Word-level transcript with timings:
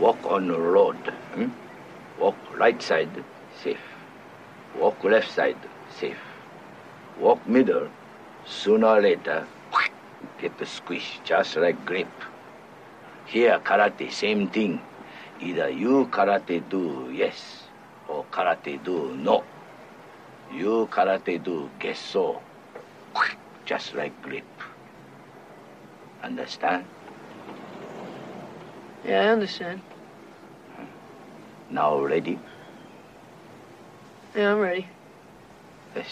Walk 0.00 0.24
on 0.24 0.48
the 0.48 0.58
road. 0.58 0.96
Hmm? 1.36 1.50
Walk 2.18 2.36
right 2.56 2.80
side, 2.80 3.22
safe. 3.62 3.84
Walk 4.78 5.04
left 5.04 5.30
side, 5.30 5.58
safe. 5.98 6.16
Walk 7.18 7.46
middle, 7.46 7.86
sooner 8.46 8.86
or 8.86 9.02
later, 9.02 9.46
get 10.40 10.56
the 10.56 10.64
squish, 10.64 11.20
just 11.22 11.56
like 11.56 11.84
grape. 11.84 12.08
Here, 13.26 13.60
karate, 13.60 14.10
same 14.10 14.48
thing. 14.48 14.80
Either 15.38 15.68
you 15.68 16.06
karate 16.06 16.66
do 16.70 17.10
yes, 17.12 17.64
or 18.08 18.24
karate 18.32 18.82
do 18.82 19.14
no. 19.16 19.44
You 20.50 20.88
karate 20.90 21.44
do 21.44 21.68
gesso, 21.78 22.40
just 23.66 23.94
like 23.94 24.16
grape. 24.22 24.44
Understand? 26.22 26.86
Yeah, 29.04 29.22
I 29.22 29.28
understand. 29.28 29.80
Now 31.70 32.00
ready? 32.00 32.38
Yeah, 34.36 34.52
I'm 34.52 34.58
ready. 34.58 34.86
Yes. 35.96 36.06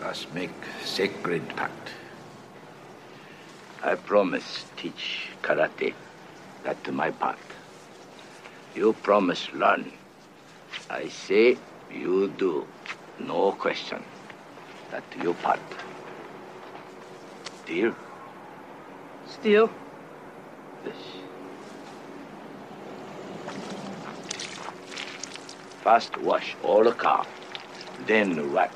Let's 0.00 0.26
make 0.32 0.50
sacred 0.84 1.48
pact. 1.56 1.90
I 3.82 3.94
promise 3.94 4.64
teach 4.76 5.28
karate. 5.42 5.94
That 6.64 6.82
to 6.84 6.92
my 6.92 7.10
part. 7.10 7.38
You 8.74 8.92
promise 9.02 9.48
learn. 9.52 9.90
I 10.90 11.08
say 11.08 11.56
you 11.90 12.28
do. 12.36 12.66
No 13.18 13.52
question. 13.52 14.02
That's 14.90 15.16
your 15.22 15.34
part. 15.34 15.60
Deal? 17.66 17.94
Steel? 19.40 19.70
Yes. 20.84 20.94
First 25.82 26.16
wash 26.18 26.56
all 26.62 26.84
the 26.84 26.92
car, 26.92 27.26
then 28.06 28.52
wax. 28.52 28.74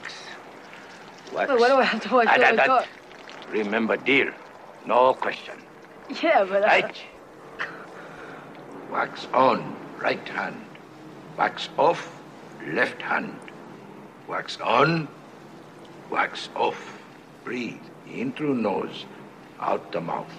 Wax. 1.34 1.51
Wait, 1.51 1.61
why 1.61 1.69
do 1.69 1.75
I 1.75 1.84
have 1.84 2.03
to 2.03 2.14
wash 2.14 2.27
Ah, 2.28 2.47
all 2.47 2.56
the 2.56 2.62
car? 2.62 2.84
Remember, 3.51 3.97
dear, 3.97 4.34
no 4.86 5.14
question. 5.14 5.59
Yeah, 6.23 6.45
but 6.45 6.64
I... 6.64 6.81
Right. 6.83 6.97
Wax 8.91 9.27
on, 9.34 9.75
right 10.01 10.29
hand. 10.29 10.61
Wax 11.36 11.69
off, 11.79 12.20
left 12.67 13.01
hand. 13.03 13.34
Wax 14.29 14.58
on, 14.61 15.08
wax 16.11 16.48
off. 16.55 16.98
Breathe 17.45 17.81
in 18.06 18.33
through 18.33 18.55
nose, 18.55 19.06
out 19.58 19.91
the 19.92 20.01
mouth. 20.01 20.33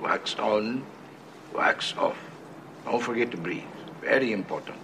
Wax 0.00 0.34
on, 0.36 0.84
wax 1.54 1.94
off. 1.96 2.18
Don't 2.84 3.02
forget 3.02 3.30
to 3.30 3.36
breathe. 3.36 3.62
Very 4.00 4.32
important. 4.32 4.76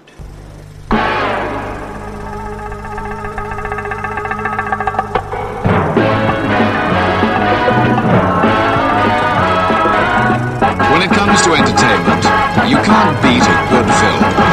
When 10.90 11.02
it 11.02 11.10
comes 11.10 11.42
to 11.42 11.52
entertainment, 11.54 12.24
you 12.68 12.76
can't 12.76 13.22
beat 13.22 13.42
a 13.42 13.56
good 13.70 13.88
film. 14.00 14.51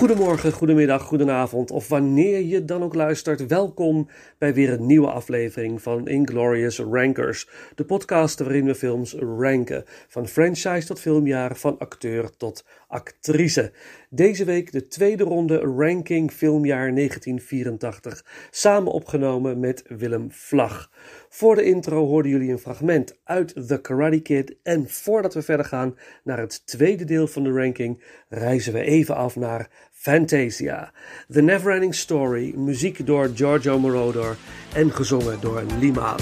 Goedemorgen, 0.00 0.52
goedemiddag, 0.52 1.02
goedenavond 1.02 1.70
of 1.70 1.88
wanneer 1.88 2.40
je 2.40 2.64
dan 2.64 2.82
ook 2.82 2.94
luistert, 2.94 3.46
welkom 3.46 4.08
bij 4.38 4.54
weer 4.54 4.72
een 4.72 4.86
nieuwe 4.86 5.10
aflevering 5.10 5.82
van 5.82 6.08
Inglorious 6.08 6.78
Rankers, 6.78 7.48
de 7.74 7.84
podcast 7.84 8.38
waarin 8.38 8.64
we 8.64 8.74
films 8.74 9.14
ranken, 9.14 9.84
van 10.08 10.28
franchise 10.28 10.86
tot 10.86 11.00
filmjaar, 11.00 11.56
van 11.56 11.78
acteur 11.78 12.36
tot 12.36 12.64
actrice. 12.90 13.72
Deze 14.10 14.44
week 14.44 14.72
de 14.72 14.86
tweede 14.86 15.24
ronde 15.24 15.58
ranking 15.58 16.32
filmjaar 16.32 16.94
1984, 16.94 18.24
samen 18.50 18.92
opgenomen 18.92 19.60
met 19.60 19.82
Willem 19.88 20.30
Vlag. 20.30 20.90
Voor 21.28 21.54
de 21.54 21.62
intro 21.62 22.06
hoorden 22.06 22.30
jullie 22.30 22.50
een 22.50 22.58
fragment 22.58 23.18
uit 23.24 23.68
The 23.68 23.80
Karate 23.80 24.20
Kid 24.20 24.56
en 24.62 24.88
voordat 24.88 25.34
we 25.34 25.42
verder 25.42 25.66
gaan 25.66 25.96
naar 26.24 26.38
het 26.38 26.66
tweede 26.66 27.04
deel 27.04 27.26
van 27.26 27.42
de 27.42 27.52
ranking, 27.52 28.02
reizen 28.28 28.72
we 28.72 28.80
even 28.80 29.16
af 29.16 29.36
naar 29.36 29.70
Fantasia, 29.92 30.92
The 31.28 31.42
Neverending 31.42 31.94
Story, 31.94 32.54
muziek 32.56 33.06
door 33.06 33.30
Giorgio 33.34 33.78
Moroder 33.78 34.36
en 34.74 34.90
gezongen 34.90 35.40
door 35.40 35.62
Limahl. 35.78 36.18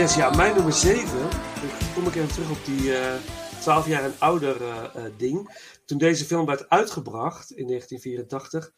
Yes, 0.00 0.14
ja, 0.14 0.30
mijn 0.30 0.54
nummer 0.54 0.72
7. 0.72 1.18
Dan 1.20 1.94
kom 1.94 2.06
ik 2.06 2.14
even 2.14 2.28
terug 2.28 2.50
op 2.50 2.64
die 2.64 2.96
eh 2.96 3.14
12 3.60 3.86
jaar 3.86 4.04
en 4.04 4.14
ouder 4.18 4.62
eh, 4.62 5.04
eh, 5.06 5.12
ding. 5.16 5.64
Toen 5.84 5.98
deze 5.98 6.24
film 6.24 6.46
werd 6.46 6.68
uitgebracht 6.68 7.50
in 7.50 7.66
1984, 7.66 8.72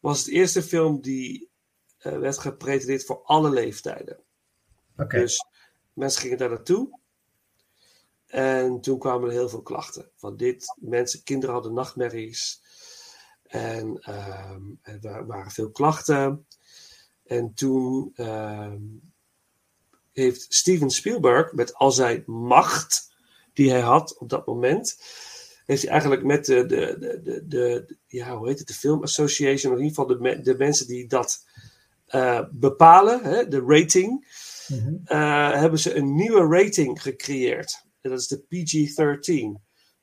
was 0.00 0.18
het 0.18 0.28
eerste 0.28 0.62
film 0.62 1.00
die 1.00 1.50
werd 1.98 2.38
gepretendeerd 2.38 3.04
voor 3.04 3.22
alle 3.24 3.50
leeftijden. 3.50 4.18
Dus 5.18 5.44
mensen 5.92 6.20
gingen 6.22 6.38
daar 6.38 6.48
naartoe. 6.48 6.98
En 8.26 8.80
toen 8.80 8.98
kwamen 8.98 9.28
er 9.28 9.34
heel 9.34 9.48
veel 9.48 9.62
klachten. 9.62 10.10
Van 10.16 10.36
dit, 10.36 10.74
mensen, 10.80 11.22
kinderen 11.22 11.54
hadden 11.54 11.72
nachtmerries. 11.74 12.62
En 13.42 13.98
ehm, 14.00 14.62
er 14.82 14.98
wa- 15.00 15.24
waren 15.24 15.50
veel 15.50 15.70
klachten. 15.70 16.46
En 17.24 17.54
toen 17.54 18.12
ehm, 18.14 18.82
heeft 20.22 20.46
Steven 20.54 20.90
Spielberg, 20.90 21.52
met 21.52 21.74
al 21.74 21.92
zijn 21.92 22.22
macht 22.26 23.12
die 23.52 23.70
hij 23.70 23.80
had 23.80 24.18
op 24.18 24.28
dat 24.28 24.46
moment, 24.46 24.98
heeft 25.66 25.82
hij 25.82 25.90
eigenlijk 25.90 26.22
met 26.24 26.44
de, 26.44 26.66
de, 26.66 26.96
de, 26.98 27.20
de, 27.22 27.44
de- 27.46 27.96
ja, 28.06 28.36
hoe 28.36 28.48
heet 28.48 28.58
het, 28.58 28.68
de 28.68 28.74
Film 28.74 29.02
Association, 29.02 29.72
of 29.72 29.78
in 29.78 29.84
ieder 29.84 30.02
geval 30.04 30.22
de, 30.22 30.40
de 30.40 30.56
mensen 30.56 30.86
die 30.86 31.06
dat 31.06 31.46
eh, 32.06 32.40
bepalen, 32.50 33.22
hè, 33.22 33.48
de 33.48 33.64
rating, 33.66 34.42
Mhm. 34.68 34.94
eh, 35.04 35.52
hebben 35.52 35.78
ze 35.78 35.94
een 35.94 36.14
nieuwe 36.14 36.58
rating 36.58 37.02
gecreëerd. 37.02 37.82
En 38.00 38.10
dat 38.10 38.18
is 38.20 38.26
de 38.28 38.38
PG-13. 38.38 39.62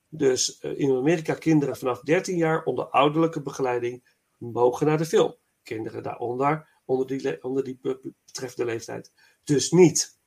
Dus 0.10 0.58
eh, 0.60 0.80
in 0.80 0.96
Amerika 0.96 1.34
kinderen 1.34 1.78
vanaf 1.78 2.00
13 2.02 2.38
jaar 2.38 2.64
onder 2.64 2.86
ouderlijke 2.86 3.42
begeleiding 3.42 4.04
mogen 4.38 4.86
naar 4.86 4.98
de 4.98 5.06
film. 5.06 5.36
Kinderen 5.64 6.04
daaronder, 6.04 6.70
onder 6.86 7.08
die, 7.08 7.44
onder 7.44 7.64
die 7.64 7.80
be- 7.82 8.14
betreffende 8.26 8.72
leeftijd, 8.72 9.12
dus 9.44 9.72
niet. 9.72 10.20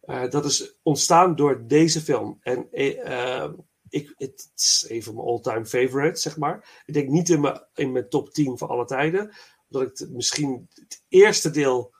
Eh, 0.00 0.30
dat 0.30 0.44
is 0.44 0.78
ontstaan 0.82 1.36
door 1.36 1.66
deze 1.66 2.00
film. 2.00 2.38
En 2.42 2.68
eh, 2.72 3.42
eh, 3.42 3.52
ik, 3.88 4.14
het 4.16 4.50
is 4.56 4.86
een 4.88 5.02
van 5.02 5.14
mijn 5.14 5.26
all-time 5.26 5.66
favorites, 5.66 6.22
zeg 6.22 6.36
maar. 6.36 6.82
Ik 6.86 6.94
denk 6.94 7.08
niet 7.08 7.28
in 7.28 7.40
mijn, 7.40 7.66
in 7.74 7.92
mijn 7.92 8.08
top 8.08 8.30
10 8.30 8.58
van 8.58 8.68
alle 8.68 8.84
tijden. 8.84 9.34
Omdat 9.68 9.88
ik 9.88 9.98
het, 9.98 10.10
misschien 10.10 10.68
het 10.74 11.04
eerste 11.08 11.50
deel 11.50 11.94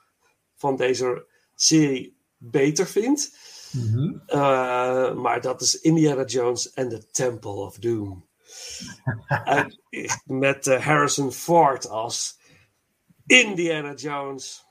van 0.55 0.75
deze 0.75 1.25
serie 1.55 2.17
beter 2.37 2.87
vind. 2.87 3.35
Mhm. 3.71 5.21
Maar 5.21 5.41
dat 5.41 5.61
is 5.61 5.79
Indiana 5.79 6.25
Jones 6.25 6.75
and 6.75 6.89
the 6.89 7.07
Temple 7.11 7.51
of 7.51 7.77
Doom. 7.77 8.29
En, 9.45 9.81
met 10.25 10.65
Harrison 10.65 11.31
Ford 11.31 11.89
als 11.89 12.39
Indiana 13.25 13.93
Jones. 13.93 14.65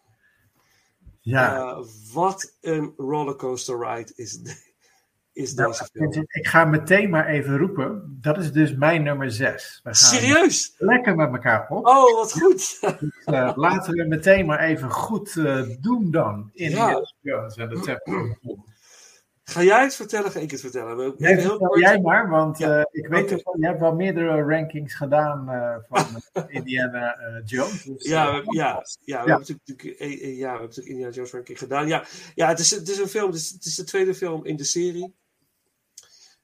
Ja, 1.21 1.57
Eh, 1.57 1.79
wat 2.13 2.57
een 2.61 2.95
rollercoaster 2.97 3.79
ride 3.79 4.13
is, 4.15 4.39
de- 4.39 4.69
is 5.33 5.55
Nou, 5.55 5.69
deze 5.71 5.89
film. 5.93 6.27
ik 6.29 6.47
ga 6.47 6.65
meteen 6.65 7.11
maar 7.11 7.27
even 7.27 7.59
roepen. 7.59 8.19
Dat 8.21 8.39
is 8.39 8.53
dus 8.53 8.75
mijn 8.75 9.03
nummer 9.03 9.31
6. 9.31 9.81
We 9.83 9.95
gaan 9.95 9.95
Serieus? 9.95 10.75
lekker 10.79 11.17
met 11.17 11.33
elkaar 11.33 11.67
op. 11.69 11.87
Oh, 11.87 12.15
wat 12.15 12.33
goed. 12.33 12.79
Eh, 13.25 13.53
laten 13.57 13.95
we 13.95 14.05
meteen 14.05 14.47
maar 14.47 14.61
even 14.61 14.91
goed 14.91 15.37
eh, 15.37 15.63
doen 15.81 16.11
dan. 16.11 16.51
In 16.53 16.71
Ja. 16.71 17.03
Jones 17.21 17.57
en 17.57 17.69
de. 17.69 18.37
Ga 19.50 19.62
jij 19.62 19.82
het 19.82 19.94
vertellen? 19.94 20.31
Ga 20.31 20.41
ik 20.41 20.50
het 20.50 20.61
vertellen? 20.61 20.97
We- 20.97 21.14
Jij, 21.17 21.35
heel 21.41 21.56
kort. 21.58 21.81
jij 21.81 22.00
maar, 22.00 22.29
want 22.29 22.58
Ja. 22.58 22.79
eh, 22.79 22.85
ik 23.02 23.06
weet 23.08 23.31
wel, 23.31 23.56
jij 23.58 23.69
hebt 23.69 23.81
wel 23.81 23.94
meerdere 23.94 24.43
rankings 24.43 24.94
gedaan 24.94 25.47
van 25.88 26.06
Indiana 26.49 27.17
Jones. 27.44 27.82
Dus, 27.85 28.05
Ja, 28.05 28.32
we, 28.32 28.55
ja, 28.56 28.67
ja, 28.75 29.25
we 29.25 29.29
Ja. 29.29 29.37
hebben 29.37 29.56
natuurlijk, 29.58 29.99
eh, 30.00 30.12
eh, 30.12 30.20
ja, 30.38 30.52
we 30.52 30.58
hebben 30.58 30.61
natuurlijk 30.69 30.87
Indiana 30.88 31.14
Jones 31.14 31.32
ranking 31.32 31.58
gedaan. 31.58 31.87
Ja, 31.88 32.05
ja 32.35 32.49
het, 32.49 32.58
is, 32.58 32.70
het 32.70 32.88
is 32.88 32.99
een 32.99 33.08
film, 33.08 33.26
het 33.26 33.37
is, 33.41 33.50
het 33.50 33.64
is 33.64 33.75
de 33.75 33.85
tweede 33.85 34.14
film 34.14 34.44
in 34.44 34.56
de 34.56 34.64
serie. 34.64 35.14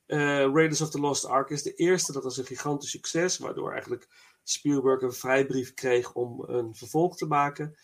Raiders 0.06 0.80
of 0.80 0.90
the 0.90 1.00
Lost 1.00 1.24
Ark 1.26 1.50
is 1.50 1.62
de 1.62 1.74
eerste, 1.74 2.12
dat 2.12 2.22
was 2.24 2.36
een 2.36 2.44
gigantisch 2.46 2.90
succes, 2.90 3.38
waardoor 3.38 3.70
eigenlijk 3.72 4.06
Spielberg 4.42 5.02
een 5.02 5.12
vrijbrief 5.12 5.74
kreeg 5.74 6.12
om 6.14 6.44
een 6.46 6.74
vervolg 6.74 7.16
te 7.16 7.26
maken. 7.26 7.74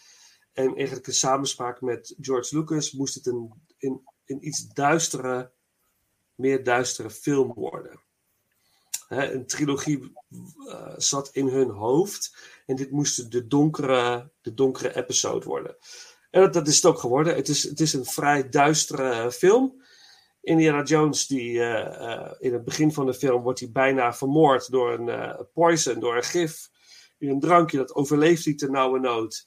En 0.52 0.74
eigenlijk 0.76 1.06
in 1.06 1.12
samenspraak 1.12 1.80
met 1.80 2.14
George 2.20 2.58
Lucas 2.58 2.92
moest 2.92 3.14
het 3.14 3.26
een, 3.26 3.52
een, 3.78 4.00
iets 4.40 4.68
duistere, 4.68 5.50
meer 6.34 6.64
duistere 6.64 7.10
film 7.10 7.52
worden. 7.54 8.00
Een 9.08 9.46
trilogie 9.46 10.12
eh, 10.68 10.92
zat 10.96 11.30
in 11.32 11.48
hun 11.48 11.70
hoofd. 11.70 12.36
En 12.66 12.76
dit 12.76 12.90
moest 12.90 13.30
de 13.30 13.46
donkere, 13.46 14.30
de 14.40 14.54
donkere 14.54 14.96
episode 14.96 15.46
worden. 15.46 15.76
En 16.30 16.52
dat, 16.52 16.68
is 16.68 16.76
het 16.76 16.84
ook 16.84 16.98
geworden. 16.98 17.34
Het 17.34 17.48
is, 17.48 17.62
het 17.62 17.80
is 17.80 17.92
een 17.92 18.04
vrij 18.04 18.48
duistere 18.48 19.32
film. 19.32 19.82
Indiana 20.40 20.82
Jones, 20.82 21.26
die 21.26 21.60
eh, 21.60 22.12
eh, 22.12 22.32
in 22.38 22.52
het 22.52 22.64
begin 22.64 22.92
van 22.92 23.06
de 23.06 23.14
film 23.14 23.42
wordt 23.42 23.60
hij 23.60 23.70
bijna 23.70 24.14
vermoord 24.14 24.70
door 24.70 24.92
een 24.92 25.46
poison, 25.52 26.00
door 26.00 26.16
een 26.16 26.22
gif. 26.22 26.70
In 27.18 27.28
een 27.28 27.40
drankje, 27.40 27.76
dat 27.76 27.94
overleeft 27.94 28.44
hij 28.44 28.54
ten 28.54 28.70
nauwe 28.70 28.98
nood. 28.98 29.46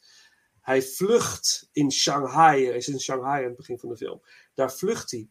Hij 0.61 0.81
vlucht 0.81 1.69
in 1.71 1.91
Shanghai. 1.91 2.65
Hij 2.65 2.77
is 2.77 2.87
in 2.87 2.99
Shanghai 2.99 3.41
aan 3.41 3.47
het 3.47 3.57
begin 3.57 3.79
van 3.79 3.89
de 3.89 3.97
film. 3.97 4.21
Daar 4.55 4.73
vlucht 4.73 5.11
hij. 5.11 5.29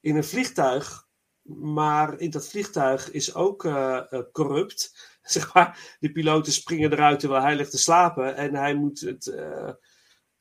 In 0.00 0.16
een 0.16 0.24
vliegtuig. 0.24 1.08
Maar 1.54 2.18
in 2.18 2.30
dat 2.30 2.48
vliegtuig 2.48 3.10
is 3.10 3.34
ook 3.34 3.64
eh, 3.64 4.12
eh, 4.12 4.22
corrupt. 4.32 4.94
Zeg 5.22 5.54
maar, 5.54 5.96
de 6.00 6.12
piloten 6.12 6.52
springen 6.52 6.92
eruit 6.92 7.20
terwijl 7.20 7.42
hij 7.42 7.56
ligt 7.56 7.70
te 7.70 7.78
slapen. 7.78 8.36
En 8.36 8.54
hij 8.54 8.74
moet 8.74 9.00
het 9.00 9.26
eh, 9.26 9.72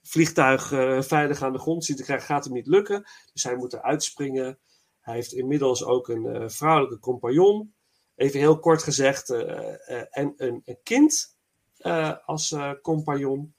vliegtuig 0.01 0.67
veilig 1.05 1.41
aan 1.41 1.53
de 1.53 1.59
grond 1.59 1.85
zien 1.85 1.95
te 1.95 2.03
krijgen. 2.03 2.25
Gaat 2.25 2.43
hem 2.43 2.53
niet 2.53 2.67
lukken. 2.67 3.03
Dus 3.33 3.43
hij 3.43 3.55
moet 3.55 3.73
eruit 3.73 4.03
springen. 4.03 4.59
Hij 4.99 5.15
heeft 5.15 5.33
inmiddels 5.33 5.83
ook 5.83 6.07
een 6.07 6.51
vrouwelijke 6.51 6.99
compagnon. 6.99 7.73
Even 8.15 8.39
heel 8.39 8.59
kort 8.59 8.83
gezegd. 8.83 9.29
en 9.29 10.33
een, 10.35 10.61
een 10.65 10.79
kind 10.83 11.37
als 12.25 12.55
compagnon. 12.81 13.55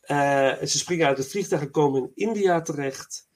Ze 0.00 0.78
springen 0.78 1.06
uit 1.06 1.18
het 1.18 1.30
vliegtuig 1.30 1.62
en 1.62 1.70
komen 1.70 2.02
in 2.02 2.12
India 2.14 2.60
terecht. 2.60 3.27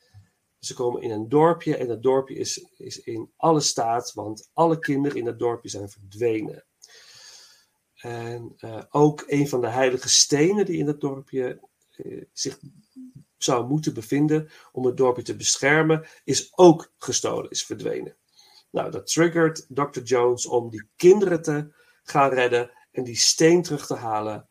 Ze 0.65 0.75
komen 0.75 1.03
in 1.03 1.11
een 1.11 1.29
dorpje 1.29 1.77
en 1.77 1.87
dat 1.87 2.03
dorpje 2.03 2.35
is, 2.35 2.67
is 2.77 3.01
in 3.01 3.33
alle 3.37 3.61
staat, 3.61 4.13
want 4.13 4.51
alle 4.53 4.79
kinderen 4.79 5.19
in 5.19 5.25
dat 5.25 5.39
dorpje 5.39 5.69
zijn 5.69 5.89
verdwenen. 5.89 6.65
En 7.95 8.55
eh, 8.57 8.83
ook 8.91 9.25
een 9.27 9.49
van 9.49 9.61
de 9.61 9.69
heilige 9.69 10.09
stenen 10.09 10.67
die 10.67 10.79
in 10.79 10.87
dat 10.87 11.01
dorpje 11.01 11.61
eh, 11.91 12.25
zich 12.33 12.59
zou 13.37 13.67
moeten 13.67 13.95
bevinden 13.95 14.51
om 14.73 14.87
het 14.87 14.97
dorpje 14.97 15.23
te 15.23 15.37
beschermen, 15.37 16.07
is 16.25 16.53
ook 16.57 16.93
gestolen, 16.97 17.51
is 17.51 17.65
verdwenen. 17.65 18.17
Nou, 18.71 18.91
dat 18.91 19.07
triggert 19.07 19.67
Dr. 19.69 20.01
Jones 20.03 20.47
om 20.47 20.71
die 20.71 20.89
kinderen 20.97 21.43
te 21.43 21.73
gaan 22.03 22.31
redden 22.31 22.71
en 22.91 23.05
die 23.05 23.17
steen 23.17 23.63
terug 23.63 23.87
te 23.87 23.95
halen 23.95 24.49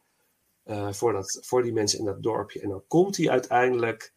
eh, 0.64 0.94
voor, 0.94 1.14
dat, 1.14 1.40
voor 1.42 1.64
die 1.64 1.74
mensen 1.74 2.00
in 2.00 2.06
dat 2.06 2.24
dorpje. 2.24 2.62
En 2.62 2.70
dan 2.70 2.84
komt 2.88 3.18
hij 3.18 3.30
uiteindelijk 3.30 4.14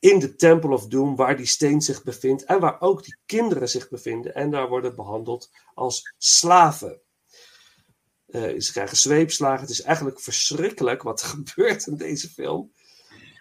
in 0.00 0.18
de 0.18 0.36
Temple 0.36 0.70
of 0.70 0.86
Doom, 0.86 1.16
waar 1.16 1.36
die 1.36 1.46
steen 1.46 1.80
zich 1.80 2.02
bevindt 2.02 2.44
en 2.44 2.60
waar 2.60 2.80
ook 2.80 3.04
die 3.04 3.16
kinderen 3.26 3.68
zich 3.68 3.88
bevinden. 3.88 4.34
En 4.34 4.50
daar 4.50 4.68
worden 4.68 4.94
behandeld 4.94 5.50
als 5.74 6.14
slaven. 6.18 7.00
Eh, 8.26 8.60
ze 8.60 8.72
krijgen 8.72 8.96
zweepslagen. 8.96 9.60
Het 9.60 9.70
is 9.70 9.82
eigenlijk 9.82 10.20
verschrikkelijk 10.20 11.02
wat 11.02 11.22
er 11.22 11.28
gebeurt 11.44 11.86
in 11.86 11.96
deze 11.96 12.28
film. 12.28 12.72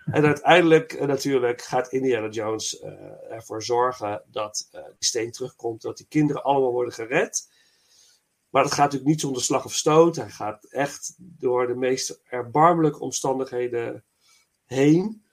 En 0.06 0.26
uiteindelijk 0.26 0.94
eh, 0.94 1.08
natuurlijk 1.08 1.62
gaat 1.62 1.92
Indiana 1.92 2.30
Jones 2.30 2.80
eh, 2.80 2.92
ervoor 3.30 3.64
zorgen 3.64 4.24
dat 4.28 4.68
die 4.72 4.82
steen 5.00 5.32
terugkomt, 5.32 5.82
dat 5.82 5.98
die 5.98 6.08
kinderen 6.10 6.44
allemaal 6.44 6.72
worden 6.72 6.94
gered. 6.94 7.48
Maar 8.50 8.64
dat 8.64 8.72
gaat 8.72 8.84
natuurlijk 8.84 9.12
niet 9.12 9.22
zonder 9.22 9.44
slag 9.44 9.66
of 9.66 9.74
stoot. 9.74 10.16
Hij 10.16 10.30
gaat 10.30 10.64
echt 10.64 11.16
door 11.18 11.68
de 11.68 11.76
meest 11.76 12.22
erbarmelijke 12.24 13.00
omstandigheden 13.00 14.06
heen. 14.66 15.24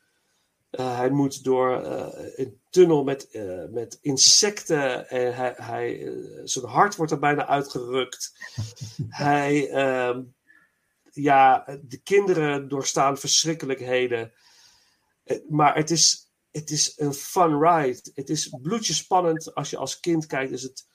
Uh, 0.71 0.97
hij 0.97 1.11
moet 1.11 1.45
door 1.45 1.85
uh, 1.85 2.07
een 2.35 2.61
tunnel 2.71 3.05
met, 3.05 3.29
uh, 3.33 3.65
met 3.69 3.99
insecten. 4.01 5.09
En 5.09 5.35
hij, 5.35 5.55
hij, 5.57 6.13
zijn 6.45 6.65
hart 6.65 6.97
wordt 6.97 7.13
er 7.13 7.19
bijna 7.19 7.47
uitgerukt. 7.47 8.33
hij, 9.09 9.71
ehm, 9.71 10.23
ja, 11.13 11.65
de 11.83 12.01
kinderen 12.03 12.69
doorstaan 12.69 13.19
verschrikkelijkheden. 13.19 14.33
Eh, 15.25 15.39
Maar 15.49 15.75
het 15.77 15.91
is, 15.91 16.31
het 16.51 16.71
is 16.71 16.93
een 16.97 17.15
fun 17.15 17.63
ride. 17.63 18.11
Het 18.15 18.31
is 18.31 18.49
bloedjes 18.63 18.97
spannend. 18.97 19.55
Als 19.55 19.71
je 19.71 19.77
als 19.77 20.01
kind 20.01 20.27
kijkt, 20.27 20.53
is 20.53 20.63
het 20.63 20.87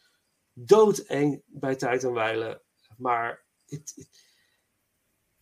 doodeng 0.54 1.42
bij 1.46 1.76
tijd 1.76 2.04
en 2.04 2.14
wijle. 2.14 2.62
Maar 2.98 3.46
het, 3.66 3.94
het, 3.96 4.31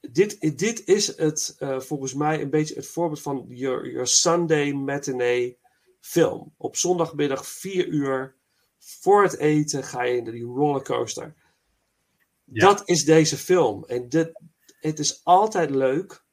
dit, 0.02 0.58
dit 0.58 0.88
is 0.88 1.18
het, 1.18 1.56
uh, 1.60 1.80
volgens 1.80 2.14
mij 2.14 2.42
een 2.42 2.50
beetje 2.50 2.76
het 2.76 2.88
voorbeeld 2.88 3.22
van 3.22 3.46
your, 3.50 3.92
your 3.92 4.08
Sunday 4.08 4.72
matinee 4.72 5.58
film. 6.00 6.54
Op 6.58 6.76
zondagmiddag 6.76 7.48
4 7.48 7.88
uur 7.88 8.36
voor 8.78 9.24
het 9.24 9.38
eten 9.38 9.84
ga 9.84 10.04
je 10.04 10.18
in 10.18 10.24
die 10.24 10.44
rollercoaster. 10.44 11.36
Ja. 12.44 12.68
Dat 12.68 12.90
is 12.90 13.06
deze 13.06 13.38
film. 13.38 13.86
En 13.86 14.10
dit, 14.10 14.42
het 14.80 15.00
is 15.00 15.22
altijd 15.24 15.70
leuk. 15.70 16.24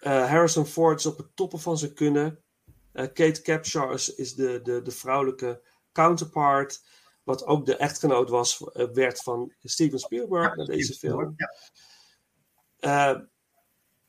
Eh, 0.00 0.28
Harrison 0.28 0.66
Ford 0.66 0.98
is 0.98 1.06
op 1.06 1.16
het 1.16 1.36
toppen 1.36 1.60
van 1.60 1.78
zijn 1.78 1.94
kunnen. 1.94 2.42
Eh, 2.92 3.06
Kate 3.12 3.42
Capshaw 3.42 3.92
is, 3.92 4.14
is 4.14 4.34
de, 4.34 4.60
de, 4.62 4.82
de 4.82 4.90
vrouwelijke 4.90 5.62
counterpart. 5.92 6.82
Wat 7.26 7.46
ook 7.46 7.66
de 7.66 7.76
echtgenoot 7.76 8.30
was, 8.30 8.64
eh, 8.72 8.86
werd 8.92 9.22
van 9.22 9.52
Steven 9.62 9.98
Spielberg 9.98 10.56
naar 10.56 10.66
deze 10.66 10.94
film. 10.94 11.34
Ja. 11.36 11.52
Eh, 12.78 13.20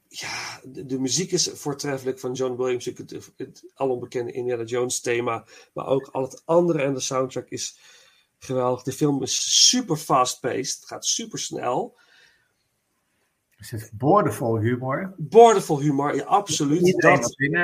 ja, 0.08 0.62
de, 0.64 0.86
de 0.86 1.00
muziek 1.00 1.32
is 1.32 1.50
voortreffelijk 1.54 2.20
van 2.20 2.34
John 2.34 2.56
Williams. 2.56 2.86
Het, 2.86 2.98
het, 2.98 3.34
het 3.36 3.72
alombekende 3.74 4.32
Indiana 4.32 4.64
Jones 4.64 5.02
thema. 5.02 5.46
Maar 5.74 5.88
ook 5.88 6.08
al 6.08 6.22
het 6.22 6.42
andere 6.46 6.82
en 6.82 6.94
de 6.94 7.00
soundtrack 7.00 7.50
is 7.50 7.80
geweldig. 8.40 8.84
De 8.84 8.94
film 8.94 9.22
is 9.22 9.68
super 9.68 9.98
fast-paced. 9.98 10.76
Het 10.76 10.86
gaat 10.86 11.06
super 11.06 11.40
snel. 11.40 11.98
Er 13.58 13.66
zit 13.66 13.92
boordevol 13.94 14.60
humor. 14.60 15.14
Boordevol 15.18 15.80
humor, 15.80 16.16
ja, 16.16 16.24
absoluut. 16.24 16.88
Iedereen 16.88 17.22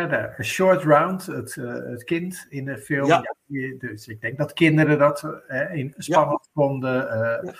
Dat. 0.09 0.37
De 0.37 0.43
Short 0.43 0.83
Round, 0.83 1.25
het, 1.25 1.57
eh, 1.57 1.73
het 1.73 2.03
kind 2.03 2.45
in 2.49 2.65
de 2.65 2.77
film. 2.77 3.07
Ja. 3.07 3.35
Dus 3.77 4.07
ik 4.07 4.21
denk 4.21 4.37
dat 4.37 4.53
kinderen 4.53 4.97
dat 4.97 5.23
eh, 5.47 5.73
in 5.73 5.93
spannend 5.97 6.49
vonden. 6.53 7.09
eh, 7.09 7.53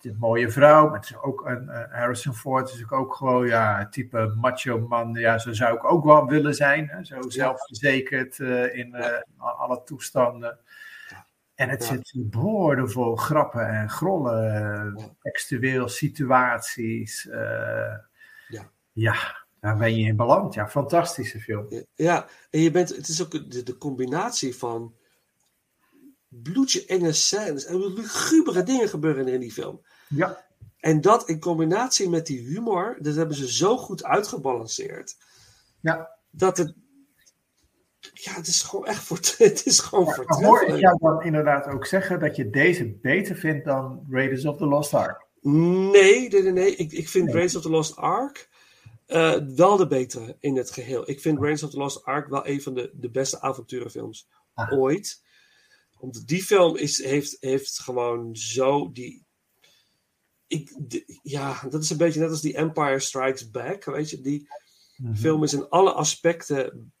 een 0.00 0.16
mooie 0.18 0.50
vrouw, 0.50 0.88
maar 0.88 0.98
het 0.98 1.10
is 1.10 1.22
ook 1.22 1.46
een 1.46 1.68
Harrison 1.90 2.34
Ford 2.34 2.70
is 2.70 2.90
ook 2.90 3.14
gewoon 3.14 3.46
ja, 3.46 3.88
type 3.88 4.34
macho 4.36 4.78
man. 4.78 5.14
Ja, 5.14 5.38
zo 5.38 5.52
zou 5.52 5.76
ik 5.76 5.84
ook 5.92 6.04
wel 6.04 6.26
willen 6.26 6.54
zijn. 6.54 6.88
Hè? 6.88 7.04
Zo 7.04 7.20
zelfverzekerd 7.20 8.38
in 8.72 8.96
alle 9.36 9.82
toestanden. 9.84 10.58
En 11.60 11.68
het 11.68 11.86
Ja. 11.86 11.88
zit 12.02 12.30
boordevol 12.30 13.16
grappen 13.16 13.68
en 13.68 13.90
grollen, 13.90 14.94
Ja. 14.96 15.14
textueel 15.22 15.88
situaties. 15.88 17.28
eh, 17.28 17.94
Ja. 18.48 18.70
ja, 18.92 19.14
daar 19.60 19.76
ben 19.76 19.96
je 19.96 20.06
in 20.06 20.16
beland. 20.16 20.54
Ja, 20.54 20.68
fantastische 20.68 21.40
film. 21.40 21.84
ja, 21.94 22.26
en 22.50 22.60
je 22.60 22.70
bent, 22.70 22.88
het 22.88 23.08
is 23.08 23.22
ook 23.22 23.50
de, 23.50 23.62
de 23.62 23.78
combinatie 23.78 24.56
van 24.56 24.94
bloedje 26.28 26.84
enge 26.86 27.12
scènes 27.12 27.64
en 27.64 27.92
lugubere 27.94 28.62
dingen 28.62 28.88
gebeuren 28.88 29.28
in 29.28 29.40
die 29.40 29.52
film. 29.52 29.80
Ja, 30.08 30.44
En 30.78 31.00
dat 31.00 31.28
in 31.28 31.40
combinatie 31.40 32.08
met 32.08 32.26
die 32.26 32.40
humor, 32.40 32.96
dat 33.00 33.14
hebben 33.14 33.36
ze 33.36 33.52
zo 33.52 33.76
goed 33.76 34.04
uitgebalanceerd. 34.04 35.16
ja. 35.80 36.18
Dat 36.32 36.56
het. 36.56 36.74
Ja, 38.12 38.32
het 38.34 38.46
is 38.46 38.62
gewoon 38.62 38.86
echt 38.86 39.02
voor. 39.02 39.18
Het 39.38 39.66
is 39.66 39.78
gewoon 39.80 40.04
Maar 40.04 40.24
hoor 40.44 40.62
ik 40.62 40.80
jou 40.80 40.98
dan 41.00 41.22
inderdaad 41.22 41.66
ook 41.66 41.86
zeggen 41.86 42.20
dat 42.20 42.36
je 42.36 42.50
deze 42.50 42.98
beter 43.02 43.36
vindt 43.36 43.64
dan 43.64 44.06
Raiders 44.10 44.44
of 44.44 44.56
the 44.56 44.66
Lost 44.66 44.94
Ark? 44.94 45.26
Nee, 45.40 46.28
nee, 46.28 46.42
nee, 46.42 46.52
nee. 46.52 46.76
Ik, 46.76 46.92
ik 46.92 47.08
vind 47.08 47.24
Nee. 47.24 47.32
Raiders 47.34 47.56
of 47.56 47.62
the 47.62 47.70
Lost 47.70 47.96
Ark 47.96 48.48
eh, 49.06 49.36
wel 49.54 49.76
de 49.76 49.86
betere 49.86 50.36
in 50.40 50.56
het 50.56 50.70
geheel. 50.70 51.10
Ik 51.10 51.20
vind 51.20 51.38
Raiders 51.38 51.62
of 51.62 51.70
the 51.70 51.76
Lost 51.76 52.04
Ark 52.04 52.28
wel 52.28 52.46
een 52.46 52.62
van 52.62 52.74
de, 52.74 52.90
de 52.94 53.10
beste 53.10 53.40
avonturenfilms 53.40 54.28
Ah. 54.54 54.72
ooit. 54.72 55.22
Omdat 55.98 56.22
die 56.26 56.42
film 56.42 56.76
is, 56.76 57.04
heeft, 57.04 57.36
heeft 57.40 57.78
gewoon 57.80 58.36
zo 58.36 58.92
die. 58.92 59.24
Ik, 60.46 60.74
de- 60.78 61.18
ja, 61.22 61.60
dat 61.70 61.82
is 61.82 61.90
een 61.90 61.96
beetje 61.96 62.20
net 62.20 62.30
als 62.30 62.40
die 62.40 62.54
Empire 62.56 62.98
Strikes 62.98 63.50
Back. 63.50 63.84
Weet 63.84 64.10
je, 64.10 64.20
die 64.20 64.48
Mhm. 64.96 65.14
film 65.14 65.42
is 65.42 65.52
in 65.52 65.68
alle 65.68 65.92
aspecten 65.92 66.92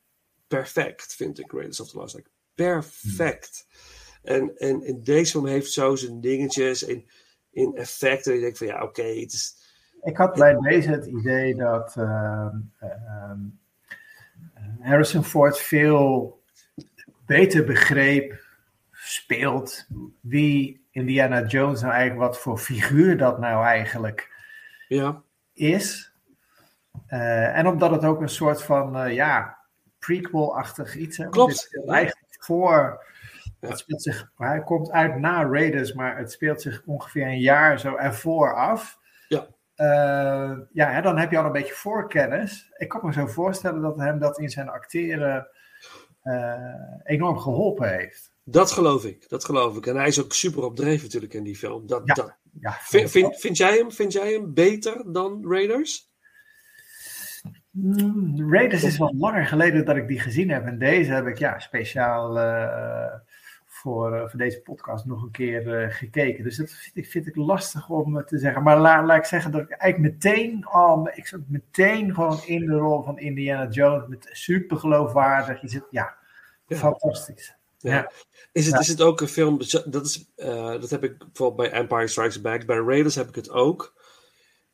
perfect, 0.50 1.14
vind 1.14 1.38
ik. 1.38 1.52
Raiders 1.52 1.80
of 1.80 1.90
the 1.90 1.98
Lost 1.98 2.16
Ark. 2.16 2.30
Perfect. 2.54 3.66
En, 4.22 4.56
en, 4.56 4.82
en 4.82 5.02
deze 5.02 5.30
film 5.30 5.46
heeft 5.46 5.72
zo 5.72 5.96
zijn 5.96 6.20
dingetjes 6.20 6.82
in, 6.82 7.08
in 7.50 7.76
effecten. 7.76 8.34
Je 8.34 8.40
denkt 8.40 8.58
van 8.58 8.66
ja, 8.66 8.82
oké, 8.82 9.02
het 9.02 9.32
is. 9.32 9.56
Ik 10.02 10.16
had 10.16 10.34
bij 10.34 10.54
deze 10.54 10.90
het 10.90 11.06
idee 11.06 11.54
dat 11.54 11.96
ehm, 11.96 12.56
ehm, 12.78 13.38
Harrison 14.80 15.24
Ford 15.24 15.58
veel 15.58 16.40
beter 17.26 17.64
begreep, 17.64 18.44
speelt 18.92 19.86
wie 20.20 20.86
Indiana 20.90 21.46
Jones 21.46 21.80
nou 21.80 21.92
eigenlijk, 21.92 22.30
wat 22.30 22.40
voor 22.40 22.58
figuur 22.58 23.16
dat 23.16 23.38
nou 23.38 23.64
eigenlijk 23.64 24.34
Ja, 24.88 25.22
is. 25.52 26.12
Eh, 27.06 27.58
en 27.58 27.66
omdat 27.66 27.90
het 27.90 28.04
ook 28.04 28.20
een 28.20 28.28
soort 28.28 28.62
van, 28.62 28.96
eh, 28.96 29.14
ja, 29.14 29.59
prequel-achtig 30.10 30.96
iets 30.96 31.18
is. 31.18 31.26
Klopt, 31.30 31.50
Het 31.50 31.60
speelt 31.60 31.86
ja. 31.86 31.92
eigenlijk 31.92 32.36
voor. 32.38 33.04
Ja. 33.60 33.68
Het 33.68 33.78
speelt 33.78 34.02
zich, 34.02 34.30
hij 34.36 34.62
komt 34.62 34.90
uit 34.90 35.18
na 35.18 35.44
Raiders, 35.44 35.92
maar 35.92 36.18
het 36.18 36.32
speelt 36.32 36.62
zich 36.62 36.82
ongeveer 36.86 37.26
een 37.26 37.40
jaar 37.40 37.80
zo 37.80 37.96
ervoor 37.96 38.54
af. 38.54 38.98
Ja. 39.28 39.46
Eh, 39.74 40.58
ja, 40.72 40.90
hè, 40.90 41.02
dan 41.02 41.18
heb 41.18 41.30
je 41.30 41.38
al 41.38 41.44
een 41.44 41.52
beetje 41.52 41.74
voorkennis. 41.74 42.72
Ik 42.76 42.88
kan 42.88 43.00
me 43.04 43.12
zo 43.12 43.26
voorstellen 43.26 43.80
dat 43.82 43.96
hem 43.96 44.18
dat 44.18 44.38
in 44.38 44.50
zijn 44.50 44.68
acteren 44.68 45.48
eh, 46.22 46.74
enorm 47.04 47.38
geholpen 47.38 47.88
heeft. 47.88 48.32
dat 48.44 48.72
geloof 48.72 49.04
ik. 49.04 49.28
Dat 49.28 49.44
geloof 49.44 49.76
ik. 49.76 49.86
En 49.86 49.96
hij 49.96 50.06
is 50.08 50.20
ook 50.20 50.32
super 50.32 50.64
opdreven 50.64 51.04
natuurlijk 51.04 51.34
in 51.34 51.44
die 51.44 51.56
film. 51.56 51.86
Dat, 51.86 52.02
Ja. 52.04 52.14
dat, 52.14 52.38
Ja, 52.60 52.76
vind, 52.80 53.10
vind, 53.10 53.40
vind, 53.40 53.56
jij 53.56 53.76
hem, 53.76 53.92
vind 53.92 54.12
jij 54.12 54.32
hem 54.32 54.54
beter 54.54 55.12
dan 55.12 55.44
Raiders? 55.48 56.09
Mm, 57.70 58.52
Raiders 58.52 58.82
is 58.84 58.98
wel 58.98 59.14
langer 59.16 59.46
geleden 59.46 59.84
dat 59.84 59.96
ik 59.96 60.08
die 60.08 60.20
gezien 60.20 60.50
heb. 60.50 60.64
En 60.66 60.78
deze 60.78 61.12
heb 61.12 61.26
ik 61.26 61.38
ja, 61.38 61.58
speciaal 61.58 62.38
eh, 62.38 63.14
voor, 63.66 64.14
eh, 64.14 64.28
voor 64.28 64.38
deze 64.38 64.60
podcast 64.60 65.04
nog 65.04 65.22
een 65.22 65.30
keer 65.30 65.82
eh, 65.82 65.94
gekeken. 65.94 66.44
Dus 66.44 66.56
dat 66.56 66.70
vind 66.70 66.96
ik, 66.96 67.06
vind 67.06 67.26
ik 67.26 67.36
lastig 67.36 67.88
om 67.88 68.24
te 68.24 68.38
zeggen. 68.38 68.62
Maar 68.62 68.78
la- 68.80 69.04
laat 69.04 69.16
ik 69.16 69.24
zeggen 69.24 69.50
dat 69.52 69.60
ik 69.60 69.70
eigenlijk 69.70 70.14
meteen 70.14 70.64
al, 70.64 71.08
ik 71.14 71.26
zat 71.26 71.40
meteen 71.46 72.14
gewoon 72.14 72.40
in 72.46 72.66
de 72.66 72.74
rol 72.76 73.02
van 73.02 73.18
Indiana 73.18 73.68
Jones. 73.68 74.08
Met 74.08 74.28
super 74.32 74.76
geloofwaardig. 74.76 75.60
Je 75.60 75.68
zit, 75.68 75.84
ja, 75.90 76.14
Ja. 76.66 76.76
fantastisch. 76.76 77.54
Ja. 77.78 77.94
Ja. 77.94 78.10
Is, 78.52 78.64
het, 78.64 78.74
Ja. 78.74 78.80
is 78.80 78.88
het 78.88 79.00
ook 79.02 79.20
een 79.20 79.28
film, 79.28 79.58
dat, 79.86 80.04
is, 80.04 80.30
dat 80.80 80.90
heb 80.90 81.04
ik 81.04 81.18
bijvoorbeeld 81.18 81.70
bij 81.70 81.80
Empire 81.80 82.06
Strikes 82.08 82.40
Back, 82.40 82.66
bij 82.66 82.76
Raiders 82.78 83.14
heb 83.14 83.28
ik 83.28 83.34
het 83.34 83.50
ook. 83.50 83.94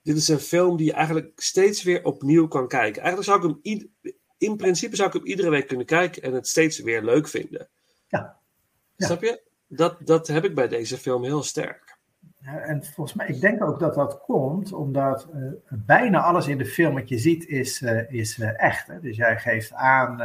Dit 0.07 0.17
is 0.17 0.29
een 0.29 0.39
film 0.39 0.77
die 0.77 0.87
je 0.87 0.93
eigenlijk 0.93 1.33
steeds 1.37 1.83
weer 1.83 2.05
opnieuw 2.05 2.49
kan 2.49 2.69
kijken. 2.69 3.03
Eigenlijk 3.03 3.31
zou 3.31 3.39
ik 3.39 3.57
hem, 3.63 3.91
in 4.39 4.57
principe 4.57 4.97
zou 4.97 5.09
ik 5.09 5.15
hem 5.15 5.25
iedere 5.25 5.51
week 5.51 5.67
kunnen 5.67 5.87
kijken 5.87 6.23
en 6.23 6.33
het 6.33 6.49
steeds 6.49 6.81
weer 6.81 7.03
leuk 7.03 7.29
vinden. 7.29 7.69
Ja. 8.09 8.37
Ja. 8.97 9.07
Snap 9.07 9.23
je? 9.23 9.43
Dat, 9.67 9.97
dat 10.05 10.27
heb 10.27 10.45
ik 10.45 10.55
bij 10.55 10.69
deze 10.69 10.99
film 10.99 11.25
heel 11.25 11.43
sterk. 11.43 11.97
Ja, 12.39 12.59
en 12.59 12.85
volgens 12.85 13.17
mij, 13.17 13.27
ik 13.27 13.41
denk 13.41 13.65
ook 13.65 13.81
dat 13.81 13.95
dat 13.95 14.21
komt 14.21 14.73
omdat 14.73 15.29
eh, 15.33 15.41
bijna 15.69 16.21
alles 16.21 16.47
in 16.47 16.59
de 16.59 16.67
film 16.67 16.95
wat 16.95 17.09
je 17.09 17.19
ziet 17.19 17.47
is, 17.47 17.83
eh, 17.83 18.13
is 18.13 18.39
eh, 18.39 18.63
echt. 18.63 18.87
Hè? 18.87 19.01
Dus 19.01 19.17
jij 19.17 19.39
geeft 19.39 19.73
aan, 19.73 20.17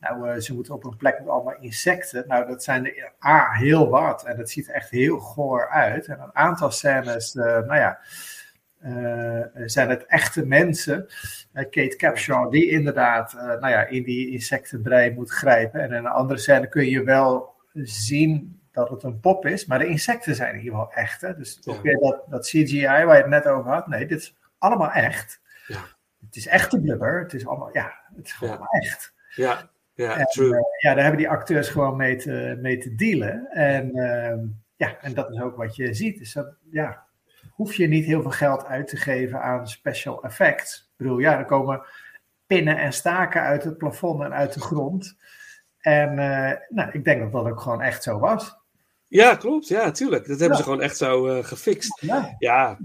nou, 0.00 0.40
ze 0.40 0.54
moeten 0.54 0.74
op 0.74 0.84
een 0.84 0.96
plek 0.96 1.18
met 1.18 1.28
allemaal 1.28 1.60
insecten. 1.60 2.24
Nou, 2.26 2.46
dat 2.46 2.64
zijn 2.64 2.86
er 2.86 3.12
A, 3.24 3.50
heel 3.50 3.88
wat. 3.88 4.24
En 4.24 4.36
dat 4.36 4.50
ziet 4.50 4.68
er 4.68 4.74
echt 4.74 4.90
heel 4.90 5.18
goor 5.18 5.68
uit. 5.68 6.06
En 6.06 6.20
een 6.20 6.34
aantal 6.36 6.70
scènes, 6.70 7.32
nou 7.32 7.76
ja, 7.76 7.98
zijn 9.66 9.88
het 9.88 10.06
echte 10.06 10.46
mensen. 10.46 11.06
Eh, 11.52 11.62
Kate 11.70 11.96
Capshaw, 11.96 12.50
die 12.50 12.68
inderdaad 12.70 13.32
eh, 13.34 13.42
nou 13.44 13.68
ja, 13.68 13.86
in 13.86 14.02
die 14.02 14.30
insectenbrei 14.30 15.14
moet 15.14 15.30
grijpen. 15.30 15.80
En 15.80 15.88
in 15.88 15.94
een 15.94 16.06
andere 16.06 16.38
scène 16.38 16.68
kun 16.68 16.86
je 16.88 17.02
wel 17.04 17.54
zien 17.74 18.60
dat 18.72 18.88
het 18.88 19.02
een 19.02 19.20
pop 19.20 19.46
is, 19.46 19.66
maar 19.66 19.78
de 19.78 19.86
insecten 19.86 20.34
zijn 20.34 20.56
hier 20.56 20.72
wel 20.72 20.92
echt. 20.92 21.20
Hè? 21.20 21.36
Dus 21.36 21.58
Ja. 21.60 21.72
ook 21.72 21.82
weer 21.82 21.98
dat, 21.98 22.22
dat 22.28 22.46
CGI 22.46 22.86
waar 22.86 23.16
je 23.16 23.20
het 23.22 23.26
net 23.30 23.46
over 23.46 23.70
had. 23.72 23.86
Nee, 23.86 24.06
dit 24.06 24.18
is 24.20 24.36
allemaal 24.58 24.90
echt. 24.90 25.40
Ja. 25.66 25.80
Het 26.26 26.36
is 26.36 26.46
echte 26.46 26.80
blubber. 26.80 27.20
Het 27.22 27.34
is 27.34 27.46
allemaal, 27.46 27.70
ja, 27.72 27.92
het 28.16 28.26
is 28.26 28.32
gewoon 28.32 28.58
Ja. 28.70 28.80
echt. 28.80 29.12
Ja, 29.34 29.70
ja, 29.94 30.16
En, 30.18 30.24
true. 30.26 30.54
eh, 30.56 30.60
ja, 30.78 30.94
daar 30.94 31.02
hebben 31.02 31.20
die 31.20 31.28
acteurs 31.30 31.68
gewoon 31.68 31.96
mee 31.96 32.16
te, 32.16 32.58
mee 32.60 32.78
te 32.78 32.94
dealen. 32.94 33.46
En 33.50 33.94
ehm, 33.94 34.38
ja, 34.76 34.96
en 35.00 35.14
dat 35.14 35.30
is 35.30 35.40
ook 35.40 35.56
wat 35.56 35.76
je 35.76 35.94
ziet. 35.94 36.18
Dus 36.18 36.32
dat, 36.32 36.54
ja, 36.70 37.04
hoef 37.60 37.74
je 37.74 37.86
niet 37.86 38.04
heel 38.04 38.22
veel 38.22 38.30
geld 38.30 38.64
uit 38.64 38.88
te 38.88 38.96
geven 38.96 39.42
aan 39.42 39.68
special 39.68 40.22
effects. 40.22 40.76
Ik 40.78 40.96
bedoel, 40.96 41.18
ja, 41.18 41.38
er 41.38 41.44
komen 41.44 41.82
pinnen 42.46 42.78
en 42.78 42.92
staken 42.92 43.42
uit 43.42 43.64
het 43.64 43.78
plafond 43.78 44.22
en 44.22 44.32
uit 44.32 44.52
de 44.54 44.60
grond. 44.60 45.16
En 45.78 46.18
eh, 46.18 46.58
nou, 46.68 46.90
ik 46.92 47.04
denk 47.04 47.20
dat 47.20 47.32
dat 47.32 47.52
ook 47.52 47.60
gewoon 47.60 47.82
echt 47.82 48.02
zo 48.02 48.18
was. 48.18 48.56
Ja, 49.06 49.34
klopt. 49.34 49.68
Ja, 49.68 49.90
tuurlijk. 49.90 50.26
Dat 50.26 50.38
hebben 50.38 50.48
Ja. 50.48 50.56
ze 50.56 50.62
gewoon 50.62 50.82
echt 50.82 50.96
zo 50.96 51.26
eh, 51.26 51.44
gefixt. 51.44 52.00
Ja, 52.00 52.34
Ja. 52.38 52.78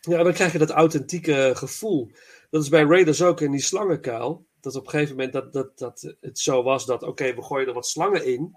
ja, 0.00 0.22
dan 0.22 0.32
krijg 0.32 0.52
je 0.52 0.58
dat 0.58 0.70
authentieke 0.70 1.50
gevoel. 1.54 2.10
Dat 2.50 2.62
is 2.62 2.68
bij 2.68 2.82
Raiders 2.84 3.22
ook 3.22 3.40
in 3.40 3.50
die 3.50 3.60
slangenkuil. 3.62 4.46
Dat 4.60 4.76
op 4.76 4.84
een 4.84 4.90
gegeven 4.90 5.14
moment 5.16 5.32
dat, 5.32 5.52
dat, 5.52 5.78
dat 5.78 6.14
het 6.20 6.38
zo 6.38 6.62
was 6.62 6.86
dat, 6.86 7.02
oké, 7.02 7.34
we 7.34 7.42
gooien 7.42 7.68
er 7.68 7.74
wat 7.74 7.86
slangen 7.86 8.24
in. 8.26 8.56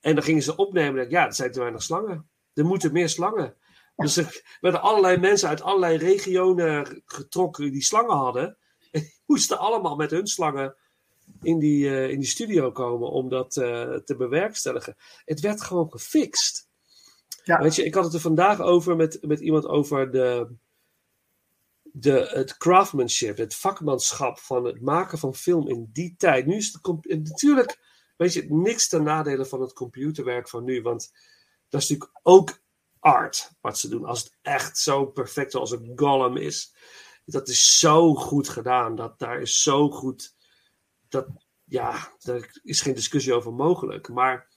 En 0.00 0.14
dan 0.14 0.24
gingen 0.24 0.42
ze 0.42 0.56
opnemen. 0.56 1.02
En 1.04 1.10
ja, 1.10 1.26
er 1.26 1.34
zijn 1.34 1.52
te 1.52 1.60
weinig 1.60 1.82
slangen. 1.82 2.28
Er 2.54 2.64
moeten 2.64 2.92
meer 2.92 3.08
slangen. 3.08 3.54
Dus 4.04 4.16
er 4.16 4.56
werden 4.60 4.82
allerlei 4.82 5.16
mensen 5.16 5.48
uit 5.48 5.62
allerlei 5.62 5.96
regionen 5.96 7.02
getrokken 7.04 7.72
die 7.72 7.82
slangen 7.82 8.16
hadden. 8.16 8.56
En 8.90 9.00
die 9.00 9.20
moesten 9.26 9.58
allemaal 9.58 9.96
met 9.96 10.10
hun 10.10 10.26
slangen 10.26 10.76
in 11.42 11.58
die, 11.58 11.88
eh, 11.88 12.10
in 12.10 12.18
die 12.18 12.28
studio 12.28 12.72
komen 12.72 13.10
om 13.10 13.28
dat 13.28 13.56
eh, 13.56 13.94
te 13.94 14.16
bewerkstelligen. 14.16 14.96
Het 15.24 15.40
werd 15.40 15.62
gewoon 15.62 15.90
gefixt. 15.90 16.68
Ja. 17.44 17.60
Weet 17.62 17.74
je, 17.74 17.84
ik 17.84 17.94
had 17.94 18.04
het 18.04 18.14
er 18.14 18.20
vandaag 18.20 18.60
over 18.60 18.96
met, 18.96 19.18
met 19.20 19.40
iemand 19.40 19.66
over 19.66 20.10
de, 20.10 20.54
de, 21.82 22.30
het 22.32 22.56
craftsmanship, 22.56 23.36
het 23.36 23.54
vakmanschap 23.54 24.38
van 24.38 24.64
het 24.64 24.80
maken 24.80 25.18
van 25.18 25.34
film 25.34 25.68
in 25.68 25.90
die 25.92 26.14
tijd. 26.18 26.46
Nu 26.46 26.56
is 26.56 26.78
het 26.82 27.04
natuurlijk, 27.08 27.78
weet 28.16 28.32
je, 28.32 28.46
niks 28.48 28.88
ten 28.88 29.02
nadele 29.02 29.46
van 29.46 29.60
het 29.60 29.72
computerwerk 29.72 30.48
van 30.48 30.64
nu, 30.64 30.82
want 30.82 31.12
dat 31.68 31.82
is 31.82 31.88
natuurlijk 31.88 32.20
ook 32.22 32.60
art 33.00 33.50
wat 33.60 33.78
ze 33.78 33.88
doen. 33.88 34.04
Als 34.04 34.22
het 34.22 34.38
echt 34.42 34.78
zo 34.78 35.06
perfect 35.06 35.52
zoals 35.52 35.70
een 35.70 35.92
Gollum 35.94 36.36
is, 36.36 36.74
dat 37.24 37.48
is 37.48 37.78
zo 37.78 38.14
goed 38.14 38.48
gedaan. 38.48 38.94
Dat 38.94 39.18
daar 39.18 39.40
is 39.40 39.62
zo 39.62 39.90
goed, 39.90 40.34
dat 41.08 41.26
ja, 41.64 42.12
daar 42.18 42.60
is 42.62 42.80
geen 42.80 42.94
discussie 42.94 43.34
over 43.34 43.52
mogelijk. 43.52 44.08
Maar 44.08 44.48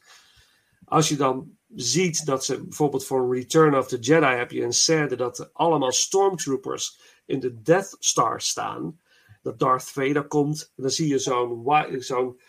als 0.86 1.10
je 1.10 1.16
dan 1.16 1.58
ziet 1.76 2.26
dat 2.26 2.46
ze 2.46 2.64
bijvoorbeeld 2.64 3.06
voor 3.06 3.36
Return 3.36 3.78
of 3.78 3.88
the 3.88 4.00
Jedi 4.00 4.36
heb 4.36 4.52
je 4.52 4.64
een 4.64 4.74
scène 4.74 5.16
dat 5.16 5.40
er 5.40 5.50
allemaal 5.54 5.92
stormtroopers 5.92 7.00
in 7.26 7.40
de 7.40 7.62
Death 7.62 7.96
Star 8.00 8.42
staan. 8.42 9.02
Dat 9.42 9.60
Darth 9.60 9.84
Vader 9.84 10.28
komt. 10.28 10.72
En 10.76 10.84
dan 10.84 10.92
zie 10.92 11.08
je 11.08 11.20
zo'n 11.20 11.66
zo'n 12.00 12.40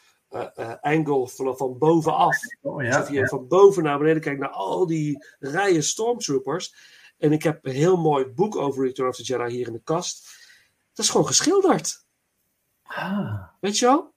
angle 0.80 1.28
van, 1.28 1.56
van 1.56 1.78
bovenaf. 1.78 2.36
Oh, 2.60 2.82
ja, 2.82 3.06
je 3.08 3.12
ja. 3.12 3.26
van 3.26 3.48
boven 3.48 3.82
naar 3.82 3.98
beneden 3.98 4.22
kijkt 4.22 4.40
naar 4.40 4.48
al 4.48 4.86
die 4.86 5.24
rijen 5.38 5.82
stormtroopers. 5.82 6.74
En 7.18 7.32
ik 7.32 7.42
heb 7.42 7.66
een 7.66 7.72
heel 7.72 7.96
mooi 7.96 8.26
boek 8.26 8.56
over 8.56 8.84
Return 8.84 9.08
of 9.08 9.16
the 9.16 9.22
Jedi 9.22 9.54
hier 9.54 9.66
in 9.66 9.72
de 9.72 9.82
kast. 9.84 10.26
Dat 10.92 11.04
is 11.04 11.10
gewoon 11.10 11.26
geschilderd. 11.26 12.04
Ah, 12.82 13.42
Weet 13.60 13.78
je 13.78 13.86
wel? 13.86 14.14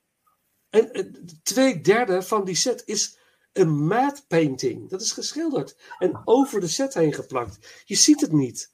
En 0.69 0.91
eh, 0.91 1.05
twee 1.43 1.81
derde 1.81 2.21
van 2.21 2.45
die 2.45 2.55
set 2.55 2.83
is 2.85 3.17
een 3.53 3.85
matte 3.85 4.25
painting. 4.27 4.89
Dat 4.89 5.01
is 5.01 5.11
geschilderd. 5.11 5.77
En 5.97 6.21
over 6.25 6.59
de 6.59 6.67
set 6.67 6.93
heen 6.93 7.13
geplakt. 7.13 7.83
Je 7.85 7.95
ziet 7.95 8.21
het 8.21 8.31
niet. 8.31 8.71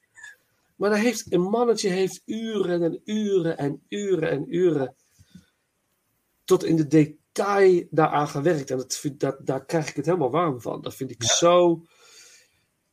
Maar 0.76 0.90
daar 0.90 1.00
heeft, 1.00 1.34
een 1.34 1.42
mannetje 1.42 1.90
heeft 1.90 2.22
uren 2.26 2.84
en 2.84 3.02
uren 3.06 3.58
en 3.58 3.84
uren 3.90 4.30
en 4.30 4.56
uren. 4.56 4.96
Tot 6.44 6.64
in 6.64 6.76
de 6.76 6.88
detail 7.34 7.88
daaraan 7.90 8.28
gewerkt. 8.28 8.72
En 8.72 8.78
dat, 8.78 8.98
vind- 8.98 9.20
dat, 9.20 9.38
daar 9.40 9.66
krijg 9.66 9.90
ik 9.90 9.96
het 9.96 10.06
helemaal 10.06 10.32
warm 10.32 10.62
van. 10.62 10.82
Dat 10.82 10.96
vind 10.96 11.12
ik 11.12 11.24
zo. 11.24 11.82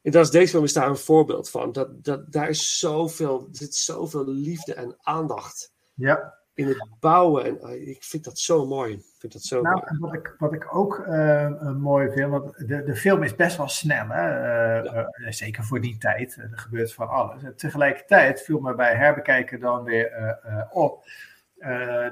En 0.03 0.11
dat 0.11 0.25
is 0.25 0.31
deze 0.31 0.49
film 0.49 0.65
is 0.65 0.73
daar 0.73 0.89
een 0.89 0.97
voorbeeld 0.97 1.51
van. 1.51 1.73
Dat, 1.73 2.05
dat, 2.05 2.33
daar 2.33 2.49
is 2.49 2.79
zoveel, 2.79 3.41
er 3.41 3.57
zit 3.57 3.75
zoveel 3.75 4.27
liefde 4.27 4.75
en 4.75 4.97
aandacht 5.01 5.73
ja. 5.95 6.39
in 6.55 6.67
het 6.67 6.87
bouwen. 7.01 7.45
En 7.45 7.61
eh, 7.61 7.89
ik 7.89 8.03
vind 8.05 8.25
dat 8.25 8.39
zo 8.39 8.67
mooi. 8.67 8.93
Ik 8.95 9.15
vind 9.19 9.33
dat 9.33 9.43
zo 9.43 9.61
Nou, 9.61 9.97
wat 9.99 10.15
ik, 10.15 10.35
wat 10.39 10.53
ik 10.53 10.75
ook 10.75 10.99
eh, 10.99 11.53
een 11.59 11.81
mooi 11.81 12.11
vind, 12.13 12.31
want 12.31 12.69
de, 12.69 12.83
de 12.83 12.97
film 12.97 13.23
is 13.23 13.37
best 13.37 13.57
wel 13.57 13.69
snel, 13.69 14.07
hè? 14.09 14.81
eh, 14.83 15.07
zeker 15.33 15.65
voor 15.65 15.81
die 15.81 15.99
tijd. 15.99 16.37
Er 16.37 16.51
gebeurt 16.59 16.93
van 16.93 17.09
alles. 17.09 17.43
En 17.43 17.57
tegelijkertijd 17.57 18.43
viel 18.43 18.61
me 18.61 18.75
bij 18.75 18.95
herbekijken 18.95 19.61
dan 19.61 19.85
weer 19.85 20.39
op 20.73 21.05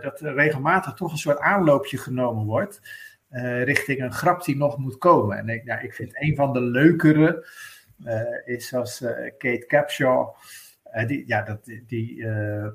dat 0.01 0.21
er 0.21 0.35
regelmatig 0.35 0.93
toch 0.95 1.13
een 1.13 1.19
soort 1.19 1.39
aanloopje 1.39 1.99
genomen 1.99 2.45
wordt 2.45 2.81
eh, 3.29 3.63
richting 3.63 4.03
een 4.03 4.13
grap 4.13 4.45
die 4.45 4.57
nog 4.57 4.79
moet 4.79 4.99
komen. 4.99 5.39
En 5.39 5.49
ik, 5.49 5.65
ja, 5.65 5.79
ik 5.79 5.95
vind 5.95 6.11
een 6.23 6.37
van 6.37 6.53
de 6.53 6.61
leukere 6.61 7.47
eh, 8.05 8.21
is 8.55 8.75
als 8.75 9.01
eh, 9.01 9.11
Kate 9.39 9.65
Capshaw. 9.67 10.35
eh, 10.83 11.27
ja, 11.27 11.43
dat, 11.43 11.73
die, 11.87 12.25
eh, 12.27 12.65
eh, 12.65 12.73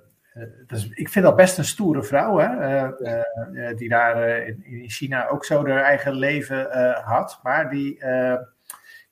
ik 0.94 1.10
vind 1.10 1.26
dat 1.26 1.36
best 1.36 1.58
een 1.58 1.66
stoere 1.66 2.04
vrouw, 2.04 2.38
hè? 2.38 2.48
eh, 2.48 2.84
eh, 3.14 3.70
eh, 3.70 3.78
die 3.78 3.90
daar 3.90 4.24
eh, 4.24 4.48
in, 4.48 4.64
in 4.66 4.90
China 4.90 5.28
ook 5.28 5.46
zo 5.46 5.68
haar 5.68 5.84
eigen 5.84 6.14
leven 6.14 6.72
eh, 6.72 7.06
had. 7.06 7.40
Maar 7.44 7.70
die, 7.70 8.00
eh, 8.00 8.38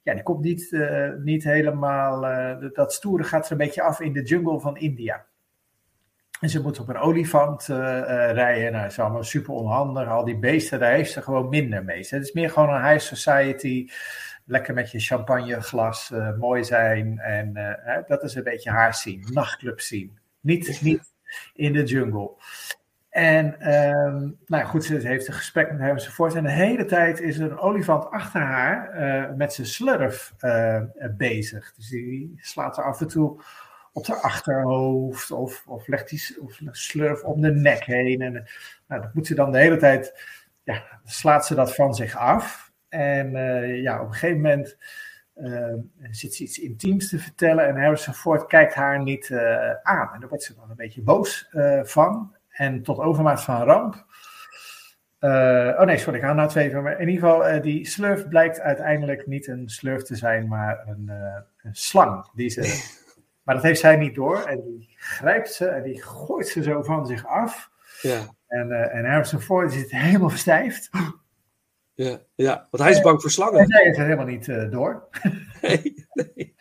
ja, 0.01 0.13
die 0.13 0.23
komt 0.23 0.43
niet, 0.43 0.73
eh, 0.73 1.09
niet 1.17 1.43
helemaal. 1.43 2.25
eh, 2.27 2.69
dat 2.73 2.93
stoere 2.93 3.23
gaat 3.23 3.45
er 3.45 3.51
een 3.51 3.57
beetje 3.57 3.81
af 3.81 3.99
in 3.99 4.13
de 4.13 4.23
jungle 4.23 4.59
van 4.59 4.77
India. 4.77 5.25
En 6.41 6.49
ze 6.49 6.61
moet 6.61 6.79
op 6.79 6.89
een 6.89 6.97
olifant 6.97 7.69
eh, 7.69 7.99
eh, 7.99 8.33
rijden. 8.33 8.71
Nou, 8.71 8.83
dat 8.83 8.91
is 8.91 8.99
allemaal 8.99 9.23
super 9.23 9.53
onhandig. 9.53 10.07
Al 10.07 10.25
die 10.25 10.39
beesten, 10.39 10.79
daar 10.79 10.91
heeft 10.91 11.11
ze 11.11 11.21
gewoon 11.21 11.49
minder 11.49 11.83
mee. 11.83 11.97
Het 11.97 12.23
is 12.23 12.31
meer 12.31 12.49
gewoon 12.49 12.73
een 12.73 12.89
high 12.89 13.05
society. 13.05 13.89
Lekker 14.45 14.73
met 14.73 14.91
je 14.91 14.99
champagneglas, 14.99 16.11
eh, 16.11 16.37
mooi 16.37 16.63
zijn. 16.63 17.19
En 17.19 17.53
dat 18.07 18.23
is 18.23 18.35
een 18.35 18.43
beetje 18.43 18.69
haar 18.69 18.95
zien. 18.95 19.27
Nachtclub 19.31 19.79
zien. 19.79 20.19
Niet, 20.39 20.81
niet 20.81 21.13
in 21.53 21.73
de 21.73 21.83
jungle. 21.83 22.31
En 23.09 23.59
ehm, 23.59 24.29
nou 24.45 24.65
goed, 24.65 24.83
ze 24.83 24.95
heeft 24.95 25.27
een 25.27 25.33
gesprek 25.33 25.71
met 25.71 25.79
hem 25.79 25.89
enzovoort. 25.89 26.35
En 26.35 26.43
de 26.43 26.51
hele 26.51 26.85
tijd 26.85 27.19
is 27.19 27.37
een 27.37 27.57
olifant 27.57 28.09
achter 28.09 28.41
haar 28.41 29.35
met 29.35 29.53
zijn 29.53 29.67
slurf 29.67 30.33
bezig. 31.17 31.73
Dus 31.75 31.89
die 31.89 32.33
slaat 32.37 32.77
er 32.77 32.83
af 32.83 33.01
en 33.01 33.07
toe 33.07 33.41
op 33.93 34.07
haar 34.07 34.21
achterhoofd 34.21 35.31
of, 35.31 35.63
of 35.67 35.87
legt 35.87 36.09
die 36.09 36.37
of 36.41 36.59
slurf 36.71 37.23
om 37.23 37.41
de 37.41 37.51
nek 37.51 37.83
heen. 37.83 38.21
En 38.21 38.47
nou, 38.87 39.01
dat 39.01 39.13
moet 39.13 39.27
ze 39.27 39.35
dan 39.35 39.51
de 39.51 39.57
hele 39.57 39.77
tijd, 39.77 40.23
ja, 40.63 40.83
slaat 41.05 41.45
ze 41.45 41.55
dat 41.55 41.75
van 41.75 41.93
zich 41.93 42.17
af. 42.17 42.71
En 42.89 43.35
eh, 43.35 43.81
ja, 43.81 44.01
op 44.01 44.07
een 44.07 44.13
gegeven 44.13 44.41
moment 44.41 44.77
eh, 45.33 45.73
zit 46.11 46.35
ze 46.35 46.43
iets 46.43 46.59
intiems 46.59 47.09
te 47.09 47.19
vertellen 47.19 47.67
en 47.67 47.81
Harrison 47.81 48.13
Ford 48.13 48.47
kijkt 48.47 48.73
haar 48.73 49.01
niet 49.01 49.29
eh, 49.29 49.71
aan. 49.83 50.13
En 50.13 50.19
daar 50.19 50.29
wordt 50.29 50.43
ze 50.43 50.55
dan 50.55 50.69
een 50.69 50.75
beetje 50.75 51.01
boos 51.01 51.49
van. 51.83 52.35
En 52.49 52.83
tot 52.83 52.99
overmaat 52.99 53.43
van 53.43 53.63
ramp. 53.63 54.05
oh 55.19 55.81
nee, 55.81 55.97
sorry, 55.97 56.19
ik 56.19 56.25
ga 56.25 56.33
nou 56.33 56.49
twee 56.49 56.71
van. 56.71 56.87
In 56.87 57.09
ieder 57.09 57.29
geval, 57.29 57.61
die 57.61 57.87
slurf 57.87 58.27
blijkt 58.27 58.59
uiteindelijk 58.59 59.27
niet 59.27 59.47
een 59.47 59.69
slurf 59.69 60.01
te 60.01 60.15
zijn, 60.15 60.47
maar 60.47 60.87
een, 60.87 61.11
een 61.61 61.75
slang. 61.75 62.29
Die 62.33 62.49
ze, 62.49 62.61
maar 63.43 63.55
dat 63.55 63.63
heeft 63.63 63.79
zij 63.79 63.95
niet 63.97 64.15
door. 64.15 64.37
En 64.43 64.61
die 64.63 64.93
grijpt 64.97 65.53
ze 65.53 65.65
en 65.67 65.83
die 65.83 66.01
gooit 66.03 66.47
ze 66.47 66.63
zo 66.63 66.83
van 66.83 67.05
zich 67.07 67.25
af. 67.25 67.69
Ja, 68.01 68.19
En, 68.47 68.71
eh 68.71 68.95
en 68.95 69.05
Harrison 69.05 69.39
Ford 69.41 69.71
zit 69.73 69.91
helemaal 69.91 70.29
verstijfd. 70.29 70.89
ja, 71.93 72.19
ja. 72.35 72.67
Want 72.71 72.83
hij 72.83 72.91
is 72.91 73.01
bang 73.01 73.15
voor 73.15 73.25
En 73.25 73.31
slangen. 73.31 73.67
zij 73.67 73.83
heeft 73.83 73.97
het 73.97 74.05
helemaal 74.05 74.25
niet 74.25 74.47
eh, 74.47 74.69
door. 74.71 75.07
Nee, 75.61 76.05
nee. 76.13 76.55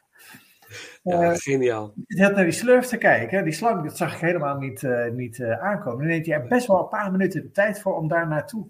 Ja, 1.03 1.23
Eh, 1.23 1.37
geniaal. 1.37 1.93
Zit 2.07 2.35
naar 2.35 2.45
die 2.45 2.53
slurf 2.53 2.87
te 2.87 2.97
kijken. 2.97 3.45
Die 3.45 3.53
slang, 3.53 3.83
dat 3.85 3.97
zag 3.97 4.15
ik 4.15 4.21
helemaal 4.21 4.57
niet, 4.59 4.83
niet 5.13 5.43
aankomen. 5.43 5.99
Dan 5.99 6.07
neemt 6.09 6.27
hij 6.27 6.35
er 6.35 6.47
best 6.49 6.67
wel 6.67 6.81
een 6.83 6.89
paar 6.89 7.11
minuten 7.11 7.43
de 7.43 7.51
tijd 7.51 7.81
voor 7.81 7.97
om 7.97 8.09
daar 8.09 8.29
naartoe 8.29 8.67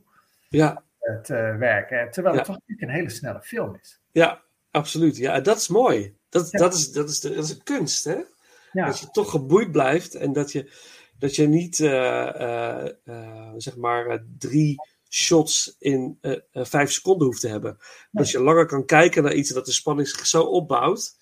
Ja, 0.48 0.82
te 1.22 1.56
werken. 1.58 2.10
Terwijl 2.10 2.34
het 2.36 2.46
Ja. 2.46 2.52
toch 2.52 2.62
natuurlijk 2.62 2.88
een 2.88 2.96
hele 2.96 3.10
snelle 3.10 3.40
film 3.42 3.78
is. 3.80 4.00
ja, 4.10 4.42
absoluut. 4.70 5.16
Ja, 5.16 5.34
en 5.34 5.42
dat 5.42 5.56
is 5.56 5.68
mooi. 5.68 6.16
Dat, 6.30 6.50
Ja. 6.50 6.58
dat, 6.58 6.74
is, 6.74 6.92
dat, 6.92 7.08
is, 7.08 7.20
de, 7.20 7.34
dat 7.34 7.44
is 7.44 7.50
een 7.50 7.62
kunst, 7.62 8.04
hè? 8.04 8.18
Ja, 8.72 8.86
Dat 8.86 8.98
je 8.98 9.10
toch 9.10 9.30
geboeid 9.30 9.72
blijft 9.72 10.14
en 10.14 10.32
dat 10.32 10.52
je, 10.52 10.70
dat 11.18 11.36
je 11.36 11.48
niet, 11.48 11.80
eh, 11.80 12.40
eh, 12.40 12.90
eh, 13.04 13.52
zeg 13.56 13.76
maar, 13.76 14.24
drie 14.38 14.76
shots 15.08 15.76
in 15.78 16.18
vijf 16.52 16.92
seconden 16.92 17.26
hoeft 17.26 17.40
te 17.40 17.48
hebben. 17.48 17.78
Dat 18.10 18.30
je 18.30 18.40
langer 18.40 18.66
kan 18.66 18.84
kijken 18.84 19.22
naar 19.22 19.34
iets 19.34 19.48
en 19.48 19.54
dat 19.54 19.66
de 19.66 19.72
spanning 19.72 20.08
zich 20.08 20.26
zo 20.26 20.42
opbouwt. 20.42 21.18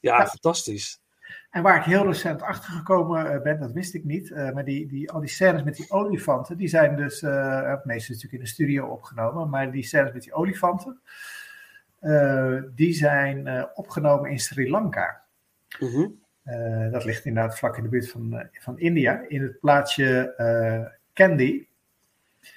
Ja, 0.00 0.26
fantastisch. 0.26 1.02
En 1.50 1.62
waar 1.62 1.76
ik 1.76 1.84
heel 1.84 2.06
recent 2.06 2.42
achter 2.42 2.72
gekomen 2.72 3.42
ben, 3.42 3.60
dat 3.60 3.72
wist 3.72 3.94
ik 3.94 4.04
niet. 4.04 4.30
maar 4.30 4.64
die, 4.64 4.86
die, 4.86 5.10
al 5.10 5.20
die 5.20 5.28
scènes 5.28 5.62
met 5.62 5.76
die 5.76 5.90
olifanten, 5.90 6.56
die 6.56 6.68
zijn 6.68 6.96
dus, 6.96 7.22
eh 7.22 7.70
het 7.70 7.84
meeste 7.84 8.12
natuurlijk 8.12 8.38
in 8.38 8.44
de 8.44 8.52
studio 8.52 8.86
opgenomen. 8.86 9.48
Maar 9.50 9.72
die 9.72 9.84
scènes 9.84 10.12
met 10.12 10.22
die 10.22 10.34
olifanten, 10.34 11.00
die 12.74 12.92
zijn 12.92 13.46
eh, 13.46 13.64
opgenomen 13.74 14.30
in 14.30 14.38
Sri 14.38 14.70
Lanka. 14.70 15.22
Mhm. 15.80 16.06
Eh, 16.42 16.90
dat 16.90 17.04
ligt 17.04 17.24
inderdaad 17.24 17.58
vlak 17.58 17.76
in 17.76 17.82
de 17.82 17.88
buurt 17.88 18.10
van, 18.10 18.38
eh, 18.38 18.46
van 18.60 18.78
India, 18.78 19.24
in 19.28 19.42
het 19.42 19.60
plaatsje 19.60 20.34
eh 20.36 20.92
Kandy. 21.12 21.66